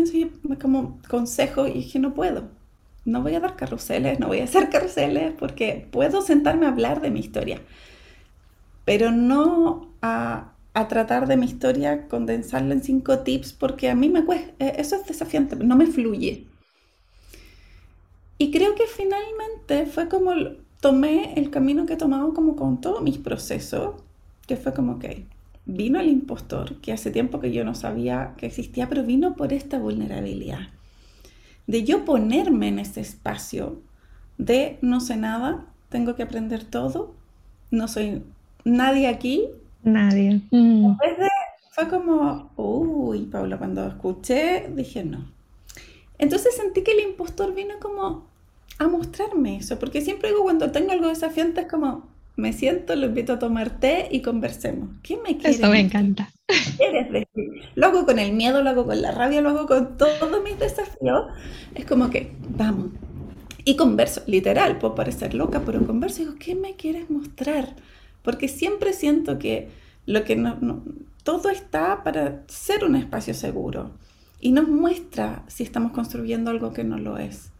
como 0.62 0.99
consejo? 1.09 1.68
Y 1.68 1.74
dije, 1.74 1.99
no 1.99 2.14
puedo. 2.14 2.49
No 3.05 3.22
voy 3.24 3.36
a 3.36 3.39
dar 3.41 3.55
carruseles, 3.57 4.20
no 4.20 4.28
voy 4.28 4.41
a 4.41 4.45
hacer 4.45 4.70
carruseles 4.70 5.34
porque 5.39 5.88
puedo 5.91 6.22
sentarme 6.22 6.68
a 6.68 6.70
hablar 6.70 7.01
de 7.01 7.12
mi 7.12 7.20
historia, 7.22 7.62
pero 8.86 9.12
no 9.12 9.93
a, 10.01 10.53
a 10.74 10.88
tratar 10.88 11.28
de 11.28 11.38
mi 11.38 11.45
historia, 11.45 12.07
condensarla 12.07 12.74
en 12.74 12.84
cinco 12.84 13.20
tips 13.20 13.53
porque 13.53 13.89
a 13.89 13.95
mí 13.95 14.09
me 14.09 14.26
cuesta, 14.26 14.51
eh, 14.59 14.74
eso 14.78 14.95
es 14.95 15.05
desafiante, 15.07 15.55
no 15.55 15.76
me 15.76 15.88
fluye. 15.88 16.51
Y 18.41 18.49
creo 18.49 18.73
que 18.73 18.87
finalmente 18.87 19.85
fue 19.85 20.09
como 20.09 20.33
tomé 20.79 21.35
el 21.35 21.51
camino 21.51 21.85
que 21.85 21.93
he 21.93 21.95
tomado 21.95 22.33
como 22.33 22.55
con 22.55 22.81
todos 22.81 22.99
mis 23.03 23.19
procesos, 23.19 23.93
que 24.47 24.57
fue 24.57 24.73
como, 24.73 24.93
ok, 24.93 25.05
vino 25.67 25.99
el 25.99 26.09
impostor, 26.09 26.77
que 26.77 26.91
hace 26.91 27.11
tiempo 27.11 27.39
que 27.39 27.51
yo 27.51 27.63
no 27.63 27.75
sabía 27.75 28.33
que 28.37 28.47
existía, 28.47 28.89
pero 28.89 29.03
vino 29.03 29.35
por 29.35 29.53
esta 29.53 29.77
vulnerabilidad. 29.77 30.69
De 31.67 31.83
yo 31.83 32.03
ponerme 32.03 32.69
en 32.69 32.79
ese 32.79 33.01
espacio 33.01 33.79
de 34.39 34.79
no 34.81 35.01
sé 35.01 35.17
nada, 35.17 35.67
tengo 35.89 36.15
que 36.15 36.23
aprender 36.23 36.63
todo, 36.63 37.13
no 37.69 37.87
soy 37.87 38.23
nadie 38.63 39.07
aquí. 39.07 39.49
Nadie. 39.83 40.41
Mm. 40.49 40.95
fue 41.69 41.87
como, 41.89 42.49
uy, 42.55 43.27
Paula, 43.27 43.59
cuando 43.59 43.85
escuché, 43.85 44.67
dije 44.75 45.03
no. 45.03 45.29
Entonces 46.17 46.55
sentí 46.55 46.81
que 46.81 46.93
el 46.93 47.01
impostor 47.01 47.53
vino 47.53 47.75
como 47.79 48.30
a 48.82 48.88
mostrarme 48.88 49.57
eso, 49.57 49.77
porque 49.79 50.01
siempre 50.01 50.29
digo 50.29 50.43
cuando 50.43 50.71
tengo 50.71 50.91
algo 50.91 51.07
desafiante 51.07 51.61
es 51.61 51.67
como, 51.67 52.09
me 52.36 52.53
siento, 52.53 52.95
lo 52.95 53.07
invito 53.07 53.34
a 53.34 53.39
tomar 53.39 53.79
té 53.79 54.07
y 54.11 54.21
conversemos. 54.21 54.89
¿Qué 55.03 55.17
me 55.17 55.38
quieres? 55.38 55.59
Eso 55.59 55.69
me 55.69 55.79
encanta. 55.79 56.29
¿Quieres 56.77 57.11
decir? 57.11 57.27
Lo 57.75 57.88
hago 57.88 58.05
con 58.05 58.19
el 58.19 58.34
miedo, 58.34 58.63
lo 58.63 58.69
hago 58.69 58.86
con 58.86 59.01
la 59.01 59.11
rabia, 59.11 59.41
lo 59.41 59.49
hago 59.49 59.67
con 59.67 59.97
todos 59.97 60.43
mis 60.43 60.57
desafíos. 60.57 61.27
Es 61.75 61.86
como 61.86 62.09
que, 62.09 62.34
vamos. 62.49 62.91
Y 63.63 63.75
converso, 63.75 64.23
literal, 64.25 64.79
puedo 64.79 64.95
parecer 64.95 65.36
loca, 65.36 65.61
pero 65.65 65.86
converso 65.86 66.21
y 66.21 66.25
digo, 66.25 66.38
¿qué 66.39 66.55
me 66.55 66.75
quieres 66.75 67.09
mostrar? 67.09 67.75
Porque 68.23 68.47
siempre 68.47 68.93
siento 68.93 69.38
que 69.38 69.69
lo 70.05 70.23
que 70.23 70.36
no, 70.36 70.84
todo 71.23 71.49
está 71.49 72.03
para 72.03 72.43
ser 72.47 72.84
un 72.84 72.95
espacio 72.95 73.36
seguro 73.36 73.91
y 74.39 74.51
nos 74.51 74.67
muestra 74.67 75.43
si 75.47 75.63
estamos 75.63 75.91
construyendo 75.91 76.49
algo 76.49 76.73
que 76.73 76.84
no 76.84 76.97
lo 76.97 77.19
es. 77.19 77.51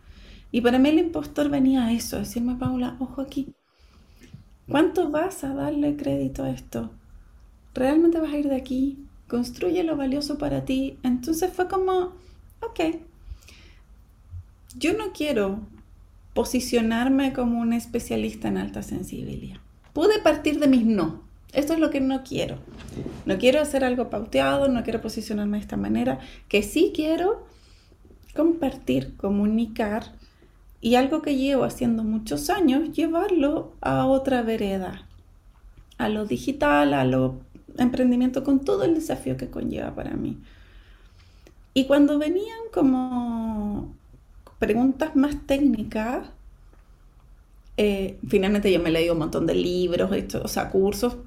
Y 0.52 0.62
para 0.62 0.80
mí 0.80 0.90
el 0.90 1.00
impostor 1.00 1.50
venía 1.50 1.86
a 1.86 1.94
eso, 1.94 2.20
decirme, 2.20 2.56
Paula, 2.56 2.98
ojo 3.00 3.22
aquí, 3.22 3.54
¿cuánto 4.68 5.10
vas 5.10 5.44
a 5.44 5.54
darle 5.54 5.96
crédito 5.96 6.44
a 6.44 6.52
esto? 6.52 6.92
¿Realmente 7.74 8.20
vas 8.20 8.34
a 8.34 8.38
ir 8.38 8.50
de 8.50 8.56
aquí? 8.56 9.06
Construye 9.28 9.84
lo 9.84 9.96
valioso 9.96 10.38
para 10.38 10.66
ti. 10.66 10.98
Entonces 11.04 11.54
fue 11.54 11.70
como, 11.70 12.14
ok, 12.62 12.98
yo 14.78 14.98
no 14.98 15.14
quiero 15.14 15.62
posicionarme 16.34 17.34
como 17.34 17.60
un 17.60 17.74
especialista 17.74 18.50
en 18.50 18.58
alta 18.58 18.84
sensibilidad. 18.84 19.58
Pude 19.94 20.20
partir 20.20 20.60
de 20.60 20.68
mis 20.68 20.86
no. 20.86 21.24
Esto 21.54 21.74
es 21.74 21.80
lo 21.80 21.90
que 21.90 22.00
no 22.00 22.24
quiero. 22.24 22.58
No 23.26 23.38
quiero 23.38 23.62
hacer 23.62 23.84
algo 23.84 24.10
pauteado, 24.10 24.70
no 24.70 24.84
quiero 24.84 25.02
posicionarme 25.02 25.58
de 25.58 25.62
esta 25.62 25.76
manera, 25.76 26.20
que 26.48 26.64
sí 26.64 26.94
quiero 26.96 27.46
compartir, 28.34 29.18
comunicar 29.18 30.14
y 30.82 30.96
algo 30.96 31.22
que 31.22 31.38
llevo 31.38 31.64
haciendo 31.64 32.04
muchos 32.04 32.50
años, 32.50 32.92
llevarlo 32.92 33.74
a 33.82 34.08
otra 34.08 34.42
vereda, 34.42 35.06
a 36.00 36.10
lo 36.10 36.26
digital, 36.26 36.96
a 36.96 37.06
lo 37.06 37.40
emprendimiento, 37.78 38.44
con 38.44 38.60
todo 38.60 38.84
el 38.84 38.96
desafío 38.96 39.38
que 39.38 39.50
conlleva 39.50 39.94
para 39.94 40.16
mí. 40.16 40.38
Y 41.76 41.86
cuando 41.86 42.18
venían 42.18 42.60
como 42.74 43.94
preguntas 44.58 45.16
más 45.16 45.36
técnicas, 45.46 46.28
eh, 47.78 48.18
finalmente 48.28 48.72
yo 48.72 48.80
me 48.80 48.90
he 48.90 48.92
leído 48.92 49.14
un 49.14 49.20
montón 49.20 49.46
de 49.46 49.56
libros, 49.56 50.12
o 50.44 50.48
sea, 50.48 50.70
cursos, 50.70 51.18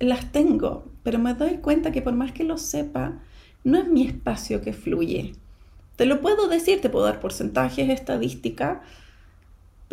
las 0.00 0.32
tengo, 0.32 0.86
pero 1.02 1.18
me 1.18 1.34
doy 1.34 1.58
cuenta 1.58 1.92
que 1.92 2.02
por 2.02 2.14
más 2.14 2.32
que 2.32 2.44
lo 2.44 2.58
sepa, 2.58 3.20
no 3.62 3.78
es 3.78 3.88
mi 3.88 4.06
espacio 4.06 4.62
que 4.62 4.72
fluye. 4.72 5.34
Te 5.96 6.06
lo 6.06 6.20
puedo 6.20 6.48
decir, 6.48 6.80
te 6.80 6.88
puedo 6.88 7.04
dar 7.04 7.20
porcentajes, 7.20 7.88
estadística, 7.90 8.82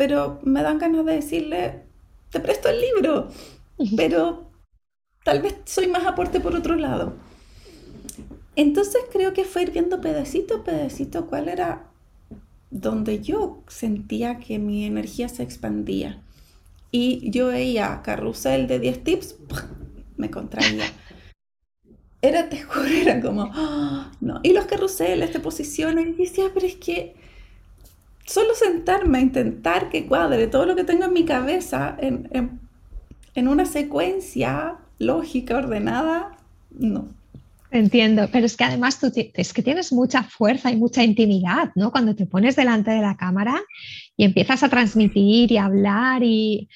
pero 0.00 0.40
me 0.44 0.62
dan 0.62 0.78
ganas 0.78 1.04
de 1.04 1.12
decirle, 1.12 1.82
te 2.30 2.40
presto 2.40 2.70
el 2.70 2.80
libro, 2.80 3.28
pero 3.98 4.50
tal 5.24 5.42
vez 5.42 5.56
soy 5.66 5.88
más 5.88 6.06
aporte 6.06 6.40
por 6.40 6.56
otro 6.56 6.74
lado. 6.74 7.12
Entonces 8.56 9.02
creo 9.12 9.34
que 9.34 9.44
fue 9.44 9.64
ir 9.64 9.72
viendo 9.72 10.00
pedacito 10.00 10.56
a 10.56 10.64
pedacito 10.64 11.26
cuál 11.26 11.50
era 11.50 11.90
donde 12.70 13.20
yo 13.20 13.62
sentía 13.68 14.38
que 14.38 14.58
mi 14.58 14.86
energía 14.86 15.28
se 15.28 15.42
expandía. 15.42 16.22
Y 16.90 17.30
yo 17.30 17.48
veía 17.48 18.00
carrusel 18.02 18.68
de 18.68 18.78
10 18.78 19.04
tips, 19.04 19.36
me 20.16 20.30
contraía. 20.30 20.86
Era, 22.22 22.48
te 22.48 22.62
juro, 22.62 22.86
era 22.86 23.20
como, 23.20 23.50
¡ah! 23.52 24.12
no. 24.22 24.40
Y 24.44 24.54
los 24.54 24.64
carruseles 24.64 25.30
te 25.30 25.40
posicionan 25.40 26.08
y 26.08 26.22
decía, 26.24 26.46
pero 26.54 26.66
es 26.66 26.76
que 26.76 27.19
solo 28.30 28.54
sentarme 28.54 29.18
a 29.18 29.22
intentar 29.22 29.88
que 29.88 30.06
cuadre 30.06 30.46
todo 30.46 30.64
lo 30.64 30.76
que 30.76 30.84
tengo 30.84 31.04
en 31.04 31.12
mi 31.12 31.24
cabeza 31.24 31.96
en, 31.98 32.28
en, 32.30 32.60
en 33.34 33.48
una 33.48 33.66
secuencia 33.66 34.76
lógica, 34.98 35.56
ordenada, 35.56 36.36
no. 36.70 37.08
Entiendo, 37.72 38.28
pero 38.32 38.46
es 38.46 38.56
que 38.56 38.64
además 38.64 39.00
tú 39.00 39.12
es 39.34 39.52
que 39.52 39.62
tienes 39.62 39.92
mucha 39.92 40.22
fuerza 40.22 40.70
y 40.70 40.76
mucha 40.76 41.02
intimidad, 41.02 41.70
¿no? 41.74 41.90
Cuando 41.90 42.14
te 42.14 42.26
pones 42.26 42.54
delante 42.54 42.92
de 42.92 43.00
la 43.00 43.16
cámara 43.16 43.60
y 44.16 44.24
empiezas 44.24 44.62
a 44.62 44.68
transmitir 44.68 45.50
y 45.50 45.56
hablar 45.56 46.22
y 46.22 46.68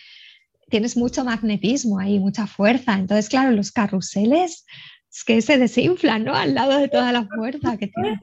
tienes 0.71 0.97
mucho 0.97 1.25
magnetismo 1.25 2.01
ahí, 2.01 2.19
mucha 2.19 2.49
fuerza. 2.49 2.95
Entonces, 2.95 3.29
claro, 3.29 3.53
los 3.53 3.71
carruseles 3.71 4.67
es 5.13 5.25
que 5.25 5.41
se 5.41 5.59
desinflan, 5.59 6.25
¿no? 6.25 6.35
Al 6.35 6.55
lado 6.55 6.79
de 6.79 6.89
toda 6.89 7.13
la 7.13 7.27
fuerza 7.27 7.77
que 7.77 7.89
tienes. 7.89 8.19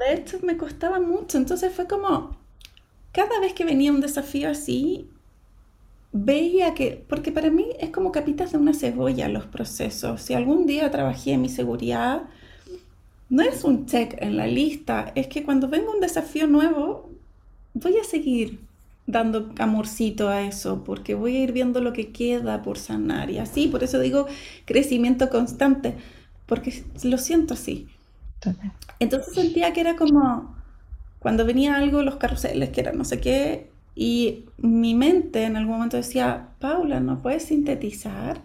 De 0.00 0.14
hecho, 0.14 0.38
me 0.42 0.56
costaba 0.56 0.98
mucho. 0.98 1.38
Entonces 1.38 1.72
fue 1.72 1.86
como, 1.86 2.43
cada 3.14 3.38
vez 3.40 3.54
que 3.54 3.64
venía 3.64 3.92
un 3.92 4.00
desafío 4.00 4.50
así, 4.50 5.08
veía 6.12 6.74
que, 6.74 7.04
porque 7.08 7.30
para 7.30 7.48
mí 7.48 7.66
es 7.78 7.90
como 7.90 8.10
capitas 8.10 8.52
de 8.52 8.58
una 8.58 8.74
cebolla 8.74 9.28
los 9.28 9.46
procesos. 9.46 10.20
Si 10.20 10.34
algún 10.34 10.66
día 10.66 10.90
trabajé 10.90 11.32
en 11.32 11.42
mi 11.42 11.48
seguridad, 11.48 12.24
no 13.30 13.42
es 13.42 13.62
un 13.62 13.86
check 13.86 14.16
en 14.18 14.36
la 14.36 14.48
lista, 14.48 15.12
es 15.14 15.28
que 15.28 15.44
cuando 15.44 15.68
venga 15.68 15.92
un 15.92 16.00
desafío 16.00 16.48
nuevo, 16.48 17.08
voy 17.72 17.96
a 17.98 18.04
seguir 18.04 18.58
dando 19.06 19.52
amorcito 19.58 20.28
a 20.28 20.42
eso, 20.42 20.82
porque 20.82 21.14
voy 21.14 21.36
a 21.36 21.40
ir 21.40 21.52
viendo 21.52 21.80
lo 21.80 21.92
que 21.92 22.10
queda 22.10 22.62
por 22.62 22.78
sanar. 22.78 23.30
Y 23.30 23.38
así, 23.38 23.68
por 23.68 23.84
eso 23.84 24.00
digo 24.00 24.26
crecimiento 24.64 25.30
constante, 25.30 25.94
porque 26.46 26.82
lo 27.04 27.18
siento 27.18 27.54
así. 27.54 27.86
Entonces 28.98 29.34
sentía 29.34 29.72
que 29.72 29.80
era 29.80 29.94
como 29.94 30.56
cuando 31.24 31.46
venía 31.46 31.76
algo, 31.76 32.02
los 32.02 32.16
carruseles, 32.16 32.68
que 32.68 32.82
era 32.82 32.92
no 32.92 33.02
sé 33.02 33.18
qué, 33.18 33.70
y 33.96 34.44
mi 34.58 34.92
mente 34.92 35.44
en 35.44 35.56
algún 35.56 35.76
momento 35.76 35.96
decía, 35.96 36.50
Paula, 36.58 37.00
¿no 37.00 37.22
puedes 37.22 37.44
sintetizar? 37.44 38.42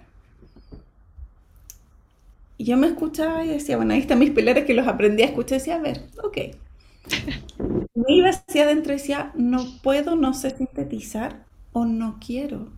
Y 2.58 2.64
yo 2.64 2.78
me 2.78 2.88
escuchaba 2.88 3.44
y 3.44 3.50
decía, 3.50 3.76
bueno, 3.76 3.94
ahí 3.94 4.00
están 4.00 4.20
mis 4.20 4.32
pilares 4.32 4.64
que 4.64 4.74
los 4.74 4.88
aprendí 4.88 5.24
a 5.24 5.26
escuchar. 5.26 5.58
Y 5.58 5.60
decía, 5.60 5.76
a 5.76 5.80
ver, 5.80 6.04
ok. 6.24 6.38
Me 7.96 8.14
iba 8.14 8.30
hacia 8.30 8.64
adentro 8.64 8.94
y 8.94 8.96
decía, 8.96 9.34
no 9.36 9.66
puedo, 9.84 10.16
no 10.16 10.34
sé 10.34 10.56
sintetizar 10.56 11.44
o 11.74 11.84
no 11.84 12.18
quiero. 12.26 12.70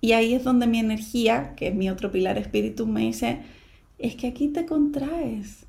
Y 0.00 0.14
ahí 0.14 0.34
es 0.34 0.42
donde 0.42 0.66
mi 0.66 0.80
energía, 0.80 1.54
que 1.54 1.68
es 1.68 1.74
mi 1.76 1.88
otro 1.90 2.10
pilar 2.10 2.38
espíritu, 2.38 2.88
me 2.88 3.02
dice, 3.02 3.42
es 4.00 4.16
que 4.16 4.26
aquí 4.26 4.48
te 4.48 4.66
contraes. 4.66 5.64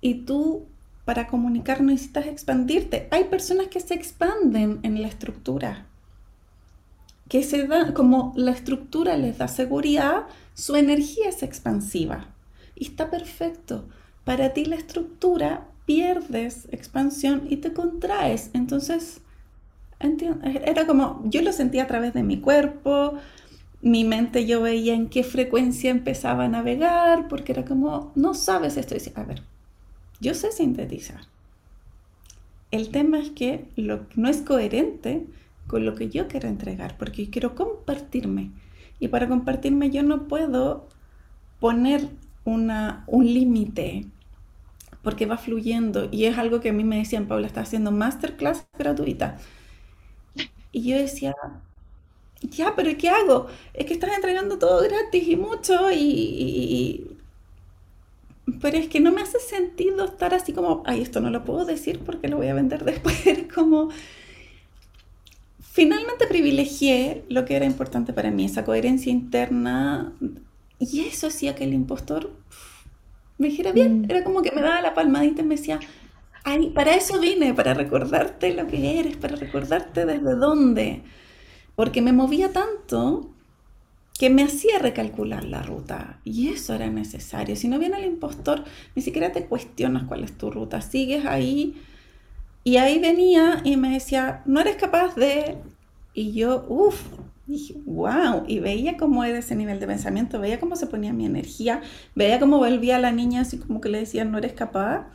Y 0.00 0.22
tú 0.26 0.68
para 1.04 1.26
comunicar 1.26 1.82
necesitas 1.82 2.26
expandirte. 2.26 3.08
Hay 3.10 3.24
personas 3.24 3.68
que 3.68 3.80
se 3.80 3.94
expanden 3.94 4.80
en 4.82 5.02
la 5.02 5.08
estructura, 5.08 5.86
que 7.28 7.42
se 7.42 7.66
da, 7.66 7.94
como 7.94 8.32
la 8.36 8.52
estructura 8.52 9.16
les 9.16 9.38
da 9.38 9.48
seguridad, 9.48 10.24
su 10.54 10.76
energía 10.76 11.28
es 11.28 11.42
expansiva. 11.42 12.28
Y 12.74 12.86
está 12.86 13.10
perfecto. 13.10 13.86
Para 14.24 14.52
ti 14.52 14.64
la 14.64 14.76
estructura 14.76 15.68
pierdes 15.86 16.66
expansión 16.70 17.46
y 17.48 17.58
te 17.58 17.72
contraes. 17.72 18.50
Entonces, 18.52 19.20
era 20.64 20.86
como, 20.86 21.22
yo 21.24 21.42
lo 21.42 21.52
sentía 21.52 21.84
a 21.84 21.86
través 21.86 22.14
de 22.14 22.22
mi 22.22 22.40
cuerpo, 22.40 23.14
mi 23.80 24.04
mente 24.04 24.46
yo 24.46 24.62
veía 24.62 24.94
en 24.94 25.08
qué 25.08 25.22
frecuencia 25.22 25.90
empezaba 25.90 26.44
a 26.44 26.48
navegar, 26.48 27.28
porque 27.28 27.52
era 27.52 27.64
como, 27.64 28.12
no 28.14 28.34
sabes 28.34 28.76
esto. 28.76 28.94
Y 28.94 29.12
a 29.14 29.22
ver, 29.24 29.42
yo 30.24 30.34
sé 30.34 30.50
sintetizar. 30.52 31.20
El 32.70 32.88
tema 32.88 33.18
es 33.18 33.30
que 33.30 33.66
no 33.76 34.28
es 34.28 34.38
coherente 34.38 35.26
con 35.66 35.84
lo 35.84 35.94
que 35.94 36.08
yo 36.08 36.28
quiero 36.28 36.48
entregar, 36.48 36.96
porque 36.96 37.28
quiero 37.28 37.54
compartirme. 37.54 38.50
Y 38.98 39.08
para 39.08 39.28
compartirme 39.28 39.90
yo 39.90 40.02
no 40.02 40.26
puedo 40.26 40.88
poner 41.60 42.08
un 42.44 43.24
límite, 43.24 44.06
porque 45.02 45.26
va 45.26 45.36
fluyendo. 45.36 46.08
Y 46.10 46.24
es 46.24 46.38
algo 46.38 46.60
que 46.60 46.70
a 46.70 46.72
mí 46.72 46.84
me 46.84 46.96
decían, 46.96 47.28
Paula, 47.28 47.46
está 47.46 47.60
haciendo 47.60 47.92
masterclass 47.92 48.66
gratuita. 48.78 49.36
Y 50.72 50.88
yo 50.88 50.96
decía, 50.96 51.34
ya, 52.40 52.74
pero 52.74 52.96
¿qué 52.98 53.10
hago? 53.10 53.46
Es 53.74 53.86
que 53.86 53.92
estás 53.94 54.14
entregando 54.14 54.58
todo 54.58 54.82
gratis 54.82 55.28
y 55.28 55.36
mucho 55.36 55.92
y, 55.92 57.13
pero 58.60 58.76
es 58.76 58.88
que 58.88 59.00
no 59.00 59.12
me 59.12 59.22
hace 59.22 59.38
sentido 59.38 60.04
estar 60.04 60.34
así 60.34 60.52
como, 60.52 60.82
ay, 60.86 61.02
esto 61.02 61.20
no 61.20 61.30
lo 61.30 61.44
puedo 61.44 61.64
decir 61.64 62.00
porque 62.00 62.28
lo 62.28 62.36
voy 62.36 62.48
a 62.48 62.54
vender 62.54 62.84
después. 62.84 63.16
como, 63.54 63.90
finalmente 65.58 66.26
privilegié 66.26 67.24
lo 67.28 67.44
que 67.44 67.56
era 67.56 67.64
importante 67.64 68.12
para 68.12 68.30
mí, 68.30 68.44
esa 68.44 68.64
coherencia 68.64 69.10
interna 69.10 70.12
Y 70.78 71.00
eso 71.00 71.28
hacía 71.28 71.54
que 71.54 71.64
el 71.64 71.74
impostor 71.74 72.30
me 73.38 73.48
dijera 73.48 73.72
bien, 73.72 74.02
mm. 74.02 74.10
era 74.10 74.24
como 74.24 74.42
que 74.42 74.52
me 74.52 74.62
daba 74.62 74.80
la 74.80 74.94
palmadita 74.94 75.42
y 75.42 75.44
me 75.44 75.56
decía, 75.56 75.80
Ay, 76.46 76.68
para 76.70 76.94
eso 76.94 77.18
vine, 77.18 77.54
para 77.54 77.72
recordarte 77.72 78.52
lo 78.52 78.66
que 78.66 79.00
eres, 79.00 79.16
para 79.16 79.34
recordarte 79.34 80.04
desde 80.04 80.34
dónde. 80.34 81.02
Porque 81.74 82.02
me 82.02 82.12
movía 82.12 82.52
tanto 82.52 83.30
que 84.18 84.30
me 84.30 84.44
hacía 84.44 84.78
recalcular 84.78 85.44
la 85.44 85.62
ruta. 85.62 86.20
Y 86.24 86.48
eso 86.48 86.74
era 86.74 86.88
necesario. 86.88 87.56
Si 87.56 87.68
no 87.68 87.78
viene 87.78 87.98
el 87.98 88.04
impostor, 88.04 88.64
ni 88.94 89.02
siquiera 89.02 89.32
te 89.32 89.46
cuestionas 89.46 90.04
cuál 90.04 90.24
es 90.24 90.36
tu 90.38 90.50
ruta. 90.50 90.80
Sigues 90.80 91.26
ahí. 91.26 91.82
Y 92.62 92.76
ahí 92.76 92.98
venía 92.98 93.60
y 93.64 93.76
me 93.76 93.92
decía, 93.92 94.42
no 94.46 94.60
eres 94.60 94.76
capaz 94.76 95.14
de... 95.16 95.58
Y 96.14 96.32
yo, 96.32 96.64
uff, 96.68 97.02
dije, 97.46 97.74
wow. 97.84 98.44
Y 98.46 98.60
veía 98.60 98.96
cómo 98.96 99.24
era 99.24 99.38
ese 99.38 99.56
nivel 99.56 99.80
de 99.80 99.86
pensamiento, 99.86 100.40
veía 100.40 100.60
cómo 100.60 100.76
se 100.76 100.86
ponía 100.86 101.12
mi 101.12 101.26
energía, 101.26 101.82
veía 102.14 102.38
cómo 102.38 102.58
volvía 102.58 102.98
la 103.00 103.10
niña 103.10 103.42
así 103.42 103.58
como 103.58 103.80
que 103.80 103.88
le 103.88 103.98
decía, 103.98 104.24
no 104.24 104.38
eres 104.38 104.52
capaz. 104.52 105.08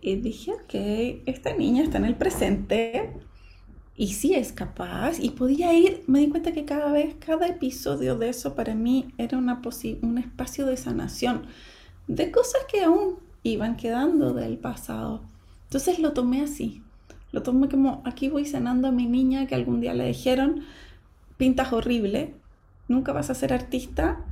Y 0.00 0.16
dije, 0.16 0.52
ok, 0.52 1.24
esta 1.26 1.54
niña 1.54 1.82
está 1.82 1.98
en 1.98 2.04
el 2.04 2.14
presente 2.14 3.12
y 3.96 4.08
sí 4.08 4.34
es 4.34 4.52
capaz. 4.52 5.18
Y 5.20 5.30
podía 5.30 5.72
ir, 5.72 6.02
me 6.06 6.20
di 6.20 6.28
cuenta 6.28 6.52
que 6.52 6.64
cada 6.64 6.90
vez, 6.92 7.14
cada 7.18 7.46
episodio 7.46 8.16
de 8.16 8.30
eso 8.30 8.54
para 8.54 8.74
mí 8.74 9.08
era 9.18 9.38
una 9.38 9.60
un 10.02 10.18
espacio 10.18 10.66
de 10.66 10.76
sanación 10.76 11.46
de 12.06 12.30
cosas 12.30 12.62
que 12.70 12.82
aún 12.82 13.16
iban 13.42 13.76
quedando 13.76 14.34
del 14.34 14.58
pasado. 14.58 15.22
Entonces 15.64 15.98
lo 15.98 16.12
tomé 16.12 16.42
así. 16.42 16.82
Lo 17.32 17.42
tomé 17.42 17.68
como, 17.68 18.02
aquí 18.04 18.28
voy 18.28 18.46
sanando 18.46 18.88
a 18.88 18.92
mi 18.92 19.06
niña 19.06 19.46
que 19.46 19.54
algún 19.54 19.80
día 19.80 19.94
le 19.94 20.06
dijeron, 20.06 20.62
pintas 21.36 21.72
horrible, 21.72 22.34
nunca 22.88 23.12
vas 23.12 23.30
a 23.30 23.34
ser 23.34 23.52
artista. 23.52 24.24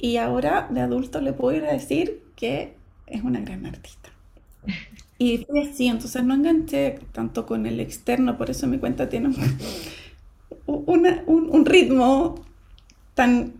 Y 0.00 0.16
ahora 0.16 0.68
de 0.70 0.80
adulto 0.80 1.20
le 1.20 1.32
puedo 1.32 1.56
ir 1.56 1.64
a 1.64 1.72
decir 1.72 2.22
que 2.34 2.76
es 3.06 3.22
una 3.22 3.40
gran 3.40 3.66
artista. 3.66 4.11
Y 5.22 5.44
fue 5.44 5.62
así, 5.62 5.86
entonces 5.86 6.24
no 6.24 6.34
enganché 6.34 6.98
tanto 7.12 7.46
con 7.46 7.64
el 7.64 7.78
externo, 7.78 8.36
por 8.36 8.50
eso 8.50 8.66
mi 8.66 8.78
cuenta 8.78 9.08
tiene 9.08 9.28
un, 10.66 10.90
un, 11.26 11.64
ritmo 11.64 12.44
tan 13.14 13.54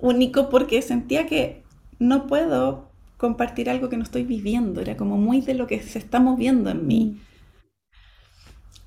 único 0.00 0.48
porque 0.48 0.82
sentía 0.82 1.26
que 1.26 1.62
no 2.00 2.26
puedo 2.26 2.88
compartir 3.16 3.70
algo 3.70 3.88
que 3.88 3.96
no 3.96 4.02
estoy 4.02 4.24
viviendo, 4.24 4.80
era 4.80 4.96
como 4.96 5.16
muy 5.16 5.40
de 5.40 5.54
lo 5.54 5.68
que 5.68 5.80
se 5.80 6.00
está 6.00 6.18
moviendo 6.18 6.68
en 6.70 6.84
mí. 6.84 7.20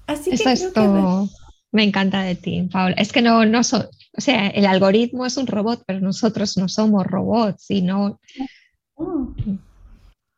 Así 0.05 0.31
que 0.31 0.51
esto 0.51 1.29
me 1.71 1.83
encanta 1.83 2.23
de 2.23 2.35
ti, 2.35 2.67
Paula. 2.69 2.95
Es 2.97 3.13
que 3.13 3.21
no, 3.21 3.45
no 3.45 3.61
o 3.61 4.21
sea, 4.21 4.49
el 4.49 4.65
algoritmo 4.65 5.25
es 5.25 5.37
un 5.37 5.47
robot, 5.47 5.83
pero 5.87 6.01
nosotros 6.01 6.57
no 6.57 6.67
somos 6.67 7.07
robots 7.07 7.71
y 7.71 7.81
no... 7.81 8.19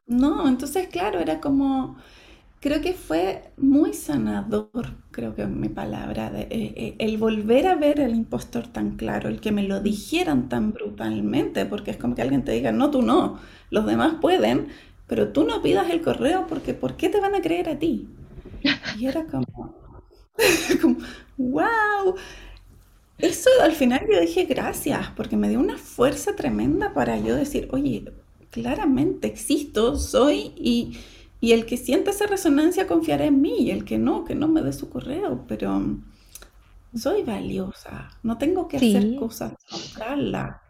No, 0.06 0.47
entonces 0.47 0.88
claro, 0.89 1.20
era 1.20 1.39
como, 1.39 1.95
creo 2.60 2.82
que 2.82 2.93
fue 2.93 3.51
muy 3.58 3.93
sanador, 3.93 4.72
creo 5.12 5.36
que 5.36 5.45
mi 5.47 5.70
palabra, 5.70 6.30
de, 6.30 6.41
eh, 6.43 6.49
eh, 6.51 6.95
el 6.99 7.18
volver 7.18 7.68
a 7.68 7.76
ver 7.76 7.99
el 8.01 8.16
impostor 8.16 8.68
tan 8.68 8.97
claro, 8.97 9.30
el 9.30 9.39
que 9.41 9.51
me 9.54 9.64
lo 9.64 9.80
dijeran 9.82 10.49
tan 10.49 10.74
brutalmente, 10.74 11.66
porque 11.66 11.91
es 11.91 11.97
como 11.97 12.16
que 12.16 12.22
alguien 12.22 12.43
te 12.43 12.51
diga, 12.51 12.72
no, 12.74 12.91
tú 12.91 13.01
no, 13.01 13.39
los 13.70 13.86
demás 13.86 14.16
pueden, 14.22 14.68
pero 15.08 15.30
tú 15.30 15.45
no 15.45 15.62
pidas 15.62 15.89
el 15.89 16.01
correo 16.01 16.47
porque 16.47 16.74
¿por 16.74 16.97
qué 16.97 17.10
te 17.10 17.20
van 17.22 17.36
a 17.36 17.41
creer 17.41 17.70
a 17.70 17.80
ti? 17.80 18.08
Y 18.99 19.06
era 19.08 19.26
como, 19.28 19.76
como 20.82 20.97
wow. 21.38 22.16
Eso 23.18 23.49
al 23.64 23.72
final 23.74 24.06
yo 24.12 24.20
dije 24.20 24.45
gracias, 24.45 25.10
porque 25.16 25.38
me 25.38 25.49
dio 25.49 25.60
una 25.60 25.78
fuerza 25.78 26.36
tremenda 26.36 26.93
para 26.93 27.18
yo 27.20 27.36
decir, 27.36 27.68
oye, 27.72 28.06
claramente 28.54 29.28
existo, 29.28 29.97
soy 29.97 30.54
y, 30.56 30.99
el 31.41 31.66
que 31.66 31.76
siente 31.76 32.12
esa 32.12 32.26
resonancia 32.28 32.88
confiará 32.88 33.26
en 33.26 33.41
mí 33.41 33.56
y 33.60 33.72
el 33.72 33.84
que 33.84 33.97
no, 33.97 34.24
que 34.24 34.34
no 34.34 34.47
me 34.47 34.62
dé 34.62 34.72
su 34.72 34.89
correo, 34.89 35.43
pero 35.45 35.97
soy 36.95 37.24
valiosa, 37.24 38.12
no 38.22 38.38
tengo 38.38 38.70
que 38.70 38.78
hacer 38.78 39.16
cosas, 39.18 39.54
mostrarla. 39.70 40.62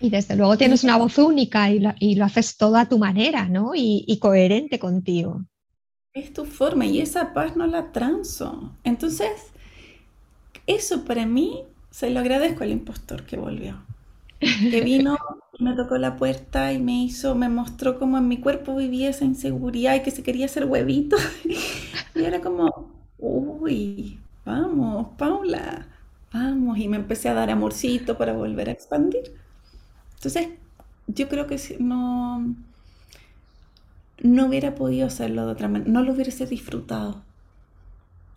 Y 0.00 0.10
desde 0.10 0.34
luego 0.34 0.56
tienes 0.56 0.82
una 0.82 0.96
voz 0.96 1.18
única 1.18 1.70
y 1.70 2.14
lo, 2.16 2.24
haces 2.24 2.56
todo 2.56 2.76
a 2.76 2.88
tu 2.88 2.98
manera, 2.98 3.48
¿no? 3.48 3.74
Y, 3.76 4.04
y, 4.08 4.18
coherente 4.18 4.78
contigo. 4.78 5.44
Es 6.14 6.32
tu 6.32 6.44
forma 6.46 6.86
y 6.86 7.00
esa 7.00 7.32
paz 7.32 7.56
no 7.56 7.66
la 7.66 7.92
transo. 7.92 8.72
Entonces, 8.82 9.30
eso 10.66 11.04
para 11.04 11.26
mí 11.26 11.62
se 11.90 12.10
lo 12.10 12.20
agradezco 12.20 12.64
al 12.64 12.70
impostor 12.70 13.24
que 13.24 13.36
volvió. 13.36 13.87
Que 14.40 14.80
vino 14.84 15.16
me 15.58 15.74
tocó 15.74 15.98
la 15.98 16.16
puerta 16.16 16.72
y 16.72 16.78
me 16.78 17.02
hizo, 17.02 17.34
me 17.34 17.48
mostró 17.48 17.98
cómo 17.98 18.18
en 18.18 18.28
mi 18.28 18.38
cuerpo 18.38 18.76
vivía 18.76 19.10
esa 19.10 19.24
inseguridad 19.24 19.96
y 19.96 20.02
que 20.02 20.12
se 20.12 20.22
quería 20.22 20.46
hacer 20.46 20.66
huevito. 20.66 21.16
y 22.14 22.22
era 22.22 22.40
como, 22.40 22.92
uy, 23.18 24.20
vamos, 24.44 25.08
Paula, 25.18 25.88
vamos. 26.32 26.78
Y 26.78 26.88
me 26.88 26.96
empecé 26.96 27.28
a 27.28 27.34
dar 27.34 27.50
amorcito 27.50 28.16
para 28.16 28.32
volver 28.32 28.68
a 28.68 28.72
expandir. 28.72 29.34
Entonces, 30.14 30.48
yo 31.08 31.28
creo 31.28 31.46
que 31.46 31.58
no, 31.80 32.54
no 34.22 34.46
hubiera 34.46 34.74
podido 34.76 35.06
hacerlo 35.08 35.46
de 35.46 35.52
otra 35.52 35.68
manera, 35.68 35.90
no 35.90 36.02
lo 36.02 36.12
hubiese 36.12 36.46
disfrutado. 36.46 37.22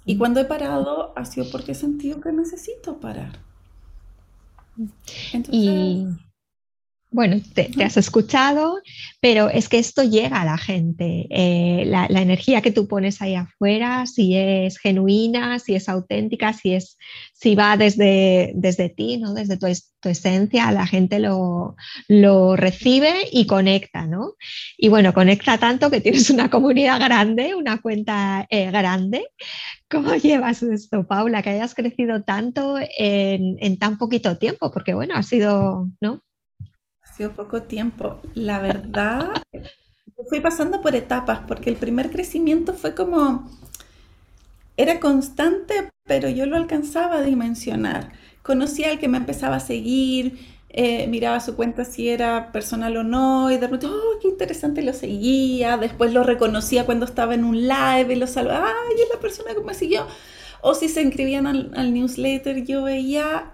Y 0.06 0.16
mm. 0.16 0.18
cuando 0.18 0.40
he 0.40 0.46
parado, 0.46 1.14
ha 1.16 1.26
sido 1.26 1.46
porque 1.52 1.74
he 1.74 1.76
sentido 1.76 2.20
que 2.20 2.32
necesito 2.32 3.00
parar. 3.00 3.51
Entonces, 5.34 6.08
bueno, 7.12 7.42
te, 7.54 7.70
has 7.84 7.98
escuchado, 7.98 8.80
pero 9.20 9.50
es 9.50 9.68
que 9.68 9.80
esto 9.80 10.02
llega 10.02 10.42
a 10.42 10.46
la 10.46 10.58
gente. 10.58 11.28
Eh, 11.30 11.84
la, 11.86 12.06
energía 12.06 12.62
que 12.62 12.72
tú 12.72 12.88
pones 12.88 13.22
ahí 13.22 13.36
afuera, 13.36 14.06
si 14.06 14.38
es 14.38 14.78
genuina, 14.78 15.60
si 15.60 15.76
es 15.76 15.90
auténtica, 15.90 16.54
si, 16.54 16.74
es, 16.74 16.98
si 17.34 17.54
va 17.54 17.76
desde, 17.76 18.54
desde 18.56 18.88
ti, 18.88 19.18
¿no? 19.18 19.34
desde 19.34 19.58
tu, 19.58 19.68
esencia, 20.08 20.72
la 20.72 20.88
gente 20.88 21.20
lo, 21.20 21.76
recibe 22.56 23.28
y 23.30 23.46
conecta. 23.46 24.08
¿no? 24.08 24.36
Y 24.78 24.88
bueno, 24.88 25.14
conecta 25.14 25.58
tanto 25.58 25.92
que 25.92 26.00
tienes 26.00 26.30
una 26.30 26.50
comunidad 26.50 27.00
grande, 27.02 27.56
una 27.56 27.82
cuenta 27.82 28.48
eh, 28.50 28.72
grande. 28.72 29.28
¿Cómo 29.90 30.16
llevas 30.16 30.64
esto, 30.64 31.06
Paula, 31.06 31.44
que 31.44 31.50
hayas 31.50 31.76
crecido 31.76 32.24
tanto 32.24 32.78
en, 32.98 33.58
en 33.60 33.78
tan 33.78 33.98
poquito 33.98 34.38
tiempo? 34.38 34.72
Porque 34.72 34.94
bueno, 34.94 35.16
ha 35.16 35.24
sido, 35.24 35.90
¿no? 36.00 36.24
Poco 37.30 37.62
tiempo. 37.62 38.20
La 38.34 38.60
verdad, 38.60 39.32
fui 40.28 40.40
pasando 40.40 40.82
por 40.82 40.96
etapas, 40.96 41.42
porque 41.48 41.70
el 41.70 41.76
primer 41.76 42.10
crecimiento 42.12 42.74
fue 42.74 42.96
como, 42.96 43.50
era 44.78 45.00
constante, 45.00 45.90
pero 46.06 46.30
yo 46.30 46.46
lo 46.46 46.56
alcanzaba 46.56 47.18
a 47.18 47.22
dimensionar. 47.22 48.12
Conocía 48.42 48.90
al 48.90 49.00
que 49.00 49.08
me 49.08 49.18
empezaba 49.18 49.58
a 49.58 49.60
seguir, 49.60 50.40
eh, 50.70 51.08
miraba 51.08 51.40
su 51.42 51.56
cuenta 51.56 51.86
si 51.86 52.10
era 52.10 52.52
personal 52.52 52.98
o 52.98 53.04
no, 53.04 53.52
y 53.52 53.56
de 53.58 53.68
repente, 53.68 53.88
oh, 53.88 54.20
qué 54.22 54.30
interesante, 54.30 54.82
lo 54.82 54.94
seguía. 54.94 55.78
Después 55.78 56.14
lo 56.14 56.24
reconocía 56.24 56.86
cuando 56.86 57.06
estaba 57.06 57.36
en 57.36 57.44
un 57.44 57.68
live 57.68 58.14
y 58.14 58.16
lo 58.16 58.28
saludaba, 58.28 58.68
ay, 58.68 59.02
es 59.02 59.10
la 59.14 59.20
persona 59.20 59.54
que 59.54 59.62
me 59.62 59.74
siguió. 59.74 60.08
O 60.62 60.76
si 60.76 60.90
se 60.90 61.02
inscribían 61.02 61.48
al 61.48 61.94
newsletter, 61.94 62.64
yo 62.64 62.84
veía 62.84 63.54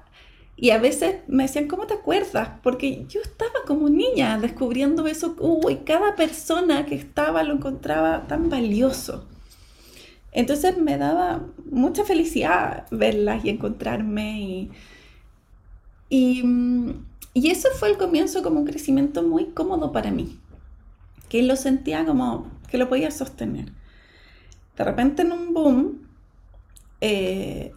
y 0.60 0.72
a 0.72 0.80
veces 0.80 1.18
me 1.28 1.44
decían, 1.44 1.68
¿cómo 1.68 1.86
te 1.86 1.94
acuerdas? 1.94 2.50
Porque 2.64 3.06
yo 3.08 3.22
estaba 3.22 3.54
como 3.68 3.90
niña 3.90 4.40
descubriendo 4.40 5.06
eso, 5.06 5.36
y 5.70 5.76
cada 5.78 6.16
persona 6.16 6.84
que 6.88 6.96
estaba 6.96 7.44
lo 7.44 7.54
encontraba 7.54 8.26
tan 8.26 8.50
valioso. 8.50 9.28
Entonces 10.32 10.76
me 10.80 10.98
daba 10.98 11.46
mucha 11.70 12.04
felicidad 12.06 12.88
verlas 12.90 13.46
y 13.46 13.50
encontrarme. 13.50 14.42
Y, 14.42 14.72
y, 16.10 16.44
y, 17.36 17.52
eso 17.52 17.70
fue 17.78 17.92
el 17.92 17.98
comienzo 17.98 18.42
como 18.42 18.60
un 18.60 18.66
crecimiento 18.66 19.22
muy 19.22 19.52
cómodo 19.52 19.92
para 19.92 20.10
mí, 20.10 20.40
que 21.30 21.44
lo 21.44 21.56
sentía 21.56 22.04
como 22.04 22.50
que 22.68 22.80
lo 22.80 22.90
podía 22.90 23.12
sostener. 23.12 23.72
De 24.76 24.84
repente 24.84 25.22
en 25.22 25.32
un 25.32 25.54
boom, 25.54 26.08
eh, 27.00 27.74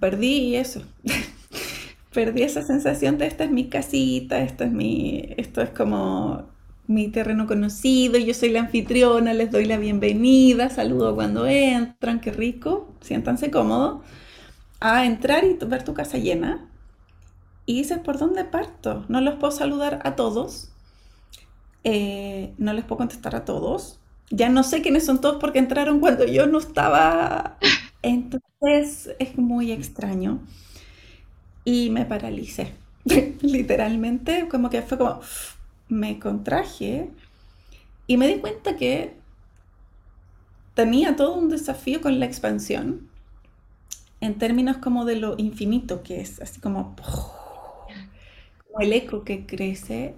perdí 0.00 0.56
eso. 0.56 0.82
perdí 2.12 2.42
esa 2.42 2.62
sensación 2.62 3.18
de 3.18 3.26
esta 3.26 3.44
es 3.44 3.50
mi 3.50 3.68
casita, 3.68 4.40
esto 4.40 4.64
es 4.64 4.72
mi, 4.72 5.34
esto 5.36 5.62
es 5.62 5.70
como 5.70 6.50
mi 6.86 7.08
terreno 7.08 7.46
conocido, 7.46 8.18
yo 8.18 8.34
soy 8.34 8.50
la 8.50 8.60
anfitriona, 8.60 9.32
les 9.34 9.50
doy 9.50 9.64
la 9.64 9.78
bienvenida, 9.78 10.68
saludo 10.68 11.14
cuando 11.14 11.46
entran, 11.46 12.20
qué 12.20 12.32
rico, 12.32 12.92
siéntanse 13.00 13.50
cómodos, 13.50 14.02
a 14.80 15.06
entrar 15.06 15.44
y 15.44 15.54
ver 15.64 15.84
tu 15.84 15.94
casa 15.94 16.18
llena. 16.18 16.68
Y 17.64 17.74
dices, 17.74 17.98
¿por 17.98 18.18
dónde 18.18 18.44
parto? 18.44 19.04
No 19.08 19.20
los 19.20 19.36
puedo 19.36 19.52
saludar 19.52 20.00
a 20.04 20.16
todos, 20.16 20.72
eh, 21.84 22.52
no 22.58 22.72
les 22.72 22.84
puedo 22.84 22.98
contestar 22.98 23.36
a 23.36 23.44
todos. 23.44 23.98
Ya 24.30 24.48
no 24.48 24.62
sé 24.62 24.82
quiénes 24.82 25.04
son 25.06 25.20
todos 25.20 25.36
porque 25.40 25.58
entraron 25.58 26.00
cuando 26.00 26.24
yo 26.26 26.46
no 26.46 26.58
estaba. 26.58 27.58
Entonces 28.02 29.10
es 29.18 29.38
muy 29.38 29.72
extraño. 29.72 30.40
y 31.64 31.90
me 31.90 32.04
paralicé. 32.04 32.72
Literalmente, 33.42 34.48
como 34.48 34.70
que 34.70 34.82
fue 34.82 34.98
como, 34.98 35.20
me 35.88 36.18
contraje 36.18 37.10
y 38.06 38.16
me 38.16 38.28
di 38.28 38.40
cuenta 38.40 38.76
que 38.76 39.14
tenía 40.74 41.16
todo 41.16 41.34
un 41.34 41.48
desafío 41.48 42.00
con 42.02 42.20
la 42.20 42.26
expansión 42.26 43.08
en 44.20 44.38
términos 44.38 44.78
como 44.78 45.04
de 45.04 45.16
lo 45.16 45.34
infinito 45.38 46.02
que 46.02 46.20
es, 46.20 46.40
así 46.40 46.60
como, 46.60 46.94
el 48.80 48.92
eco 48.92 49.24
que 49.24 49.46
crece. 49.46 50.16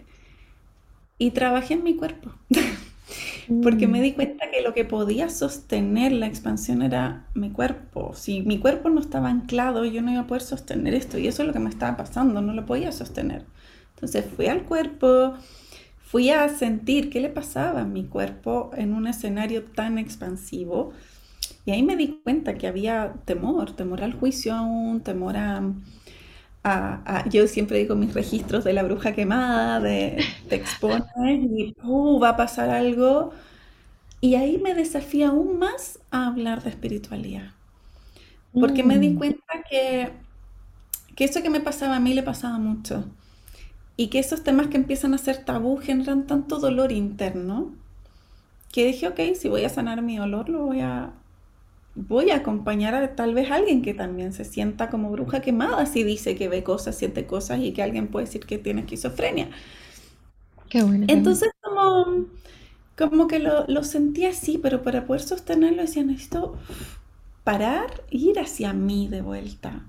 Y 1.18 1.30
trabajé 1.32 1.74
en 1.74 1.82
mi 1.84 1.96
cuerpo. 1.96 2.30
Porque 3.62 3.86
me 3.86 3.98
mm. 3.98 4.02
di 4.02 4.12
cuenta 4.12 4.50
que 4.50 4.62
lo 4.62 4.74
que 4.74 4.84
podía 4.84 5.28
sostener 5.28 6.12
la 6.12 6.26
expansión 6.26 6.82
era 6.82 7.26
mi 7.34 7.50
cuerpo. 7.50 8.12
Si 8.14 8.42
mi 8.42 8.58
cuerpo 8.58 8.88
no 8.88 9.00
estaba 9.00 9.28
anclado, 9.28 9.84
yo 9.84 10.02
no 10.02 10.10
iba 10.10 10.22
a 10.22 10.26
poder 10.26 10.42
sostener 10.42 10.94
esto. 10.94 11.18
Y 11.18 11.26
eso 11.26 11.42
es 11.42 11.48
lo 11.48 11.52
que 11.52 11.58
me 11.58 11.70
estaba 11.70 11.96
pasando, 11.96 12.40
no 12.40 12.52
lo 12.52 12.66
podía 12.66 12.92
sostener. 12.92 13.44
Entonces 13.94 14.24
fui 14.36 14.46
al 14.46 14.64
cuerpo, 14.64 15.34
fui 15.98 16.30
a 16.30 16.48
sentir 16.48 17.10
qué 17.10 17.20
le 17.20 17.28
pasaba 17.28 17.82
a 17.82 17.86
mi 17.86 18.04
cuerpo 18.04 18.70
en 18.76 18.94
un 18.94 19.06
escenario 19.06 19.64
tan 19.64 19.98
expansivo. 19.98 20.92
Y 21.66 21.72
ahí 21.72 21.82
me 21.82 21.96
di 21.96 22.20
cuenta 22.22 22.54
que 22.54 22.66
había 22.66 23.14
temor, 23.24 23.72
temor 23.72 24.02
al 24.02 24.14
juicio 24.14 24.54
aún, 24.54 25.00
temor 25.00 25.36
a, 25.36 25.62
yo 27.30 27.46
siempre 27.46 27.78
digo 27.78 27.94
mis 27.94 28.14
registros 28.14 28.64
de 28.64 28.72
la 28.72 28.82
bruja 28.82 29.12
quemada, 29.12 29.80
de 29.80 30.24
te 30.48 30.56
expones 30.56 31.04
y 31.18 31.76
uh, 31.82 32.18
va 32.18 32.30
a 32.30 32.36
pasar 32.36 32.70
algo. 32.70 33.32
Y 34.20 34.36
ahí 34.36 34.58
me 34.58 34.74
desafía 34.74 35.28
aún 35.28 35.58
más 35.58 35.98
a 36.10 36.26
hablar 36.26 36.62
de 36.62 36.70
espiritualidad. 36.70 37.52
Porque 38.58 38.82
me 38.82 38.98
di 38.98 39.10
mm. 39.10 39.18
cuenta 39.18 39.62
que, 39.68 40.10
que 41.16 41.24
eso 41.24 41.42
que 41.42 41.50
me 41.50 41.60
pasaba 41.60 41.96
a 41.96 42.00
mí 42.00 42.14
le 42.14 42.22
pasaba 42.22 42.58
mucho. 42.58 43.04
Y 43.96 44.08
que 44.08 44.18
esos 44.18 44.42
temas 44.42 44.68
que 44.68 44.76
empiezan 44.76 45.12
a 45.12 45.18
ser 45.18 45.44
tabú 45.44 45.76
generan 45.76 46.26
tanto 46.26 46.58
dolor 46.58 46.92
interno 46.92 47.72
que 48.72 48.86
dije, 48.86 49.08
ok, 49.08 49.20
si 49.38 49.48
voy 49.48 49.64
a 49.64 49.68
sanar 49.68 50.02
mi 50.02 50.16
dolor, 50.16 50.48
lo 50.48 50.66
voy 50.66 50.80
a, 50.80 51.12
voy 51.94 52.30
a 52.30 52.36
acompañar 52.36 52.94
a 52.94 53.14
tal 53.14 53.34
vez 53.34 53.50
alguien 53.50 53.82
que 53.82 53.94
también 53.94 54.32
se 54.32 54.44
sienta 54.44 54.90
como 54.90 55.10
bruja 55.10 55.40
quemada 55.40 55.86
si 55.86 56.02
dice 56.02 56.34
que 56.34 56.48
ve 56.48 56.62
cosas, 56.62 56.96
siente 56.96 57.26
cosas 57.26 57.60
y 57.60 57.72
que 57.72 57.82
alguien 57.82 58.08
puede 58.08 58.26
decir 58.26 58.44
que 58.46 58.58
tiene 58.58 58.80
esquizofrenia. 58.80 59.50
Qué 60.68 60.82
bueno. 60.82 61.06
Entonces 61.08 61.50
como, 61.60 62.26
como 62.96 63.28
que 63.28 63.38
lo, 63.38 63.64
lo 63.68 63.84
sentí 63.84 64.24
así, 64.24 64.58
pero 64.58 64.82
para 64.82 65.06
poder 65.06 65.22
sostenerlo 65.22 65.82
decía, 65.82 66.02
necesito 66.02 66.56
parar 67.44 68.02
e 68.10 68.16
ir 68.16 68.40
hacia 68.40 68.72
mí 68.72 69.08
de 69.08 69.22
vuelta. 69.22 69.82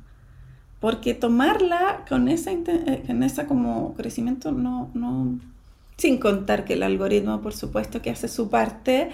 Porque 0.79 1.15
tomarla 1.15 2.05
con 2.07 2.27
esa, 2.27 2.51
eh, 2.51 3.03
con 3.07 3.23
esa 3.23 3.47
como 3.47 3.95
crecimiento 3.95 4.51
no, 4.51 4.91
no, 4.93 5.39
sin 5.97 6.19
contar 6.19 6.65
que 6.65 6.73
el 6.73 6.83
algoritmo, 6.83 7.41
por 7.41 7.53
supuesto, 7.53 8.01
que 8.01 8.11
hace 8.11 8.27
su 8.27 8.49
parte, 8.49 9.09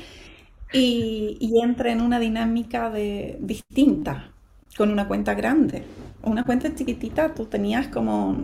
y, 0.74 1.60
entra 1.62 1.92
en 1.92 2.02
una 2.02 2.20
dinámica 2.20 2.90
de, 2.90 3.38
distinta 3.42 4.32
con 4.78 4.92
una 4.92 5.08
cuenta 5.08 5.34
grande. 5.34 5.84
Una 6.24 6.44
cuenta 6.44 6.74
chiquitita, 6.74 7.34
tú 7.34 7.46
tenías 7.46 7.88
como 7.88 8.38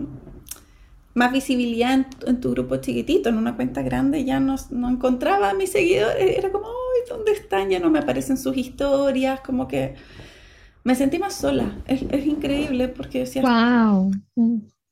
más 1.14 1.32
visibilidad 1.32 2.06
en, 2.26 2.40
tu 2.40 2.50
grupo 2.50 2.76
chiquitito, 2.76 3.28
en 3.28 3.38
una 3.38 3.56
cuenta 3.56 3.82
grande 3.82 4.24
ya 4.24 4.40
no, 4.40 4.56
no 4.70 4.88
encontraba 4.88 5.50
a 5.50 5.54
mis 5.54 5.72
seguidores, 5.72 6.38
era 6.38 6.52
como, 6.52 6.66
ay, 6.66 7.08
¿dónde 7.08 7.32
están? 7.32 7.70
Ya 7.70 7.80
no 7.80 7.90
me 7.90 7.98
aparecen 7.98 8.36
sus 8.36 8.56
historias, 8.56 9.40
como 9.40 9.66
que 9.66 9.94
me 10.84 10.94
sentí 10.94 11.18
más 11.18 11.34
sola. 11.34 11.82
Es, 11.86 12.02
es 12.10 12.26
increíble 12.26 12.88
porque 12.88 13.20
decía, 13.20 13.42
wow. 13.42 14.12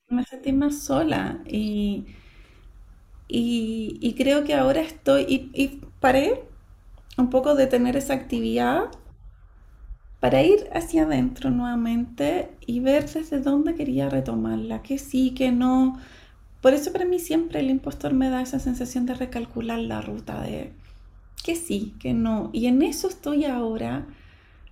Me 0.08 0.24
sentí 0.24 0.52
más 0.52 0.78
sola 0.78 1.40
y, 1.46 2.06
y, 3.28 3.98
y 4.00 4.14
creo 4.14 4.44
que 4.44 4.54
ahora 4.54 4.80
estoy, 4.80 5.22
y, 5.28 5.50
y 5.52 5.80
paré 6.00 6.45
un 7.16 7.30
poco 7.30 7.54
de 7.54 7.66
tener 7.66 7.96
esa 7.96 8.14
actividad 8.14 8.90
para 10.20 10.42
ir 10.42 10.68
hacia 10.72 11.02
adentro 11.02 11.50
nuevamente 11.50 12.50
y 12.66 12.80
ver 12.80 13.08
desde 13.08 13.40
dónde 13.40 13.74
quería 13.74 14.08
retomarla, 14.08 14.82
que 14.82 14.98
sí, 14.98 15.30
que 15.30 15.52
no. 15.52 15.98
Por 16.60 16.74
eso 16.74 16.92
para 16.92 17.04
mí 17.04 17.18
siempre 17.18 17.60
el 17.60 17.70
impostor 17.70 18.12
me 18.12 18.28
da 18.30 18.42
esa 18.42 18.58
sensación 18.58 19.06
de 19.06 19.14
recalcular 19.14 19.78
la 19.78 20.00
ruta, 20.00 20.40
de 20.42 20.72
que 21.44 21.54
sí, 21.54 21.94
que 22.00 22.12
no. 22.14 22.50
Y 22.52 22.66
en 22.66 22.82
eso 22.82 23.08
estoy 23.08 23.44
ahora 23.44 24.06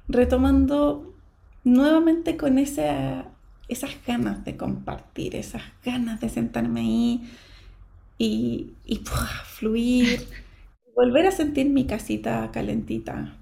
retomando 0.09 1.15
nuevamente 1.63 2.37
con 2.37 2.59
esa, 2.59 3.27
esas 3.69 3.93
ganas 4.07 4.45
de 4.45 4.57
compartir, 4.57 5.37
esas 5.37 5.63
ganas 5.85 6.21
de 6.21 6.31
sentarme 6.31 6.81
ahí 6.81 7.31
y, 8.19 8.73
y 8.85 9.03
fluir 9.45 10.27
volver 10.95 11.27
a 11.27 11.31
sentir 11.33 11.69
mi 11.69 11.87
casita 11.87 12.51
calentita. 12.53 13.37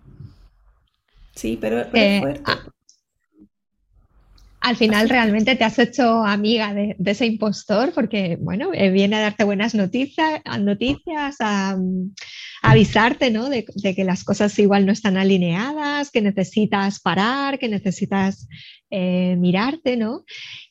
Sí, 1.34 1.58
pero, 1.60 1.80
eh, 1.94 2.20
fuerte. 2.20 2.52
al 4.60 4.76
final 4.76 5.08
realmente 5.08 5.56
te 5.56 5.64
has 5.64 5.78
hecho 5.78 6.24
amiga 6.24 6.74
de, 6.74 6.96
ese 7.04 7.26
impostor 7.26 7.92
porque, 7.94 8.36
bueno, 8.40 8.70
eh, 8.74 8.90
viene 8.90 9.16
a 9.16 9.20
darte 9.20 9.44
buenas 9.44 9.74
noticias, 9.74 10.40
noticias 10.60 11.36
a, 11.40 11.76
avisarte, 12.62 13.30
¿no? 13.30 13.48
De, 13.48 13.64
que 13.64 14.04
las 14.04 14.22
cosas 14.22 14.56
igual 14.58 14.86
no 14.86 14.92
están 14.92 15.16
alineadas, 15.16 16.10
que 16.10 16.20
necesitas 16.20 17.00
parar, 17.00 17.58
que 17.58 17.68
necesitas 17.68 18.46
eh, 18.90 19.34
mirarte, 19.36 19.96
¿no? 19.96 20.24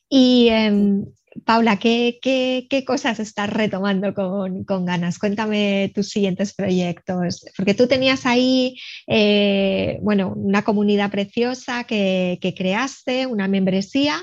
Y, 0.07 0.47
em, 0.49 1.05
Paula, 1.45 1.77
¿qué, 1.77 2.83
cosas 2.85 3.19
estás 3.19 3.49
retomando 3.49 4.13
con, 4.13 4.85
ganas? 4.85 5.17
Cuéntame 5.17 5.91
tus 5.95 6.09
siguientes 6.09 6.53
proyectos, 6.53 7.45
porque 7.55 7.73
tú 7.73 7.87
tenías 7.87 8.25
ahí, 8.25 8.77
eh, 9.07 9.97
bueno, 10.01 10.33
una 10.35 10.63
comunidad 10.63 11.09
preciosa 11.09 11.85
que, 11.85 12.53
creaste, 12.57 13.27
una 13.27 13.47
membresía, 13.47 14.21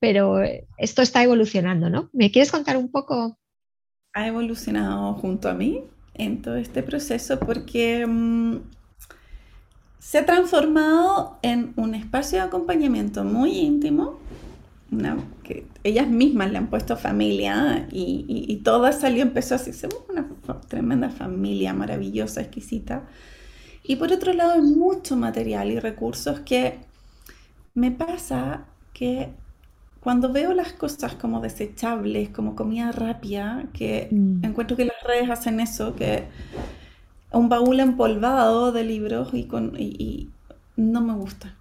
pero 0.00 0.38
esto 0.78 1.02
está 1.02 1.22
evolucionando, 1.22 1.90
¿no? 1.90 2.08
¿Me 2.12 2.30
quieres 2.30 2.50
contar 2.50 2.78
un 2.78 2.90
poco? 2.90 3.38
Ha 4.14 4.26
evolucionado 4.26 5.12
junto 5.14 5.50
a 5.50 5.54
mí 5.54 5.82
en 6.14 6.40
todo 6.40 6.56
este 6.56 6.82
proceso 6.82 7.38
porque 7.38 8.06
mm, 8.06 8.60
se 9.98 10.18
ha 10.18 10.24
transformado 10.24 11.38
en 11.42 11.74
un 11.76 11.94
espacio 11.94 12.38
de 12.38 12.46
acompañamiento 12.46 13.24
muy 13.24 13.58
íntimo 13.58 14.25
que 15.42 15.66
ellas 15.84 16.08
mismas 16.08 16.50
le 16.50 16.58
han 16.58 16.68
puesto 16.68 16.96
familia 16.96 17.88
y, 17.90 18.24
y, 18.28 18.56
toda 18.58 18.92
salió, 18.92 19.22
empezó 19.22 19.56
así, 19.56 19.72
somos 19.72 19.98
una 20.08 20.28
tremenda 20.68 21.10
familia 21.10 21.72
maravillosa, 21.74 22.40
exquisita. 22.40 23.04
Y 23.82 23.96
por 23.96 24.12
otro 24.12 24.32
lado, 24.32 24.52
hay 24.52 24.62
mucho 24.62 25.16
material 25.16 25.70
y 25.70 25.80
recursos 25.80 26.40
que 26.40 26.78
me 27.74 27.90
pasa 27.90 28.66
que 28.92 29.30
cuando 30.00 30.32
veo 30.32 30.54
las 30.54 30.72
cosas 30.72 31.14
como 31.14 31.40
desechables, 31.40 32.28
como 32.28 32.54
comida 32.54 32.92
rápida, 32.92 33.66
que 33.72 34.08
mm. 34.10 34.44
encuentro 34.44 34.76
que 34.76 34.84
las 34.84 35.02
redes 35.04 35.28
hacen 35.30 35.60
eso, 35.60 35.94
que 35.96 36.24
un 37.32 37.48
baúl 37.48 37.80
empolvado 37.80 38.70
de 38.72 38.84
libros 38.84 39.30
y, 39.32 39.44
con, 39.44 39.74
y 39.78 40.30
no 40.76 41.00
me 41.00 41.14
gusta. 41.14 41.54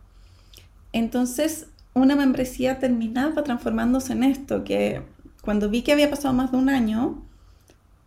Entonces 0.94 1.68
una 1.96 2.16
membresía 2.16 2.78
terminaba 2.78 3.44
transformándose 3.44 4.14
en 4.14 4.24
esto, 4.24 4.64
que 4.64 5.02
cuando 5.42 5.70
vi 5.70 5.82
que 5.82 5.94
había 5.94 6.10
pasado 6.10 6.34
más 6.34 6.52
de 6.52 6.58
un 6.58 6.70
año, 6.70 7.24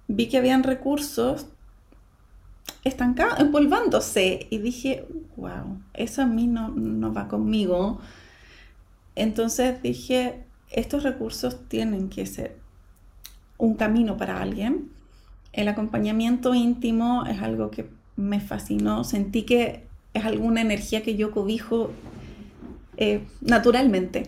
vi 0.06 0.28
que 0.28 0.36
habían 0.36 0.62
recursos 0.62 1.46
estancados, 2.84 3.40
empolvándose, 3.40 4.46
y 4.50 4.58
dije, 4.58 5.06
wow, 5.36 5.80
eso 5.94 6.22
a 6.22 6.26
mí 6.26 6.46
no, 6.46 6.68
no 6.68 7.12
va 7.12 7.28
conmigo. 7.28 7.98
Entonces 9.14 9.82
dije, 9.82 10.44
estos 10.70 11.02
recursos 11.02 11.66
tienen 11.68 12.10
que 12.10 12.26
ser 12.26 12.56
un 13.56 13.74
camino 13.74 14.18
para 14.18 14.42
alguien. 14.42 14.90
El 15.52 15.66
acompañamiento 15.68 16.54
íntimo 16.54 17.24
es 17.26 17.40
algo 17.40 17.70
que 17.70 17.88
me 18.16 18.40
fascinó, 18.40 19.02
sentí 19.02 19.44
que 19.44 19.86
es 20.12 20.24
alguna 20.24 20.60
energía 20.60 21.02
que 21.02 21.16
yo 21.16 21.30
cobijo 21.30 21.90
eh, 22.98 23.24
naturalmente. 23.40 24.24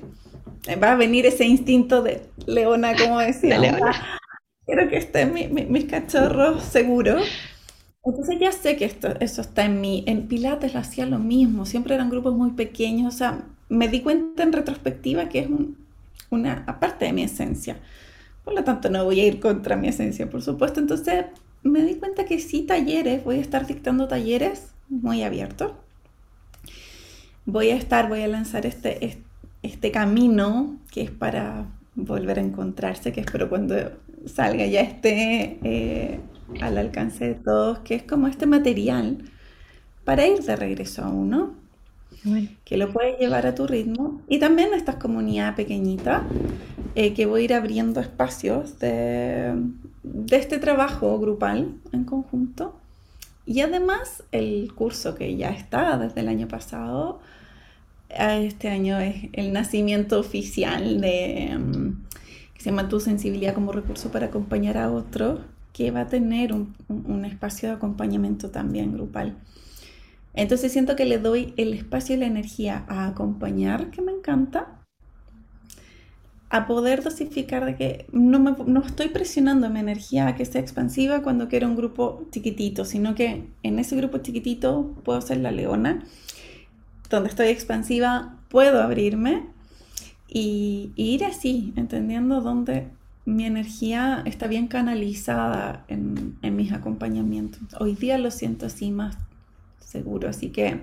Eh, 0.67 0.77
va 0.77 0.93
a 0.93 0.97
venir 0.97 1.27
ese 1.27 1.45
instinto 1.45 2.03
de 2.03 2.23
leona, 2.47 2.95
como 2.97 3.19
decía. 3.19 3.59
Quiero 4.65 4.89
que 4.89 4.99
estén 4.99 5.35
mis 5.53 5.85
cachorros 5.87 6.63
seguros. 6.63 7.23
Entonces 8.05 8.39
ya 8.39 8.53
sé 8.53 8.77
que 8.77 8.85
esto, 8.85 9.09
eso 9.21 9.43
está 9.43 9.65
en 9.65 9.81
mí. 9.81 10.05
En 10.07 10.29
Pilates 10.29 10.73
lo 10.73 10.81
hacía 10.81 11.05
lo 11.05 11.19
mismo, 11.19 11.67
siempre 11.67 11.95
eran 11.95 12.09
grupos 12.09 12.35
muy 12.35 12.53
pequeños. 12.53 13.15
O 13.15 13.17
sea, 13.19 13.45
me 13.69 13.89
di 13.89 14.01
cuenta 14.01 14.45
en 14.45 14.53
retrospectiva 14.53 15.29
que 15.29 15.41
es 15.41 15.49
una 16.31 16.65
aparte 16.67 17.07
de 17.07 17.13
mi 17.13 17.25
esencia. 17.25 17.79
Por 18.45 18.55
lo 18.55 18.63
tanto, 18.63 18.89
no 18.89 19.05
voy 19.05 19.21
a 19.21 19.27
ir 19.27 19.41
contra 19.41 19.77
mi 19.77 19.89
esencia, 19.89 20.31
por 20.31 20.43
supuesto. 20.43 20.79
Entonces 20.79 21.27
me 21.63 21.83
di 21.83 21.97
cuenta 21.97 22.25
que 22.25 22.39
sí, 22.39 22.63
talleres, 22.63 23.25
voy 23.25 23.39
a 23.39 23.41
estar 23.41 23.67
dictando 23.67 24.07
talleres 24.07 24.73
muy 24.89 25.25
abiertos 25.25 25.73
voy 27.51 27.71
a 27.71 27.77
estar, 27.77 28.09
voy 28.09 28.23
a 28.23 28.29
lanzar 28.29 28.67
este, 28.67 29.19
este 29.63 29.91
camino 29.91 30.79
que 30.91 31.03
es 31.03 31.11
para 31.11 31.67
volver 31.95 32.39
a 32.39 32.43
encontrarse, 32.43 33.13
que 33.13 33.21
espero 33.21 33.49
cuando 33.49 33.75
salga 34.27 34.67
ya 34.67 34.81
esté 34.81 35.59
eh, 35.63 36.21
al 36.61 36.79
alcance 36.79 37.27
de 37.27 37.35
todos, 37.35 37.81
que 37.81 37.95
es 37.95 38.03
como 38.03 38.29
este 38.29 38.47
material 38.47 39.19
para 40.05 40.27
ir 40.27 40.41
de 40.41 40.57
regreso 40.57 41.05
a 41.05 41.09
uno, 41.09 41.55
que 42.65 42.77
lo 42.77 42.93
puedes 42.93 43.19
llevar 43.19 43.47
a 43.47 43.55
tu 43.55 43.67
ritmo. 43.67 44.21
Y 44.29 44.39
también 44.39 44.75
esta 44.75 44.99
comunidad 44.99 45.55
pequeñita, 45.57 46.25
eh, 46.95 47.15
que 47.15 47.27
voy 47.27 47.43
a 47.43 47.45
ir 47.45 47.55
abriendo 47.55 48.01
espacios 48.01 48.79
de, 48.79 49.55
de 50.03 50.37
este 50.37 50.59
trabajo 50.59 51.19
grupal 51.19 51.75
en 51.93 52.05
conjunto. 52.05 52.77
Y 53.47 53.61
además 53.61 54.23
el 54.33 54.73
curso 54.75 55.15
que 55.15 55.37
ya 55.37 55.51
está 55.51 55.97
desde 55.99 56.21
el 56.21 56.29
año 56.29 56.49
pasado, 56.49 57.21
este 58.11 58.69
año 58.69 58.99
es 58.99 59.29
el 59.33 59.53
nacimiento 59.53 60.19
oficial 60.19 61.01
de, 61.01 61.59
que 62.55 62.61
se 62.61 62.71
llama 62.71 62.89
Tu 62.89 63.01
sensibilidad 63.01 63.55
como 63.55 63.73
recurso 63.73 64.11
para 64.11 64.27
acompañar 64.27 64.77
a 64.79 64.91
otros, 64.91 65.41
que 65.73 65.91
va 65.91 66.03
a 66.03 66.07
tener 66.09 66.53
un, 66.53 66.75
un, 66.89 67.25
espacio 67.25 67.69
de 67.69 67.77
acompañamiento 67.77 68.51
también 68.51 68.93
grupal. 68.93 69.37
Entonces 70.35 70.73
siento 70.73 70.97
que 70.97 71.05
le 71.05 71.19
doy 71.19 71.55
el 71.57 71.73
espacio 71.73 72.17
y 72.17 72.19
la 72.19 72.27
energía 72.27 72.85
a 72.89 73.07
acompañar, 73.07 73.91
que 73.91 74.03
me 74.03 74.13
encanta, 74.13 74.81
a 76.51 76.67
poder 76.67 77.05
dosificar 77.05 77.65
de 77.65 77.77
que 77.77 78.07
no, 78.11 78.41
me, 78.41 78.55
no 78.67 78.81
estoy 78.81 79.09
presionando 79.09 79.71
mi 79.71 79.79
energía 79.79 80.27
a 80.27 80.35
que 80.35 80.45
sea 80.45 80.61
expansiva 80.61 81.23
cuando 81.23 81.49
quiero 81.49 81.69
un 81.69 81.77
grupo 81.77 82.27
chiquitito, 82.33 82.85
sino 82.85 83.15
que 83.15 83.45
en 83.63 83.79
ese 83.79 83.95
grupo 83.97 84.19
chiquitito 84.19 84.97
puedo 85.05 85.21
ser 85.21 85.39
la 85.39 85.53
leona 85.53 86.05
donde 87.11 87.29
estoy 87.29 87.49
expansiva, 87.49 88.37
puedo 88.49 88.81
abrirme 88.81 89.47
y, 90.29 90.93
ir 90.95 91.25
así, 91.25 91.73
entendiendo 91.77 92.41
dónde 92.41 92.89
mi 93.27 93.45
energía 93.45 94.23
está 94.25 94.47
bien 94.47 94.69
canalizada 94.69 95.85
en, 95.89 96.39
mis 96.57 96.73
acompañamientos. 96.73 97.61
Hoy 97.79 97.95
día 97.95 98.17
lo 98.17 98.31
siento 98.31 98.67
así 98.67 98.91
más 98.93 99.19
seguro, 99.81 100.29
así 100.29 100.51
que 100.51 100.81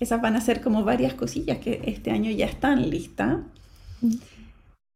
esas 0.00 0.20
van 0.20 0.36
a 0.36 0.40
ser 0.40 0.60
como 0.60 0.84
varias 0.84 1.14
cosillas 1.14 1.58
que 1.58 1.80
este 1.86 2.10
año 2.10 2.30
ya 2.30 2.46
están 2.46 2.88
listas 2.90 3.38
mm. 4.02 4.14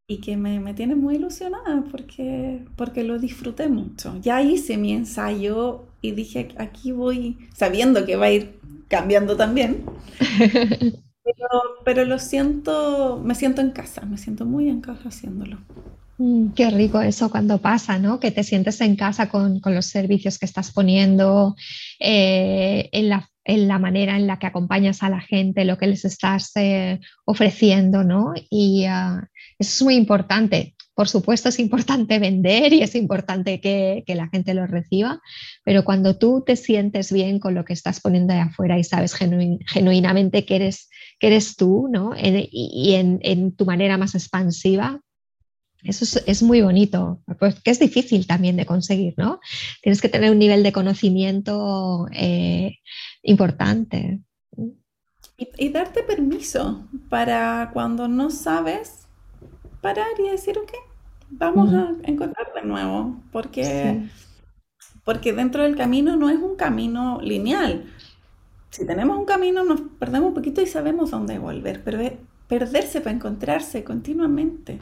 y 0.06 0.18
que 0.18 0.36
me, 0.36 0.60
me 0.60 0.74
tienen 0.74 1.00
muy 1.00 1.16
ilusionada 1.16 1.82
porque, 1.90 2.64
porque 2.76 3.02
lo 3.02 3.18
disfruté 3.18 3.68
mucho. 3.68 4.18
Ya 4.20 4.42
hice 4.42 4.76
mi 4.76 4.92
ensayo 4.92 5.86
y 6.02 6.12
dije, 6.12 6.48
aquí 6.58 6.92
voy 6.92 7.38
sabiendo 7.54 8.04
que 8.04 8.16
va 8.16 8.26
a 8.26 8.32
ir 8.32 8.61
cambiando 8.92 9.36
también. 9.38 9.86
Pero, 11.84 12.04
lo 12.04 12.18
siento, 12.18 13.20
me 13.24 13.34
siento 13.34 13.62
en 13.62 13.70
casa, 13.70 14.04
me 14.04 14.18
siento 14.18 14.44
muy 14.44 14.68
en 14.68 14.82
casa 14.82 15.08
haciéndolo. 15.08 15.58
Mm, 16.18 16.48
qué 16.50 16.68
rico 16.68 17.00
eso 17.00 17.30
cuando 17.30 17.58
pasa, 17.58 17.98
¿no? 17.98 18.20
Que 18.20 18.30
te 18.30 18.44
sientes 18.44 18.80
en 18.82 18.96
casa 18.96 19.30
con, 19.30 19.60
los 19.64 19.86
servicios 19.86 20.38
que 20.38 20.44
estás 20.44 20.72
poniendo, 20.72 21.56
eh, 22.00 22.90
en, 22.92 23.08
la, 23.08 23.30
en, 23.44 23.66
la, 23.66 23.78
manera 23.78 24.16
en 24.16 24.26
la 24.26 24.38
que 24.38 24.46
acompañas 24.46 25.02
a 25.02 25.08
la 25.08 25.20
gente, 25.20 25.64
lo 25.64 25.78
que 25.78 25.86
les 25.86 26.04
estás 26.04 26.50
eh, 26.56 27.00
ofreciendo, 27.24 28.04
¿no? 28.04 28.34
Y 28.50 28.84
ah, 28.84 29.26
eso 29.58 29.70
es 29.70 29.82
muy 29.82 29.94
importante. 29.94 30.74
Por 30.94 31.08
supuesto 31.08 31.48
es 31.48 31.58
importante 31.58 32.18
vender 32.18 32.72
y 32.74 32.82
es 32.82 32.94
importante 32.94 33.60
que, 33.60 34.04
la 34.08 34.28
gente 34.28 34.52
lo 34.52 34.66
reciba, 34.66 35.22
pero 35.64 35.84
cuando 35.84 36.18
tú 36.18 36.42
te 36.44 36.54
sientes 36.54 37.10
bien 37.10 37.38
con 37.38 37.54
lo 37.54 37.64
que 37.64 37.72
estás 37.72 38.00
poniendo 38.00 38.34
de 38.34 38.40
afuera 38.40 38.78
y 38.78 38.84
sabes 38.84 39.14
genuinamente 39.14 40.44
que 40.44 40.56
eres, 40.56 40.90
que 41.18 41.28
eres 41.28 41.56
tú, 41.56 41.88
¿no? 41.90 42.12
y, 42.14 42.94
en, 42.94 43.56
tu 43.56 43.64
manera 43.64 43.96
más 43.96 44.14
expansiva, 44.14 45.00
eso 45.82 46.20
es, 46.26 46.42
muy 46.42 46.60
bonito, 46.60 47.22
porque 47.40 47.70
es 47.70 47.78
difícil 47.78 48.26
también 48.26 48.56
de 48.56 48.66
conseguir, 48.66 49.14
¿no? 49.16 49.40
Tienes 49.82 50.00
que 50.00 50.08
tener 50.08 50.30
un 50.30 50.38
nivel 50.38 50.62
de 50.62 50.72
conocimiento 50.72 52.06
eh, 52.12 52.76
importante. 53.22 54.20
y, 55.36 55.68
darte 55.70 56.04
permiso 56.04 56.86
para 57.08 57.70
cuando 57.72 58.06
no 58.06 58.30
sabes 58.30 59.01
parar 59.82 60.06
y 60.18 60.30
decir, 60.30 60.56
ok, 60.56 60.70
vamos 61.28 61.74
a 61.74 61.92
encontrar 62.04 62.54
de 62.54 62.62
nuevo, 62.62 63.16
porque, 63.30 64.08
porque 65.04 65.34
dentro 65.34 65.64
del 65.64 65.76
camino 65.76 66.16
no 66.16 66.30
es 66.30 66.38
un 66.38 66.56
camino 66.56 67.20
lineal. 67.20 67.84
Si 68.70 68.86
tenemos 68.86 69.18
un 69.18 69.26
camino 69.26 69.64
nos 69.64 69.82
perdemos 69.98 70.28
un 70.28 70.34
poquito 70.34 70.62
y 70.62 70.66
sabemos 70.66 71.10
dónde 71.10 71.38
volver, 71.38 71.84
pero 71.84 72.00
es 72.00 72.12
perderse 72.48 73.02
para 73.02 73.14
encontrarse 73.14 73.84
continuamente. 73.84 74.78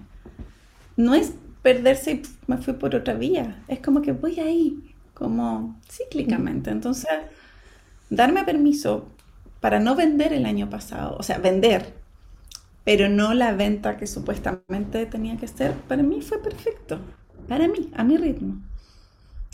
No 0.97 1.15
es 1.15 1.35
perderse 1.63 2.13
y 2.13 2.23
me 2.47 2.59
fui 2.59 2.75
por 2.75 2.95
otra 2.95 3.15
vía, 3.15 3.65
es 3.67 3.81
como 3.81 4.03
que 4.03 4.13
voy 4.13 4.39
ahí, 4.39 4.95
como 5.15 5.81
cíclicamente. 5.89 6.71
Entonces, 6.71 7.11
darme 8.11 8.45
permiso 8.45 9.09
para 9.61 9.81
no 9.81 9.97
vender 9.97 10.33
el 10.33 10.47
año 10.47 10.71
pasado, 10.71 11.17
o 11.19 11.23
sea, 11.23 11.39
vender, 11.39 12.00
pero 12.85 13.09
no 13.09 13.35
la 13.35 13.53
venta 13.53 13.97
que 13.97 14.07
supuestamente 14.07 15.07
tenía 15.07 15.37
que 15.37 15.49
ser, 15.49 15.75
para 15.75 16.03
mí 16.03 16.23
fue 16.23 16.43
perfecto, 16.43 17.01
para 17.49 17.69
mí, 17.69 17.91
a 17.95 18.05
mi 18.05 18.17
ritmo. 18.17 18.61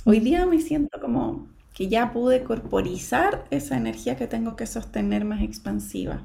Hoy 0.04 0.20
día 0.20 0.46
me 0.46 0.60
siento 0.60 1.00
como 1.00 1.48
que 1.74 1.88
ya 1.88 2.12
pude 2.12 2.44
corporizar 2.44 3.44
esa 3.50 3.76
energía 3.76 4.16
que 4.16 4.26
tengo 4.26 4.56
que 4.56 4.66
sostener 4.66 5.24
más 5.24 5.42
expansiva. 5.42 6.22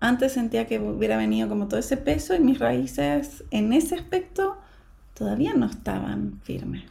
Antes 0.00 0.32
sentía 0.32 0.66
que 0.66 0.78
hubiera 0.78 1.16
venido 1.18 1.48
como 1.48 1.68
todo 1.68 1.80
ese 1.80 1.96
peso 1.98 2.34
y 2.34 2.40
mis 2.40 2.58
raíces 2.58 3.44
en 3.50 3.72
ese 3.72 3.96
aspecto 3.96 4.56
todavía 5.14 5.54
no 5.54 5.66
estaban 5.66 6.40
firmes. 6.42 6.84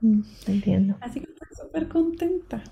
Mm, 0.00 0.20
entiendo. 0.46 0.96
Así 1.00 1.20
que 1.20 1.30
estoy 1.30 1.48
súper 1.56 1.88
contenta. 1.88 2.62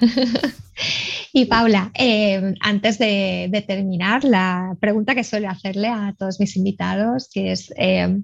y 1.32 1.46
Paula, 1.46 1.90
eh, 1.94 2.54
antes 2.60 2.98
de, 2.98 3.64
terminar, 3.66 4.24
la 4.24 4.76
pregunta 4.80 5.14
que 5.14 5.24
suelo 5.24 5.48
hacerle 5.48 5.88
a 5.88 6.14
todos 6.18 6.40
mis 6.40 6.56
invitados, 6.56 7.28
que 7.32 7.52
es, 7.52 7.72
eh, 7.76 8.20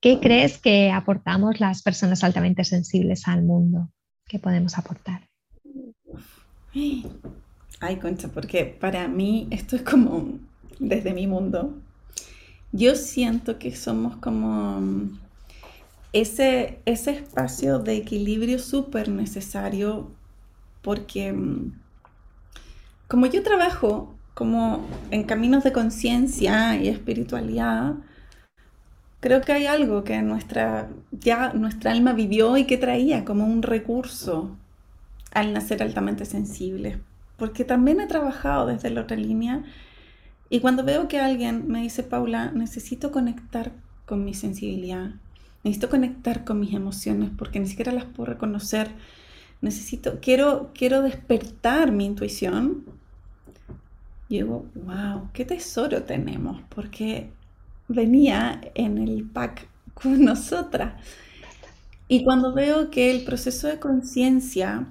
¿qué 0.00 0.20
crees 0.20 0.58
que 0.58 0.90
aportamos 0.90 1.60
las 1.60 1.82
personas 1.82 2.24
altamente 2.24 2.64
sensibles 2.64 3.26
al 3.28 3.42
mundo? 3.42 3.90
¿Qué 4.26 4.38
podemos 4.38 4.78
aportar? 4.78 5.28
Ay, 7.80 7.96
concha, 8.00 8.28
porque 8.28 8.64
para 8.64 9.08
mí 9.08 9.48
esto 9.50 9.76
es 9.76 9.82
como 9.82 10.38
desde 10.78 11.12
mi 11.12 11.26
mundo. 11.26 11.78
Yo 12.72 12.94
siento 12.94 13.58
que 13.58 13.76
somos 13.76 14.16
como 14.16 15.10
ese, 16.12 16.78
ese 16.86 17.10
espacio 17.10 17.78
de 17.78 17.96
equilibrio 17.96 18.58
súper 18.58 19.08
necesario 19.08 20.10
porque 20.82 21.32
mm, 21.32 21.72
como 23.08 23.26
yo 23.26 23.42
trabajo 23.42 24.14
como 24.34 24.86
en 25.10 25.24
caminos 25.24 25.64
de 25.64 25.72
conciencia 25.72 26.76
y 26.76 26.88
espiritualidad, 26.88 27.94
creo 29.20 29.40
que 29.42 29.52
hay 29.52 29.66
algo 29.66 30.04
que 30.04 30.20
nuestra, 30.22 30.88
ya 31.10 31.52
nuestra 31.52 31.92
alma 31.92 32.12
vivió 32.12 32.56
y 32.56 32.64
que 32.64 32.78
traía 32.78 33.24
como 33.24 33.46
un 33.46 33.62
recurso 33.62 34.56
al 35.32 35.52
nacer 35.52 35.82
altamente 35.82 36.24
sensible. 36.24 37.00
Porque 37.36 37.64
también 37.64 38.00
he 38.00 38.06
trabajado 38.06 38.66
desde 38.66 38.90
la 38.90 39.02
otra 39.02 39.16
línea 39.16 39.64
y 40.48 40.60
cuando 40.60 40.84
veo 40.84 41.08
que 41.08 41.20
alguien 41.20 41.68
me 41.68 41.82
dice, 41.82 42.02
Paula, 42.02 42.50
necesito 42.52 43.10
conectar 43.10 43.72
con 44.06 44.24
mi 44.24 44.34
sensibilidad, 44.34 45.12
necesito 45.64 45.88
conectar 45.88 46.44
con 46.44 46.60
mis 46.60 46.74
emociones 46.74 47.30
porque 47.36 47.60
ni 47.60 47.66
siquiera 47.66 47.92
las 47.92 48.04
puedo 48.04 48.26
reconocer 48.26 48.90
necesito, 49.62 50.18
quiero, 50.20 50.70
quiero 50.74 51.00
despertar 51.02 51.92
mi 51.92 52.04
intuición. 52.04 52.84
Y 54.28 54.38
digo, 54.38 54.66
wow, 54.74 55.30
qué 55.32 55.44
tesoro 55.44 56.02
tenemos, 56.02 56.60
porque 56.68 57.30
venía 57.88 58.60
en 58.74 58.98
el 58.98 59.24
pack 59.24 59.68
con 59.94 60.22
nosotras. 60.24 60.94
Y 62.08 62.24
cuando 62.24 62.52
veo 62.52 62.90
que 62.90 63.10
el 63.10 63.24
proceso 63.24 63.68
de 63.68 63.78
conciencia 63.78 64.86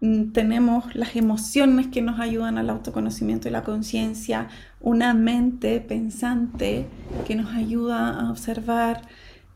mm, 0.00 0.32
tenemos 0.32 0.94
las 0.94 1.16
emociones 1.16 1.88
que 1.88 2.02
nos 2.02 2.20
ayudan 2.20 2.58
al 2.58 2.70
autoconocimiento 2.70 3.48
y 3.48 3.50
la 3.50 3.64
conciencia, 3.64 4.48
una 4.80 5.14
mente 5.14 5.80
pensante 5.80 6.86
que 7.26 7.34
nos 7.34 7.54
ayuda 7.54 8.20
a 8.20 8.30
observar, 8.30 9.02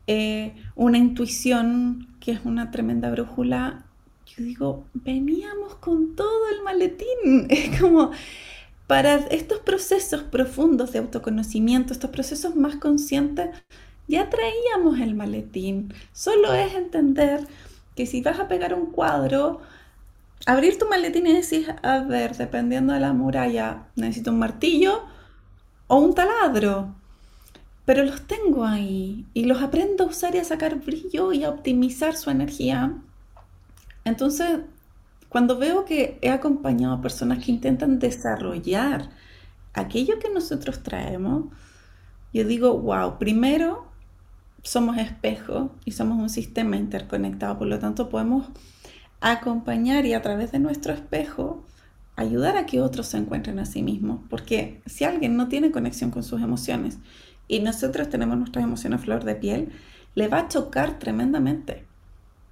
eh, 0.07 0.53
una 0.75 0.97
intuición 0.97 2.07
que 2.19 2.31
es 2.31 2.41
una 2.43 2.71
tremenda 2.71 3.09
brújula 3.09 3.84
yo 4.25 4.43
digo, 4.43 4.85
veníamos 4.93 5.75
con 5.75 6.15
todo 6.15 6.49
el 6.49 6.63
maletín. 6.63 7.47
Es 7.49 7.79
como 7.79 8.11
para 8.87 9.15
estos 9.15 9.59
procesos 9.59 10.23
profundos 10.23 10.91
de 10.91 10.99
autoconocimiento, 10.99 11.93
estos 11.93 12.11
procesos 12.11 12.55
más 12.55 12.75
conscientes, 12.75 13.49
ya 14.07 14.29
traíamos 14.29 14.99
el 14.99 15.15
maletín. 15.15 15.93
Solo 16.13 16.53
es 16.53 16.75
entender 16.75 17.47
que 17.95 18.05
si 18.05 18.21
vas 18.21 18.39
a 18.39 18.47
pegar 18.47 18.73
un 18.73 18.87
cuadro, 18.87 19.61
abrir 20.45 20.77
tu 20.77 20.87
maletín 20.87 21.27
y 21.27 21.33
decir, 21.33 21.75
a 21.81 21.99
ver, 21.99 22.35
dependiendo 22.35 22.93
de 22.93 22.99
la 22.99 23.13
muralla, 23.13 23.87
necesito 23.95 24.31
un 24.31 24.39
martillo 24.39 25.03
o 25.87 25.97
un 25.97 26.13
taladro, 26.13 26.93
pero 27.85 28.03
los 28.03 28.21
tengo 28.27 28.65
ahí 28.65 29.25
y 29.33 29.45
los 29.45 29.61
aprendo 29.61 30.03
a 30.03 30.07
usar 30.07 30.35
y 30.35 30.39
a 30.39 30.43
sacar 30.43 30.75
brillo 30.79 31.33
y 31.33 31.43
a 31.43 31.49
optimizar 31.49 32.15
su 32.15 32.29
energía. 32.29 32.93
Entonces, 34.05 34.59
cuando 35.27 35.57
veo 35.57 35.83
que 35.83 36.17
he 36.21 36.29
acompañado 36.29 36.93
a 36.93 37.01
personas 37.01 37.43
que 37.43 37.51
intentan 37.51 37.99
desarrollar 37.99 39.09
aquello 39.73 40.19
que 40.19 40.29
nosotros 40.29 40.81
traemos, 40.83 41.45
yo 42.31 42.45
digo, 42.45 42.79
wow, 42.79 43.17
primero 43.17 43.85
somos 44.63 44.97
espejo 44.97 45.71
y 45.85 45.91
somos 45.91 46.19
un 46.19 46.29
sistema 46.29 46.77
interconectado, 46.77 47.57
por 47.57 47.67
lo 47.67 47.79
tanto 47.79 48.09
podemos 48.09 48.47
acompañar 49.19 50.05
y 50.05 50.13
a 50.13 50.21
través 50.21 50.51
de 50.51 50.59
nuestro 50.59 50.93
espejo 50.93 51.65
ayudar 52.15 52.57
a 52.57 52.65
que 52.65 52.81
otros 52.81 53.07
se 53.07 53.17
encuentren 53.17 53.59
a 53.59 53.65
sí 53.65 53.83
mismos, 53.83 54.21
porque 54.29 54.81
si 54.85 55.03
alguien 55.03 55.35
no 55.35 55.47
tiene 55.47 55.71
conexión 55.71 56.11
con 56.11 56.23
sus 56.23 56.41
emociones 56.41 56.99
y 57.47 57.59
nosotros 57.59 58.09
tenemos 58.09 58.37
nuestras 58.37 58.63
emociones 58.63 58.99
a 58.99 59.03
flor 59.03 59.23
de 59.23 59.35
piel, 59.35 59.69
le 60.13 60.27
va 60.27 60.39
a 60.39 60.47
chocar 60.47 60.97
tremendamente. 60.97 61.85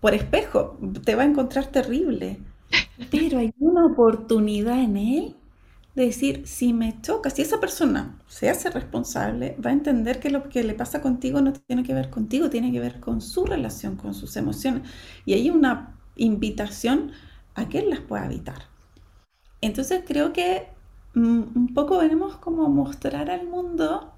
Por 0.03 0.13
espejo, 0.13 0.77
te 1.05 1.15
va 1.15 1.23
a 1.23 1.27
encontrar 1.27 1.67
terrible, 1.67 2.37
pero 3.09 3.39
hay 3.39 3.53
una 3.57 3.85
oportunidad 3.85 4.81
en 4.81 4.97
él 4.97 5.35
de 5.95 6.07
decir, 6.07 6.45
si 6.45 6.73
me 6.73 6.99
choca, 7.01 7.29
si 7.29 7.41
esa 7.41 7.61
persona 7.61 8.19
se 8.27 8.49
hace 8.49 8.69
responsable, 8.69 9.55
va 9.65 9.69
a 9.69 9.73
entender 9.73 10.19
que 10.19 10.29
lo 10.29 10.49
que 10.49 10.65
le 10.65 10.73
pasa 10.73 11.01
contigo 11.01 11.39
no 11.39 11.53
tiene 11.53 11.83
que 11.83 11.93
ver 11.93 12.09
contigo, 12.09 12.49
tiene 12.49 12.73
que 12.73 12.81
ver 12.81 12.99
con 12.99 13.21
su 13.21 13.45
relación, 13.45 13.95
con 13.95 14.13
sus 14.13 14.35
emociones. 14.35 14.89
Y 15.25 15.35
hay 15.35 15.49
una 15.49 15.95
invitación 16.17 17.13
a 17.55 17.69
que 17.69 17.79
él 17.79 17.89
las 17.89 18.01
pueda 18.01 18.25
evitar. 18.25 18.63
Entonces 19.61 20.03
creo 20.05 20.33
que 20.33 20.67
mm, 21.13 21.43
un 21.55 21.73
poco 21.73 21.99
venimos 21.99 22.35
como 22.35 22.67
mostrar 22.67 23.29
al 23.29 23.47
mundo 23.47 24.11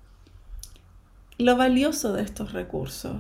lo 1.38 1.56
valioso 1.56 2.12
de 2.14 2.24
estos 2.24 2.54
recursos. 2.54 3.18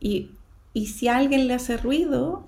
Y, 0.00 0.30
y 0.74 0.86
si 0.88 1.06
alguien 1.06 1.46
le 1.46 1.54
hace 1.54 1.76
ruido, 1.76 2.46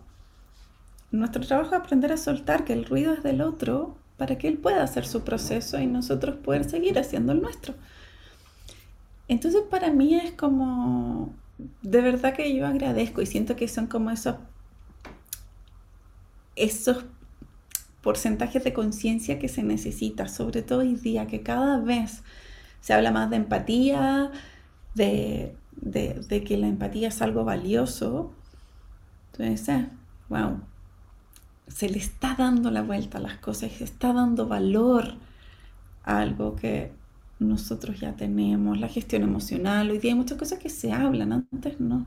nuestro 1.13 1.47
trabajo 1.47 1.71
es 1.71 1.81
aprender 1.81 2.13
a 2.13 2.17
soltar 2.17 2.65
que 2.65 2.73
el 2.73 2.85
ruido 2.85 3.15
es 3.15 3.23
del 3.23 3.41
otro 3.41 3.97
para 4.17 4.37
que 4.37 4.49
él 4.49 4.59
pueda 4.59 4.83
hacer 4.83 5.07
su 5.07 5.23
proceso 5.23 5.79
y 5.79 5.87
nosotros 5.87 6.37
poder 6.37 6.69
seguir 6.69 6.99
haciendo 6.99 7.33
el 7.33 7.41
nuestro. 7.41 7.75
Entonces 9.29 9.63
para 9.71 9.91
mí 9.91 10.17
es 10.17 10.33
como, 10.33 11.35
de 11.83 12.01
verdad 12.01 12.35
que 12.35 12.53
yo 12.55 12.67
agradezco 12.67 13.23
y 13.23 13.27
siento 13.27 13.55
que 13.55 13.69
son 13.69 13.87
como 13.87 14.11
esos, 14.11 14.37
esos 16.57 17.05
porcentajes 18.03 18.65
de 18.65 18.73
conciencia 18.73 19.39
que 19.39 19.49
se 19.49 19.63
necesita, 19.63 20.27
sobre 20.27 20.63
todo 20.63 20.81
hoy 20.81 20.97
día, 20.97 21.29
que 21.29 21.43
cada 21.43 21.79
vez 21.79 22.23
se 22.81 22.93
habla 22.93 23.13
más 23.13 23.31
de 23.31 23.37
empatía, 23.37 24.33
de, 24.95 25.55
que 26.45 26.57
la 26.57 26.69
empatía 26.69 27.09
es 27.09 27.23
algo 27.23 27.45
valioso. 27.45 28.33
Entonces, 29.33 29.87
wow, 30.29 30.61
se 31.69 31.89
le 31.89 31.99
está 31.99 32.35
dando 32.37 32.71
la 32.71 32.83
vuelta 32.83 33.19
a 33.19 33.21
las 33.21 33.39
cosas 33.39 33.73
se 33.73 33.85
está 33.85 34.13
dando 34.13 34.47
valor 34.47 35.15
a 36.05 36.21
algo 36.21 36.57
que 36.57 36.93
nosotros 37.39 38.01
ya 38.01 38.15
tenemos, 38.17 38.79
la 38.79 38.89
gestión 38.89 39.23
emocional. 39.23 39.91
Hoy 39.91 39.99
día 39.99 40.13
hay 40.13 40.19
muchas 40.19 40.39
cosas 40.39 40.59
que 40.59 40.71
se 40.71 40.93
hablan, 40.93 41.33
antes 41.33 41.81
no. 41.81 42.07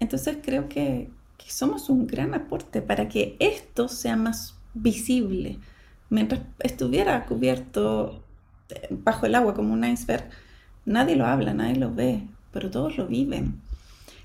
Entonces 0.00 0.38
creo 0.42 0.68
que, 0.68 1.10
somos 1.46 1.88
un 1.88 2.06
gran 2.06 2.34
aporte 2.34 2.82
para 2.82 3.08
que 3.08 3.36
esto 3.38 3.88
sea 3.88 4.16
más 4.16 4.54
visible. 4.74 5.58
Mientras 6.10 6.42
estuviera 6.58 7.24
cubierto 7.24 8.22
eh, 8.68 8.88
bajo 8.90 9.24
el 9.24 9.34
agua 9.34 9.54
como 9.54 9.72
un 9.72 9.84
iceberg, 9.84 10.28
nadie 10.84 11.16
lo 11.16 11.26
habla, 11.26 11.54
nadie 11.54 11.76
lo 11.76 11.94
ve, 11.94 12.26
pero 12.52 12.70
todos 12.70 12.96
lo 12.96 13.06
viven. 13.06 13.60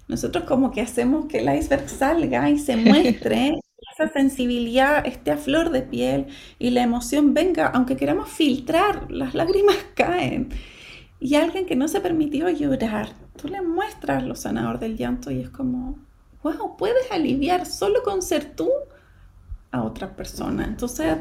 Nosotros 0.07 0.43
como 0.43 0.71
que 0.71 0.82
hacemos 0.82 1.26
que 1.28 1.39
el 1.39 1.55
iceberg 1.55 1.89
salga 1.89 2.49
y 2.49 2.59
se 2.59 2.76
muestre 2.76 3.53
esa 3.93 4.11
sensibilidad 4.11 5.05
esté 5.05 5.32
a 5.32 5.38
flor 5.38 5.69
de 5.69 5.82
piel 5.82 6.28
y 6.59 6.71
la 6.71 6.84
emoción 6.84 7.34
venga, 7.34 7.67
aunque 7.67 7.95
queramos 7.95 8.30
filtrar, 8.30 9.11
las 9.11 9.34
lágrimas 9.34 9.78
caen. 9.95 10.49
Y 11.19 11.36
alguien 11.36 11.65
que 11.65 11.76
no 11.76 11.88
se 11.88 12.01
permitió 12.01 12.49
llorar, 12.49 13.09
tú 13.38 13.47
le 13.47 13.61
muestras 13.61 14.24
lo 14.24 14.36
sanador 14.36 14.80
del 14.80 14.97
llanto 14.97 15.32
y 15.32 15.39
es 15.39 15.49
como, 15.49 15.97
wow, 16.43 16.76
puedes 16.76 17.09
aliviar 17.11 17.65
solo 17.65 18.03
con 18.03 18.21
ser 18.21 18.55
tú 18.55 18.69
a 19.71 19.84
otra 19.84 20.15
persona. 20.15 20.65
Entonces, 20.65 21.15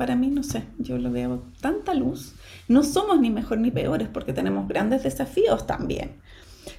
para 0.00 0.16
mí, 0.16 0.28
no 0.28 0.42
sé, 0.42 0.64
yo 0.78 0.96
lo 0.96 1.12
veo 1.12 1.42
tanta 1.60 1.92
luz. 1.92 2.34
No 2.68 2.82
somos 2.84 3.20
ni 3.20 3.28
mejor 3.28 3.58
ni 3.58 3.70
peores 3.70 4.08
porque 4.08 4.32
tenemos 4.32 4.66
grandes 4.66 5.02
desafíos 5.02 5.66
también. 5.66 6.12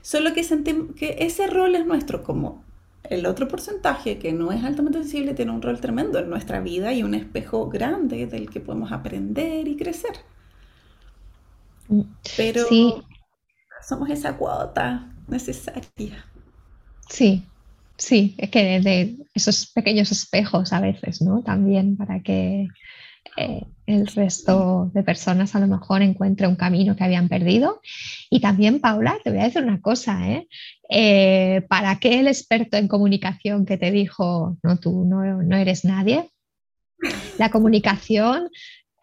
Solo 0.01 0.33
que 0.33 0.43
sentimos 0.43 0.95
que 0.95 1.17
ese 1.19 1.45
rol 1.45 1.75
es 1.75 1.85
nuestro 1.85 2.23
como 2.23 2.63
el 3.03 3.27
otro 3.27 3.47
porcentaje, 3.47 4.17
que 4.17 4.33
no 4.33 4.51
es 4.51 4.63
altamente 4.63 4.97
sensible, 5.03 5.35
tiene 5.35 5.51
un 5.51 5.61
rol 5.61 5.79
tremendo 5.79 6.17
en 6.17 6.31
nuestra 6.31 6.61
vida 6.61 6.93
y 6.93 7.03
un 7.03 7.13
espejo 7.13 7.69
grande 7.69 8.25
del 8.25 8.49
que 8.49 8.59
podemos 8.59 8.91
aprender 8.91 9.67
y 9.67 9.77
crecer. 9.77 10.13
Pero 12.35 12.65
somos 13.87 14.09
esa 14.09 14.35
cuota 14.35 15.13
necesaria. 15.27 16.25
Sí, 17.07 17.43
sí, 17.97 18.33
es 18.39 18.49
que 18.49 18.79
de 18.79 19.15
esos 19.35 19.67
pequeños 19.67 20.11
espejos 20.11 20.73
a 20.73 20.81
veces, 20.81 21.21
¿no? 21.21 21.43
También 21.43 21.97
para 21.97 22.23
que 22.23 22.67
eh, 23.37 23.65
el 23.85 24.07
resto 24.07 24.91
de 24.93 25.03
personas 25.03 25.55
a 25.55 25.59
lo 25.59 25.67
mejor 25.67 26.01
encuentre 26.01 26.47
un 26.47 26.55
camino 26.55 26.95
que 26.95 27.03
habían 27.03 27.29
perdido. 27.29 27.81
Y 28.29 28.39
también, 28.39 28.79
Paula, 28.79 29.17
te 29.23 29.31
voy 29.31 29.39
a 29.39 29.45
decir 29.45 29.63
una 29.63 29.81
cosa, 29.81 30.29
¿eh? 30.29 30.47
Eh, 30.89 31.61
para 31.69 31.91
aquel 31.91 32.27
experto 32.27 32.77
en 32.77 32.87
comunicación 32.87 33.65
que 33.65 33.77
te 33.77 33.91
dijo, 33.91 34.57
no, 34.63 34.77
tú 34.77 35.05
no, 35.05 35.55
eres 35.55 35.85
nadie, 35.85 36.29
la 37.37 37.49
comunicación 37.49 38.49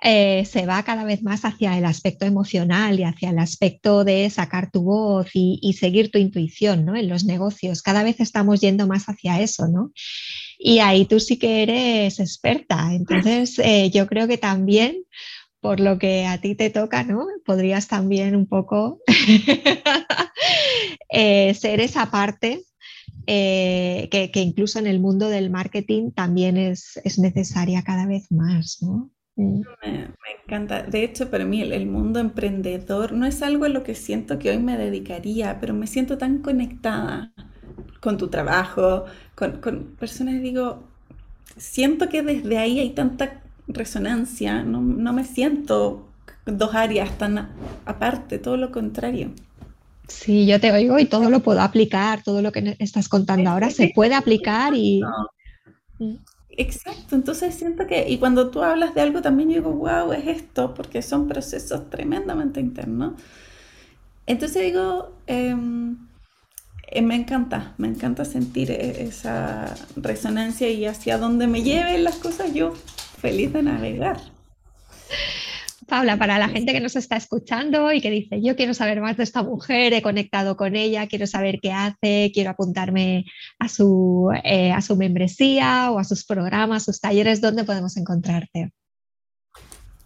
se 0.00 0.64
va 0.64 0.84
cada 0.84 1.02
vez 1.02 1.24
más 1.24 1.44
hacia 1.44 1.76
el 1.76 1.84
aspecto 1.84 2.24
emocional 2.24 3.00
y 3.00 3.02
hacia 3.02 3.30
el 3.30 3.38
aspecto 3.40 4.04
de 4.04 4.30
sacar 4.30 4.70
tu 4.70 4.82
voz 4.82 5.30
y, 5.34 5.58
y, 5.60 5.72
seguir 5.72 6.12
tu 6.12 6.18
intuición 6.18 6.84
¿no? 6.84 6.94
en 6.94 7.08
los 7.08 7.24
negocios. 7.24 7.82
Cada 7.82 8.04
vez 8.04 8.20
estamos 8.20 8.60
yendo 8.60 8.86
más 8.86 9.06
hacia 9.06 9.40
eso, 9.40 9.66
¿no? 9.66 9.90
Y 10.58 10.80
ahí 10.80 11.06
tú 11.06 11.20
sí 11.20 11.38
que 11.38 11.62
eres 11.62 12.18
experta. 12.18 12.92
Entonces, 12.92 13.58
eh, 13.60 13.90
yo 13.90 14.08
creo 14.08 14.26
que 14.26 14.38
también, 14.38 15.04
por 15.60 15.78
lo 15.78 15.98
que 15.98 16.26
a 16.26 16.40
ti 16.40 16.56
te 16.56 16.68
toca, 16.68 17.04
¿no? 17.04 17.26
Podrías 17.44 17.86
también 17.86 18.34
un 18.34 18.46
poco 18.46 19.00
eh, 21.10 21.54
ser 21.54 21.80
esa 21.80 22.10
parte 22.10 22.64
eh, 23.26 24.08
que, 24.10 24.40
incluso 24.40 24.78
en 24.78 24.86
el 24.86 25.00
mundo 25.00 25.28
del 25.28 25.50
marketing 25.50 26.12
también 26.12 26.56
es, 26.56 26.98
necesaria 27.18 27.82
cada 27.82 28.06
vez 28.06 28.32
más, 28.32 28.78
¿no? 28.80 29.10
Mm. 29.36 29.60
Me, 29.84 30.08
encanta. 30.42 30.82
De 30.82 31.04
hecho, 31.04 31.30
para 31.30 31.44
mí 31.44 31.60
el, 31.60 31.86
mundo 31.86 32.20
emprendedor 32.20 33.12
no 33.12 33.26
es 33.26 33.42
algo 33.42 33.66
a 33.66 33.68
lo 33.68 33.84
que 33.84 33.94
siento 33.94 34.38
que 34.38 34.50
hoy 34.50 34.58
me 34.58 34.76
dedicaría, 34.76 35.60
pero 35.60 35.74
me 35.74 35.86
siento 35.86 36.18
tan 36.18 36.38
conectada 36.38 37.32
con 38.00 38.16
tu 38.16 38.28
trabajo, 38.28 39.04
con, 39.34 39.60
con 39.60 39.84
personas, 39.98 40.40
digo, 40.42 40.82
siento 41.56 42.08
que 42.08 42.22
desde 42.22 42.58
ahí 42.58 42.80
hay 42.80 42.90
tanta 42.90 43.40
resonancia, 43.66 44.62
no, 44.62 44.80
no 44.80 45.12
me 45.12 45.24
siento 45.24 46.08
dos 46.46 46.74
áreas 46.74 47.16
tan 47.18 47.50
aparte, 47.84 48.38
todo 48.38 48.56
lo 48.56 48.70
contrario. 48.72 49.30
Sí, 50.08 50.46
yo 50.46 50.58
te 50.58 50.72
oigo 50.72 50.98
y 50.98 51.04
todo 51.04 51.28
lo 51.28 51.40
puedo 51.40 51.60
aplicar, 51.60 52.22
todo 52.22 52.40
lo 52.40 52.50
que 52.50 52.76
estás 52.78 53.08
contando 53.08 53.50
ahora 53.50 53.70
se 53.70 53.92
puede 53.94 54.14
aplicar 54.14 54.74
y... 54.74 55.02
Exacto, 56.50 57.14
entonces 57.14 57.54
siento 57.54 57.86
que, 57.86 58.08
y 58.08 58.18
cuando 58.18 58.50
tú 58.50 58.62
hablas 58.62 58.94
de 58.94 59.02
algo 59.02 59.22
también 59.22 59.50
yo 59.50 59.56
digo, 59.56 59.72
wow, 59.72 60.12
es 60.12 60.26
esto, 60.26 60.74
porque 60.74 61.02
son 61.02 61.28
procesos 61.28 61.88
tremendamente 61.90 62.58
internos. 62.58 63.20
Entonces 64.26 64.64
digo, 64.64 65.12
eh, 65.26 65.54
eh, 66.90 67.02
me 67.02 67.16
encanta, 67.16 67.74
me 67.76 67.88
encanta 67.88 68.24
sentir 68.24 68.70
e-, 68.70 69.02
esa 69.02 69.74
resonancia 69.96 70.70
y 70.70 70.86
hacia 70.86 71.18
dónde 71.18 71.46
me 71.46 71.62
lleven 71.62 72.04
las 72.04 72.16
cosas, 72.16 72.54
yo 72.54 72.72
feliz 73.20 73.52
de 73.52 73.62
navegar. 73.62 74.18
Paula, 75.86 76.18
para 76.18 76.38
la 76.38 76.48
gente 76.48 76.72
que 76.72 76.80
nos 76.80 76.96
está 76.96 77.16
escuchando 77.16 77.92
y 77.92 78.02
que 78.02 78.10
dice, 78.10 78.42
yo 78.42 78.56
quiero 78.56 78.74
saber 78.74 79.00
más 79.00 79.16
de 79.16 79.22
esta 79.22 79.42
mujer, 79.42 79.94
he 79.94 80.02
conectado 80.02 80.56
con 80.56 80.76
ella, 80.76 81.06
quiero 81.06 81.26
saber 81.26 81.60
qué 81.62 81.72
hace, 81.72 82.30
quiero 82.34 82.50
apuntarme 82.50 83.24
a 83.58 83.68
su, 83.68 84.30
eh, 84.44 84.70
a 84.70 84.82
su 84.82 84.96
membresía 84.96 85.90
o 85.90 85.98
a 85.98 86.04
sus 86.04 86.26
programas, 86.26 86.84
sus 86.84 87.00
talleres, 87.00 87.40
¿dónde 87.40 87.64
podemos 87.64 87.96
encontrarte? 87.96 88.70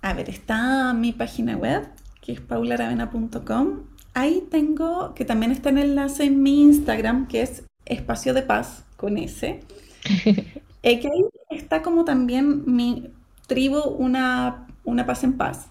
A 0.03 0.14
ver, 0.14 0.30
está 0.30 0.95
mi 0.95 1.12
página 1.12 1.57
web, 1.57 1.89
que 2.20 2.33
es 2.33 2.41
paularavena.com 2.41 3.91
Ahí 4.14 4.46
tengo, 4.50 5.14
que 5.14 5.24
también 5.24 5.52
está 5.52 5.70
en 5.70 5.78
el 5.78 5.90
enlace 5.90 6.24
en 6.24 6.42
mi 6.42 6.62
Instagram, 6.62 7.28
que 7.28 7.42
es 7.42 7.64
Espacio 7.86 8.34
de 8.34 8.42
Paz 8.42 8.84
con 8.96 9.16
S. 9.16 9.60
eh, 10.24 11.00
que 11.00 11.08
ahí 11.08 11.24
está 11.50 11.82
como 11.82 12.04
también 12.04 12.62
mi 12.66 13.10
tribu, 13.46 13.80
una, 13.80 14.66
una 14.84 15.06
paz 15.06 15.24
en 15.24 15.36
paz, 15.36 15.66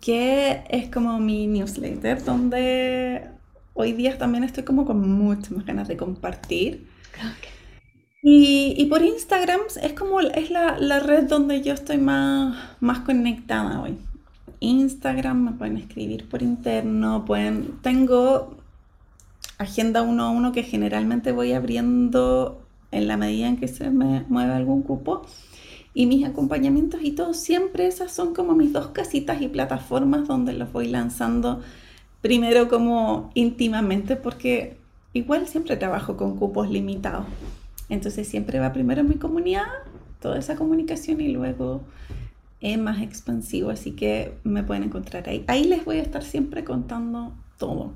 que 0.00 0.64
es 0.68 0.90
como 0.90 1.18
mi 1.20 1.46
newsletter, 1.46 2.24
donde 2.24 3.28
hoy 3.74 3.92
día 3.92 4.16
también 4.16 4.44
estoy 4.44 4.64
como 4.64 4.86
con 4.86 5.06
muchas 5.08 5.50
más 5.50 5.66
ganas 5.66 5.88
de 5.88 5.96
compartir. 5.96 6.86
Y, 8.22 8.86
por 8.86 9.02
Instagram 9.02 9.60
es 9.82 9.92
como 9.92 10.20
es 10.20 10.50
la, 10.50 11.00
red 11.00 11.24
donde 11.24 11.60
yo 11.62 11.74
estoy 11.74 11.98
más, 11.98 12.56
más 12.80 13.00
conectada 13.00 13.82
hoy. 13.82 13.98
Instagram, 14.60 15.44
me 15.44 15.52
pueden 15.52 15.76
escribir 15.76 16.28
por 16.28 16.42
interno, 16.42 17.24
pueden, 17.24 17.78
tengo 17.82 18.56
agenda 19.58 20.02
uno 20.02 20.24
a 20.24 20.30
uno 20.30 20.52
que 20.52 20.62
generalmente 20.62 21.32
voy 21.32 21.52
abriendo 21.52 22.60
en 22.90 23.08
la 23.08 23.16
medida 23.16 23.48
en 23.48 23.56
que 23.56 23.68
se 23.68 23.90
me 23.90 24.24
mueve 24.28 24.52
algún 24.52 24.82
cupo. 24.82 25.22
Y 25.94 26.06
mis 26.06 26.24
acompañamientos 26.26 27.02
y 27.02 27.12
todo, 27.12 27.34
siempre 27.34 27.86
esas 27.86 28.12
son 28.12 28.34
como 28.34 28.54
mis 28.54 28.72
dos 28.72 28.88
casitas 28.88 29.40
y 29.40 29.48
plataformas 29.48 30.26
donde 30.26 30.52
los 30.52 30.72
voy 30.72 30.88
lanzando 30.88 31.60
primero 32.20 32.68
como 32.68 33.30
íntimamente, 33.34 34.16
porque 34.16 34.76
igual 35.12 35.46
siempre 35.46 35.76
trabajo 35.76 36.16
con 36.16 36.36
cupos 36.36 36.68
limitados. 36.68 37.26
Entonces 37.88 38.26
siempre 38.26 38.58
va 38.58 38.72
primero 38.72 39.04
mi 39.04 39.16
comunidad, 39.16 39.66
toda 40.20 40.38
esa 40.38 40.56
comunicación 40.56 41.20
y 41.20 41.28
luego 41.28 41.82
es 42.60 42.78
más 42.78 43.02
expansivo, 43.02 43.70
así 43.70 43.92
que 43.92 44.34
me 44.44 44.62
pueden 44.62 44.84
encontrar 44.84 45.28
ahí. 45.28 45.44
Ahí 45.46 45.64
les 45.64 45.84
voy 45.84 45.98
a 45.98 46.02
estar 46.02 46.22
siempre 46.22 46.64
contando 46.64 47.32
todo. 47.58 47.92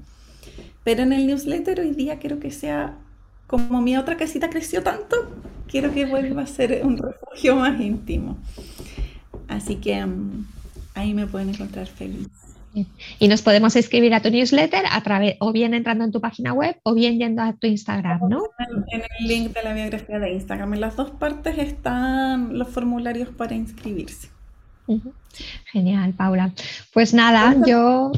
Pero 0.84 1.02
en 1.02 1.12
el 1.12 1.26
newsletter 1.26 1.80
hoy 1.80 1.90
día 1.90 2.18
quiero 2.18 2.38
que 2.38 2.50
sea 2.50 2.98
como 3.48 3.80
mi 3.80 3.96
otra 3.96 4.16
casita 4.16 4.50
creció 4.50 4.82
tanto, 4.82 5.16
quiero 5.66 5.92
que 5.92 6.04
vuelva 6.04 6.42
a 6.42 6.46
ser 6.46 6.82
un 6.84 6.98
refugio 6.98 7.56
más 7.56 7.80
íntimo. 7.80 8.36
Así 9.48 9.76
que 9.76 10.04
mm, 10.04 10.46
ahí 10.94 11.14
me 11.14 11.26
pueden 11.26 11.48
encontrar 11.48 11.86
feliz. 11.86 12.28
Y 13.18 13.28
nos 13.28 13.42
podemos 13.42 13.74
escribir 13.74 14.14
a 14.14 14.20
tu 14.20 14.30
newsletter 14.30 14.84
a 14.90 15.02
través, 15.02 15.36
o 15.40 15.52
bien 15.52 15.74
entrando 15.74 16.04
en 16.04 16.12
tu 16.12 16.20
página 16.20 16.52
web 16.52 16.76
o 16.82 16.94
bien 16.94 17.18
yendo 17.18 17.42
a 17.42 17.54
tu 17.54 17.66
Instagram, 17.66 18.28
¿no? 18.28 18.42
En, 18.58 19.02
el 19.18 19.26
link 19.26 19.54
de 19.54 19.62
la 19.62 19.72
biografía 19.72 20.18
de 20.18 20.34
Instagram. 20.34 20.74
En 20.74 20.80
las 20.82 20.94
dos 20.94 21.10
partes 21.10 21.58
están 21.58 22.58
los 22.58 22.68
formularios 22.68 23.30
para 23.30 23.54
inscribirse. 23.54 24.28
Genial, 25.72 26.14
Paula. 26.14 26.52
Pues 26.92 27.14
nada, 27.14 27.54
yo. 27.66 28.12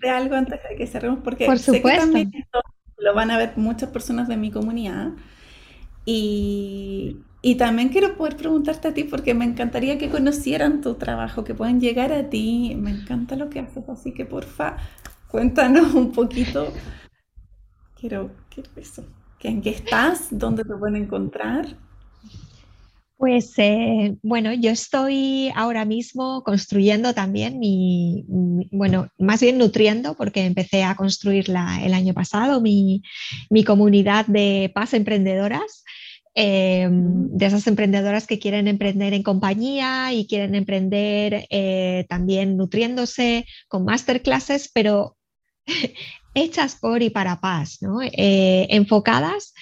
De 0.00 0.10
algo 0.10 0.34
antes 0.34 0.60
de 0.68 0.76
que 0.76 0.86
cerremos, 0.86 1.20
porque 1.24 1.46
Por 1.46 1.58
supuesto. 1.58 2.18
lo 2.98 3.14
van 3.14 3.30
a 3.30 3.38
ver 3.38 3.52
muchas 3.56 3.90
personas 3.90 4.28
de 4.28 4.36
mi 4.36 4.50
comunidad. 4.50 5.12
Y, 6.04 7.18
y 7.42 7.54
también 7.56 7.88
quiero 7.88 8.16
poder 8.16 8.36
preguntarte 8.36 8.88
a 8.88 8.94
ti 8.94 9.04
porque 9.04 9.34
me 9.34 9.44
encantaría 9.44 9.98
que 9.98 10.10
conocieran 10.10 10.80
tu 10.80 10.94
trabajo, 10.94 11.44
que 11.44 11.54
puedan 11.54 11.80
llegar 11.80 12.12
a 12.12 12.28
ti. 12.28 12.74
Me 12.78 12.90
encanta 12.90 13.36
lo 13.36 13.48
que 13.50 13.60
haces, 13.60 13.88
así 13.88 14.12
que 14.12 14.24
porfa, 14.26 14.76
cuéntanos 15.28 15.94
un 15.94 16.12
poquito. 16.12 16.72
Quiero, 17.98 18.30
quiero 18.48 18.70
eso. 18.76 19.04
¿En 19.40 19.62
qué 19.62 19.70
estás? 19.70 20.28
¿Dónde 20.30 20.64
te 20.64 20.74
pueden 20.74 20.96
encontrar? 20.96 21.66
Pues 23.18 23.52
eh, 23.56 24.16
bueno, 24.22 24.52
yo 24.52 24.70
estoy 24.70 25.50
ahora 25.56 25.84
mismo 25.84 26.44
construyendo 26.44 27.14
también 27.14 27.58
mi, 27.58 28.24
bueno, 28.70 29.08
más 29.18 29.40
bien 29.40 29.58
nutriendo, 29.58 30.14
porque 30.14 30.44
empecé 30.44 30.84
a 30.84 30.94
construirla 30.94 31.80
el 31.82 31.94
año 31.94 32.14
pasado, 32.14 32.60
mi, 32.60 33.02
mi 33.50 33.64
comunidad 33.64 34.24
de 34.26 34.70
paz 34.72 34.94
emprendedoras. 34.94 35.82
Em, 36.34 37.28
de 37.30 37.46
esas 37.46 37.66
emprendedoras 37.66 38.28
que 38.28 38.38
quieren 38.38 38.68
emprender 38.68 39.12
en 39.12 39.24
compañía 39.24 40.12
y 40.12 40.24
quieren 40.28 40.54
emprender 40.54 41.46
eh, 41.50 42.06
también 42.08 42.56
nutriéndose 42.56 43.46
con 43.66 43.84
masterclasses, 43.84 44.70
pero 44.72 45.16
hechas 46.34 46.76
por 46.76 47.02
y 47.02 47.10
para 47.10 47.40
paz, 47.40 47.78
¿no? 47.80 48.00
Eh, 48.00 48.68
enfocadas 48.70 49.54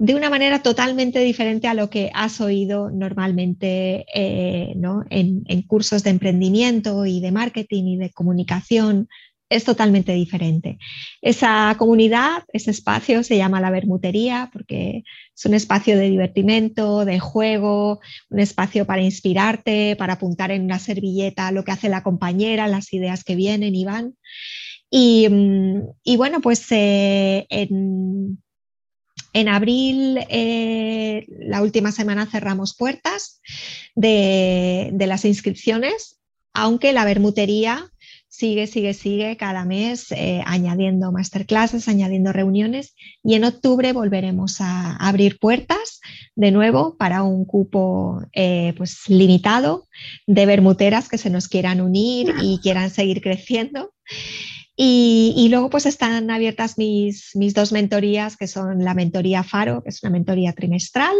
de 0.00 0.14
una 0.14 0.30
manera 0.30 0.62
totalmente 0.62 1.20
diferente 1.20 1.68
a 1.68 1.74
lo 1.74 1.90
que 1.90 2.10
has 2.14 2.40
oído 2.40 2.90
normalmente 2.90 4.06
eh, 4.14 4.72
¿no? 4.76 5.04
en, 5.10 5.44
cursos 5.66 6.02
de 6.02 6.08
emprendimiento 6.08 7.04
y 7.04 7.20
de 7.20 7.30
marketing 7.30 7.84
y 7.84 7.96
de 7.98 8.10
comunicación 8.10 9.08
es 9.50 9.64
totalmente 9.64 10.14
diferente. 10.14 10.78
Esa 11.20 11.74
comunidad, 11.76 12.44
ese 12.50 12.70
espacio 12.70 13.22
se 13.22 13.36
llama 13.36 13.60
la 13.60 13.70
Bermutería 13.70 14.48
porque 14.54 15.02
es 15.36 15.44
un 15.44 15.52
espacio 15.52 15.98
de 15.98 16.08
divertimento, 16.08 17.04
de 17.04 17.18
juego, 17.18 18.00
un 18.30 18.38
espacio 18.38 18.86
para 18.86 19.02
inspirarte, 19.02 19.96
para 19.96 20.14
apuntar 20.14 20.50
en 20.50 20.64
una 20.64 20.78
servilleta 20.78 21.52
lo 21.52 21.62
que 21.62 21.72
hace 21.72 21.90
la 21.90 22.02
compañera, 22.02 22.68
las 22.68 22.90
ideas 22.94 23.22
que 23.22 23.34
vienen 23.34 23.74
y 23.74 23.84
van. 23.84 24.14
Y, 24.88 25.28
mm, 25.28 26.16
bueno, 26.16 26.40
pues 26.40 26.64
eh, 26.70 27.44
en, 27.50 28.38
abril, 29.48 30.18
eh, 30.28 31.26
la 31.28 31.62
última 31.62 31.92
semana, 31.92 32.26
cerramos 32.26 32.76
puertas 32.76 33.40
de, 33.94 34.90
de 34.92 35.06
las 35.06 35.24
inscripciones, 35.24 36.20
aunque 36.52 36.92
la 36.92 37.04
Bermutería 37.04 37.90
sigue, 38.40 38.66
sigue, 38.66 38.94
sigue 38.94 39.36
cada 39.36 39.64
mes 39.66 40.12
eh, 40.12 40.40
añadiendo 40.46 41.12
masterclasses, 41.12 41.88
añadiendo 41.88 42.32
reuniones 42.32 42.94
y 43.22 43.34
en 43.34 43.44
octubre 43.44 43.92
volveremos 43.92 44.60
a 44.60 44.96
abrir 44.96 45.38
puertas 45.38 46.00
de 46.36 46.50
nuevo 46.50 46.96
para 46.96 47.22
un 47.22 47.44
cupo 47.44 48.22
eh, 48.32 48.72
pues 48.78 49.08
limitado 49.08 49.88
de 50.26 50.46
bermuteras 50.46 51.08
que 51.08 51.18
se 51.18 51.28
nos 51.28 51.48
quieran 51.48 51.80
unir 51.82 52.32
y 52.40 52.60
quieran 52.62 52.88
seguir 52.88 53.20
creciendo. 53.20 53.92
Y, 54.82 55.48
luego 55.50 55.68
pues 55.68 55.84
están 55.84 56.30
abiertas 56.30 56.78
mis, 56.78 57.36
mis 57.36 57.52
dos 57.52 57.70
mentorías, 57.70 58.38
que 58.38 58.46
son 58.46 58.82
la 58.82 58.94
mentoría 58.94 59.42
Faro, 59.42 59.82
que 59.82 59.90
es 59.90 60.02
una 60.02 60.08
mentoría 60.08 60.54
trimestral, 60.54 61.14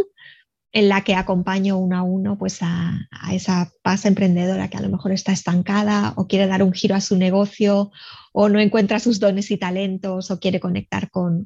en 0.72 0.88
la 0.88 1.04
que 1.04 1.14
acompaño 1.14 1.76
uno 1.76 1.98
a 1.98 2.02
uno 2.02 2.38
pues 2.38 2.60
a, 2.62 3.06
esa 3.30 3.70
paz 3.82 4.06
emprendedora 4.06 4.68
que 4.68 4.78
a 4.78 4.80
lo 4.80 4.88
mejor 4.88 5.12
está 5.12 5.32
estancada 5.32 6.14
o 6.16 6.26
quiere 6.26 6.46
dar 6.46 6.62
un 6.62 6.72
giro 6.72 6.94
a 6.94 7.02
su 7.02 7.18
negocio 7.18 7.90
o 8.32 8.48
no 8.48 8.60
encuentra 8.60 8.98
sus 8.98 9.20
dones 9.20 9.50
y 9.50 9.58
talentos 9.58 10.30
o 10.30 10.40
quiere 10.40 10.58
conectar 10.58 11.10
con, 11.10 11.44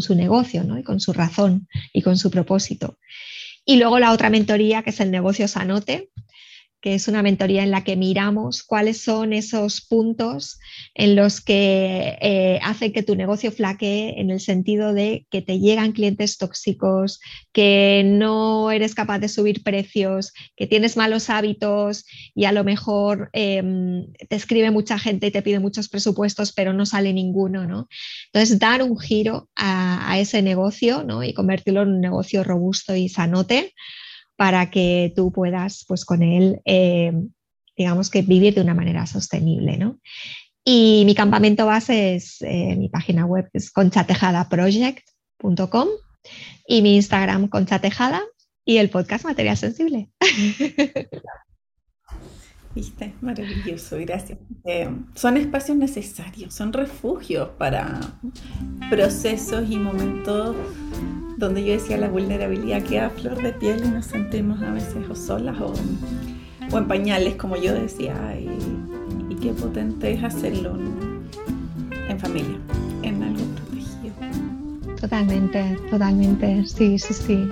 su 0.00 0.14
negocio 0.14 0.64
¿no? 0.64 0.78
y 0.78 0.82
con 0.82 1.00
su 1.00 1.12
razón 1.12 1.68
y 1.92 2.00
con 2.00 2.16
su 2.16 2.30
propósito. 2.30 2.96
Y 3.66 3.76
luego 3.76 3.98
la 3.98 4.12
otra 4.12 4.30
mentoría 4.30 4.82
que 4.82 4.88
es 4.88 5.00
el 5.00 5.10
negocio 5.10 5.48
Sanote, 5.48 6.08
que 6.82 6.94
es 6.94 7.06
una 7.06 7.22
mentoría 7.22 7.62
en 7.62 7.70
la 7.70 7.84
que 7.84 7.96
miramos 7.96 8.64
cuáles 8.64 9.00
son 9.00 9.32
esos 9.32 9.80
puntos 9.80 10.58
en 10.94 11.14
los 11.14 11.40
que 11.40 12.18
eh, 12.20 12.58
hacen 12.60 12.92
que 12.92 13.04
tu 13.04 13.14
negocio 13.14 13.52
flaquee 13.52 14.20
en 14.20 14.30
el 14.30 14.40
sentido 14.40 14.92
de 14.92 15.24
que 15.30 15.42
te 15.42 15.60
llegan 15.60 15.92
clientes 15.92 16.38
tóxicos, 16.38 17.20
que 17.52 18.02
no 18.04 18.72
eres 18.72 18.96
capaz 18.96 19.20
de 19.20 19.28
subir 19.28 19.62
precios, 19.62 20.32
que 20.56 20.66
tienes 20.66 20.96
malos 20.96 21.30
hábitos 21.30 22.04
y 22.34 22.46
a 22.46 22.52
lo 22.52 22.64
mejor 22.64 23.30
em, 23.32 24.12
te 24.28 24.34
escribe 24.34 24.72
mucha 24.72 24.98
gente 24.98 25.28
y 25.28 25.30
te 25.30 25.42
pide 25.42 25.60
muchos 25.60 25.88
presupuestos, 25.88 26.52
pero 26.52 26.72
no 26.72 26.84
sale 26.84 27.12
ninguno. 27.12 27.64
¿no? 27.64 27.88
Entonces, 28.32 28.58
dar 28.58 28.82
un 28.82 28.98
giro 28.98 29.48
a, 29.54 30.18
ese 30.18 30.42
negocio 30.42 31.04
¿no? 31.04 31.22
y 31.22 31.32
convertirlo 31.32 31.82
en 31.82 31.88
un 31.88 32.00
negocio 32.00 32.42
robusto 32.42 32.96
y 32.96 33.08
sanote 33.08 33.72
para 34.36 34.70
que 34.70 35.12
tú 35.14 35.32
puedas, 35.32 35.84
pues 35.86 36.04
con 36.04 36.22
él, 36.22 36.60
eh, 36.64 37.12
digamos 37.76 38.10
que 38.10 38.22
vivir 38.22 38.54
de 38.54 38.60
una 38.60 38.74
manera 38.74 39.06
sostenible, 39.06 39.76
¿no? 39.76 40.00
Y 40.64 41.02
mi 41.06 41.14
campamento 41.14 41.66
base 41.66 42.14
es 42.14 42.42
eh, 42.42 42.76
mi 42.76 42.88
página 42.88 43.26
web, 43.26 43.48
es 43.52 43.70
conchatejadaproject.com 43.70 45.88
y 46.66 46.82
mi 46.82 46.96
Instagram 46.96 47.48
conchatejada 47.48 48.22
y 48.64 48.78
el 48.78 48.90
podcast 48.90 49.24
Material 49.24 49.56
Sensible. 49.56 50.10
Viste, 52.74 53.12
maravilloso, 53.20 53.98
gracias. 54.00 54.38
Eh, 54.64 54.88
son 55.14 55.36
espacios 55.36 55.76
necesarios, 55.76 56.54
son 56.54 56.72
refugios 56.72 57.50
para 57.58 58.00
procesos 58.88 59.70
y 59.70 59.76
momentos 59.76 60.56
donde 61.36 61.64
yo 61.64 61.72
decía 61.72 61.98
la 61.98 62.08
vulnerabilidad 62.08 62.82
queda 62.82 63.06
a 63.06 63.10
flor 63.10 63.42
de 63.42 63.52
piel 63.52 63.84
y 63.84 63.88
nos 63.88 64.06
sentimos 64.06 64.62
a 64.62 64.72
veces 64.72 65.08
o 65.10 65.14
solas 65.14 65.60
o, 65.60 65.74
en 66.76 66.88
pañales, 66.88 67.34
como 67.34 67.56
yo 67.56 67.74
decía, 67.74 68.14
y, 68.38 69.34
qué 69.36 69.52
potente 69.52 70.12
es 70.12 70.22
hacerlo 70.22 70.78
en 72.08 72.20
familia. 72.20 72.56
Totalmente, 75.02 75.76
totalmente, 75.90 76.64
sí, 76.64 76.96
sí, 76.96 77.12
sí. 77.12 77.48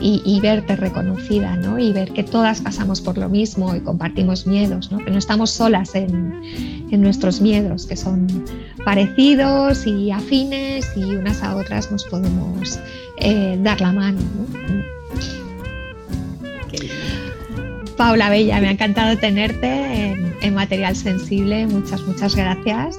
Y, 0.00 0.40
verte 0.40 0.76
reconocida, 0.76 1.54
¿no? 1.56 1.78
Y 1.78 1.92
ver 1.92 2.10
que 2.10 2.24
todas 2.24 2.62
pasamos 2.62 3.02
por 3.02 3.18
lo 3.18 3.28
mismo 3.28 3.76
y 3.76 3.80
compartimos 3.80 4.46
miedos, 4.46 4.90
¿no? 4.90 4.96
Que 4.96 5.10
no 5.10 5.18
estamos 5.18 5.50
solas 5.50 5.94
en, 5.94 6.40
en 6.90 7.02
nuestros 7.02 7.42
miedos, 7.42 7.84
que 7.84 7.96
son 7.96 8.26
parecidos 8.82 9.86
y 9.86 10.10
afines 10.10 10.90
y 10.96 11.02
unas 11.02 11.42
a 11.42 11.54
otras 11.54 11.92
nos 11.92 12.04
podemos 12.04 12.80
eh, 13.18 13.58
dar 13.62 13.78
la 13.82 13.92
mano. 13.92 14.20
Paula 17.98 18.30
Bella, 18.30 18.58
me 18.58 18.68
ha 18.68 18.70
encantado 18.70 19.18
tenerte 19.18 20.16
en, 20.40 20.54
Material 20.54 20.96
Sensible. 20.96 21.66
Muchas, 21.66 22.00
muchas 22.06 22.34
gracias. 22.34 22.96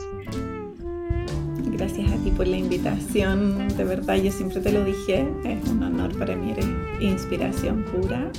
Gracias 1.82 2.12
a 2.12 2.24
ti 2.24 2.30
por 2.30 2.48
la 2.48 2.58
invitación. 2.58 3.68
De 3.70 3.84
verdad, 3.84 4.14
yo 4.14 4.32
siempre 4.32 4.62
te 4.62 4.72
lo 4.72 4.86
dije, 4.86 5.28
es 5.44 5.68
un 5.68 5.82
honor 5.82 6.16
para 6.16 6.36
mí, 6.36 6.52
eres 6.52 6.68
inspiración 7.00 7.84
pura. 7.86 8.32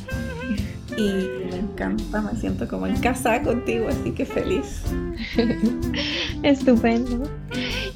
Y 0.96 1.02
me 1.50 1.56
encanta, 1.56 2.22
me 2.22 2.38
siento 2.38 2.68
como 2.68 2.86
en 2.86 3.00
casa 3.00 3.42
contigo, 3.42 3.88
así 3.88 4.12
que 4.12 4.26
feliz. 4.26 4.82
Estupendo. 6.44 7.28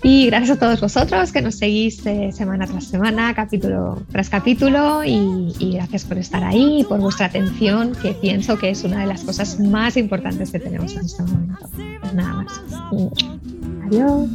Y 0.02 0.26
gracias 0.26 0.56
a 0.56 0.58
todos 0.58 0.80
vosotros 0.80 1.30
que 1.30 1.40
nos 1.42 1.54
seguís 1.54 2.04
eh, 2.06 2.32
semana 2.32 2.66
tras 2.66 2.86
semana, 2.86 3.32
capítulo 3.32 4.02
tras 4.10 4.28
capítulo, 4.28 5.04
y, 5.04 5.54
gracias 5.74 6.06
por 6.06 6.18
estar 6.18 6.42
ahí 6.42 6.80
y 6.80 6.84
por 6.84 6.98
vuestra 6.98 7.26
atención, 7.26 7.92
que 8.02 8.14
pienso 8.14 8.58
que 8.58 8.70
es 8.70 8.82
una 8.82 8.98
de 8.98 9.06
las 9.06 9.22
cosas 9.22 9.60
más 9.60 9.96
importantes 9.96 10.50
que 10.50 10.58
tenemos 10.58 10.96
en 10.96 11.04
este 11.04 11.22
momento. 11.22 11.68
Pues 12.00 12.14
nada 12.14 12.34
más. 12.34 12.60
adiós. 13.86 14.28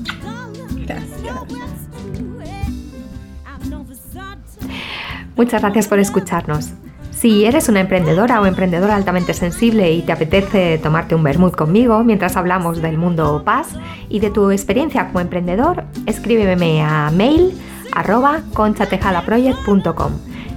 Muchas 5.35 5.61
gracias 5.61 5.87
por 5.87 5.99
escucharnos. 5.99 6.71
Si 7.11 7.45
eres 7.45 7.69
una 7.69 7.81
emprendedora 7.81 8.41
o 8.41 8.45
emprendedor 8.45 8.89
altamente 8.89 9.33
sensible 9.33 9.91
y 9.91 10.01
te 10.01 10.11
apetece 10.11 10.79
tomarte 10.79 11.13
un 11.13 11.23
vermut 11.23 11.55
conmigo 11.55 12.03
mientras 12.03 12.35
hablamos 12.35 12.81
del 12.81 12.97
mundo 12.97 13.43
paz 13.45 13.67
y 14.09 14.19
de 14.19 14.31
tu 14.31 14.49
experiencia 14.49 15.07
como 15.07 15.19
emprendedor, 15.19 15.83
escríbeme 16.07 16.81
a 16.81 17.11
mail 17.11 17.53
arroba 17.91 18.41
conchatejadaproject.com. 18.53 20.13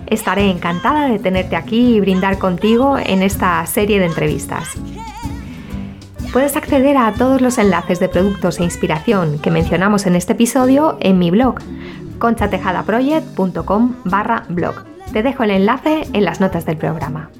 Estaré 0.06 0.51
encantada 0.51 1.09
de 1.09 1.18
tenerte 1.18 1.56
aquí 1.56 1.96
y 1.96 2.01
brindar 2.01 2.38
contigo 2.38 2.96
en 2.98 3.22
esta 3.22 3.64
serie 3.66 3.98
de 3.98 4.06
entrevistas. 4.06 4.76
Puedes 6.35 6.56
acceder 6.56 6.97
a 6.97 7.12
todos 7.12 7.40
los 7.40 7.59
enlaces 7.59 8.01
de 8.01 8.09
productos 8.09 8.59
e 8.59 8.65
inspiración 8.65 9.39
que 9.39 9.52
mencionamos 9.52 10.05
en 10.05 10.16
este 10.16 10.32
episodio 10.32 10.98
en 10.98 11.20
mi 11.20 11.31
blog 11.31 11.61
conchatejadaproject.com 12.19 13.94
barra 14.05 14.43
blog. 14.48 14.82
Te 15.12 15.23
dejo 15.23 15.44
el 15.44 15.52
enlace 15.52 16.09
en 16.12 16.24
las 16.24 16.40
notas 16.40 16.66
del 16.66 16.77
programa. 16.77 17.31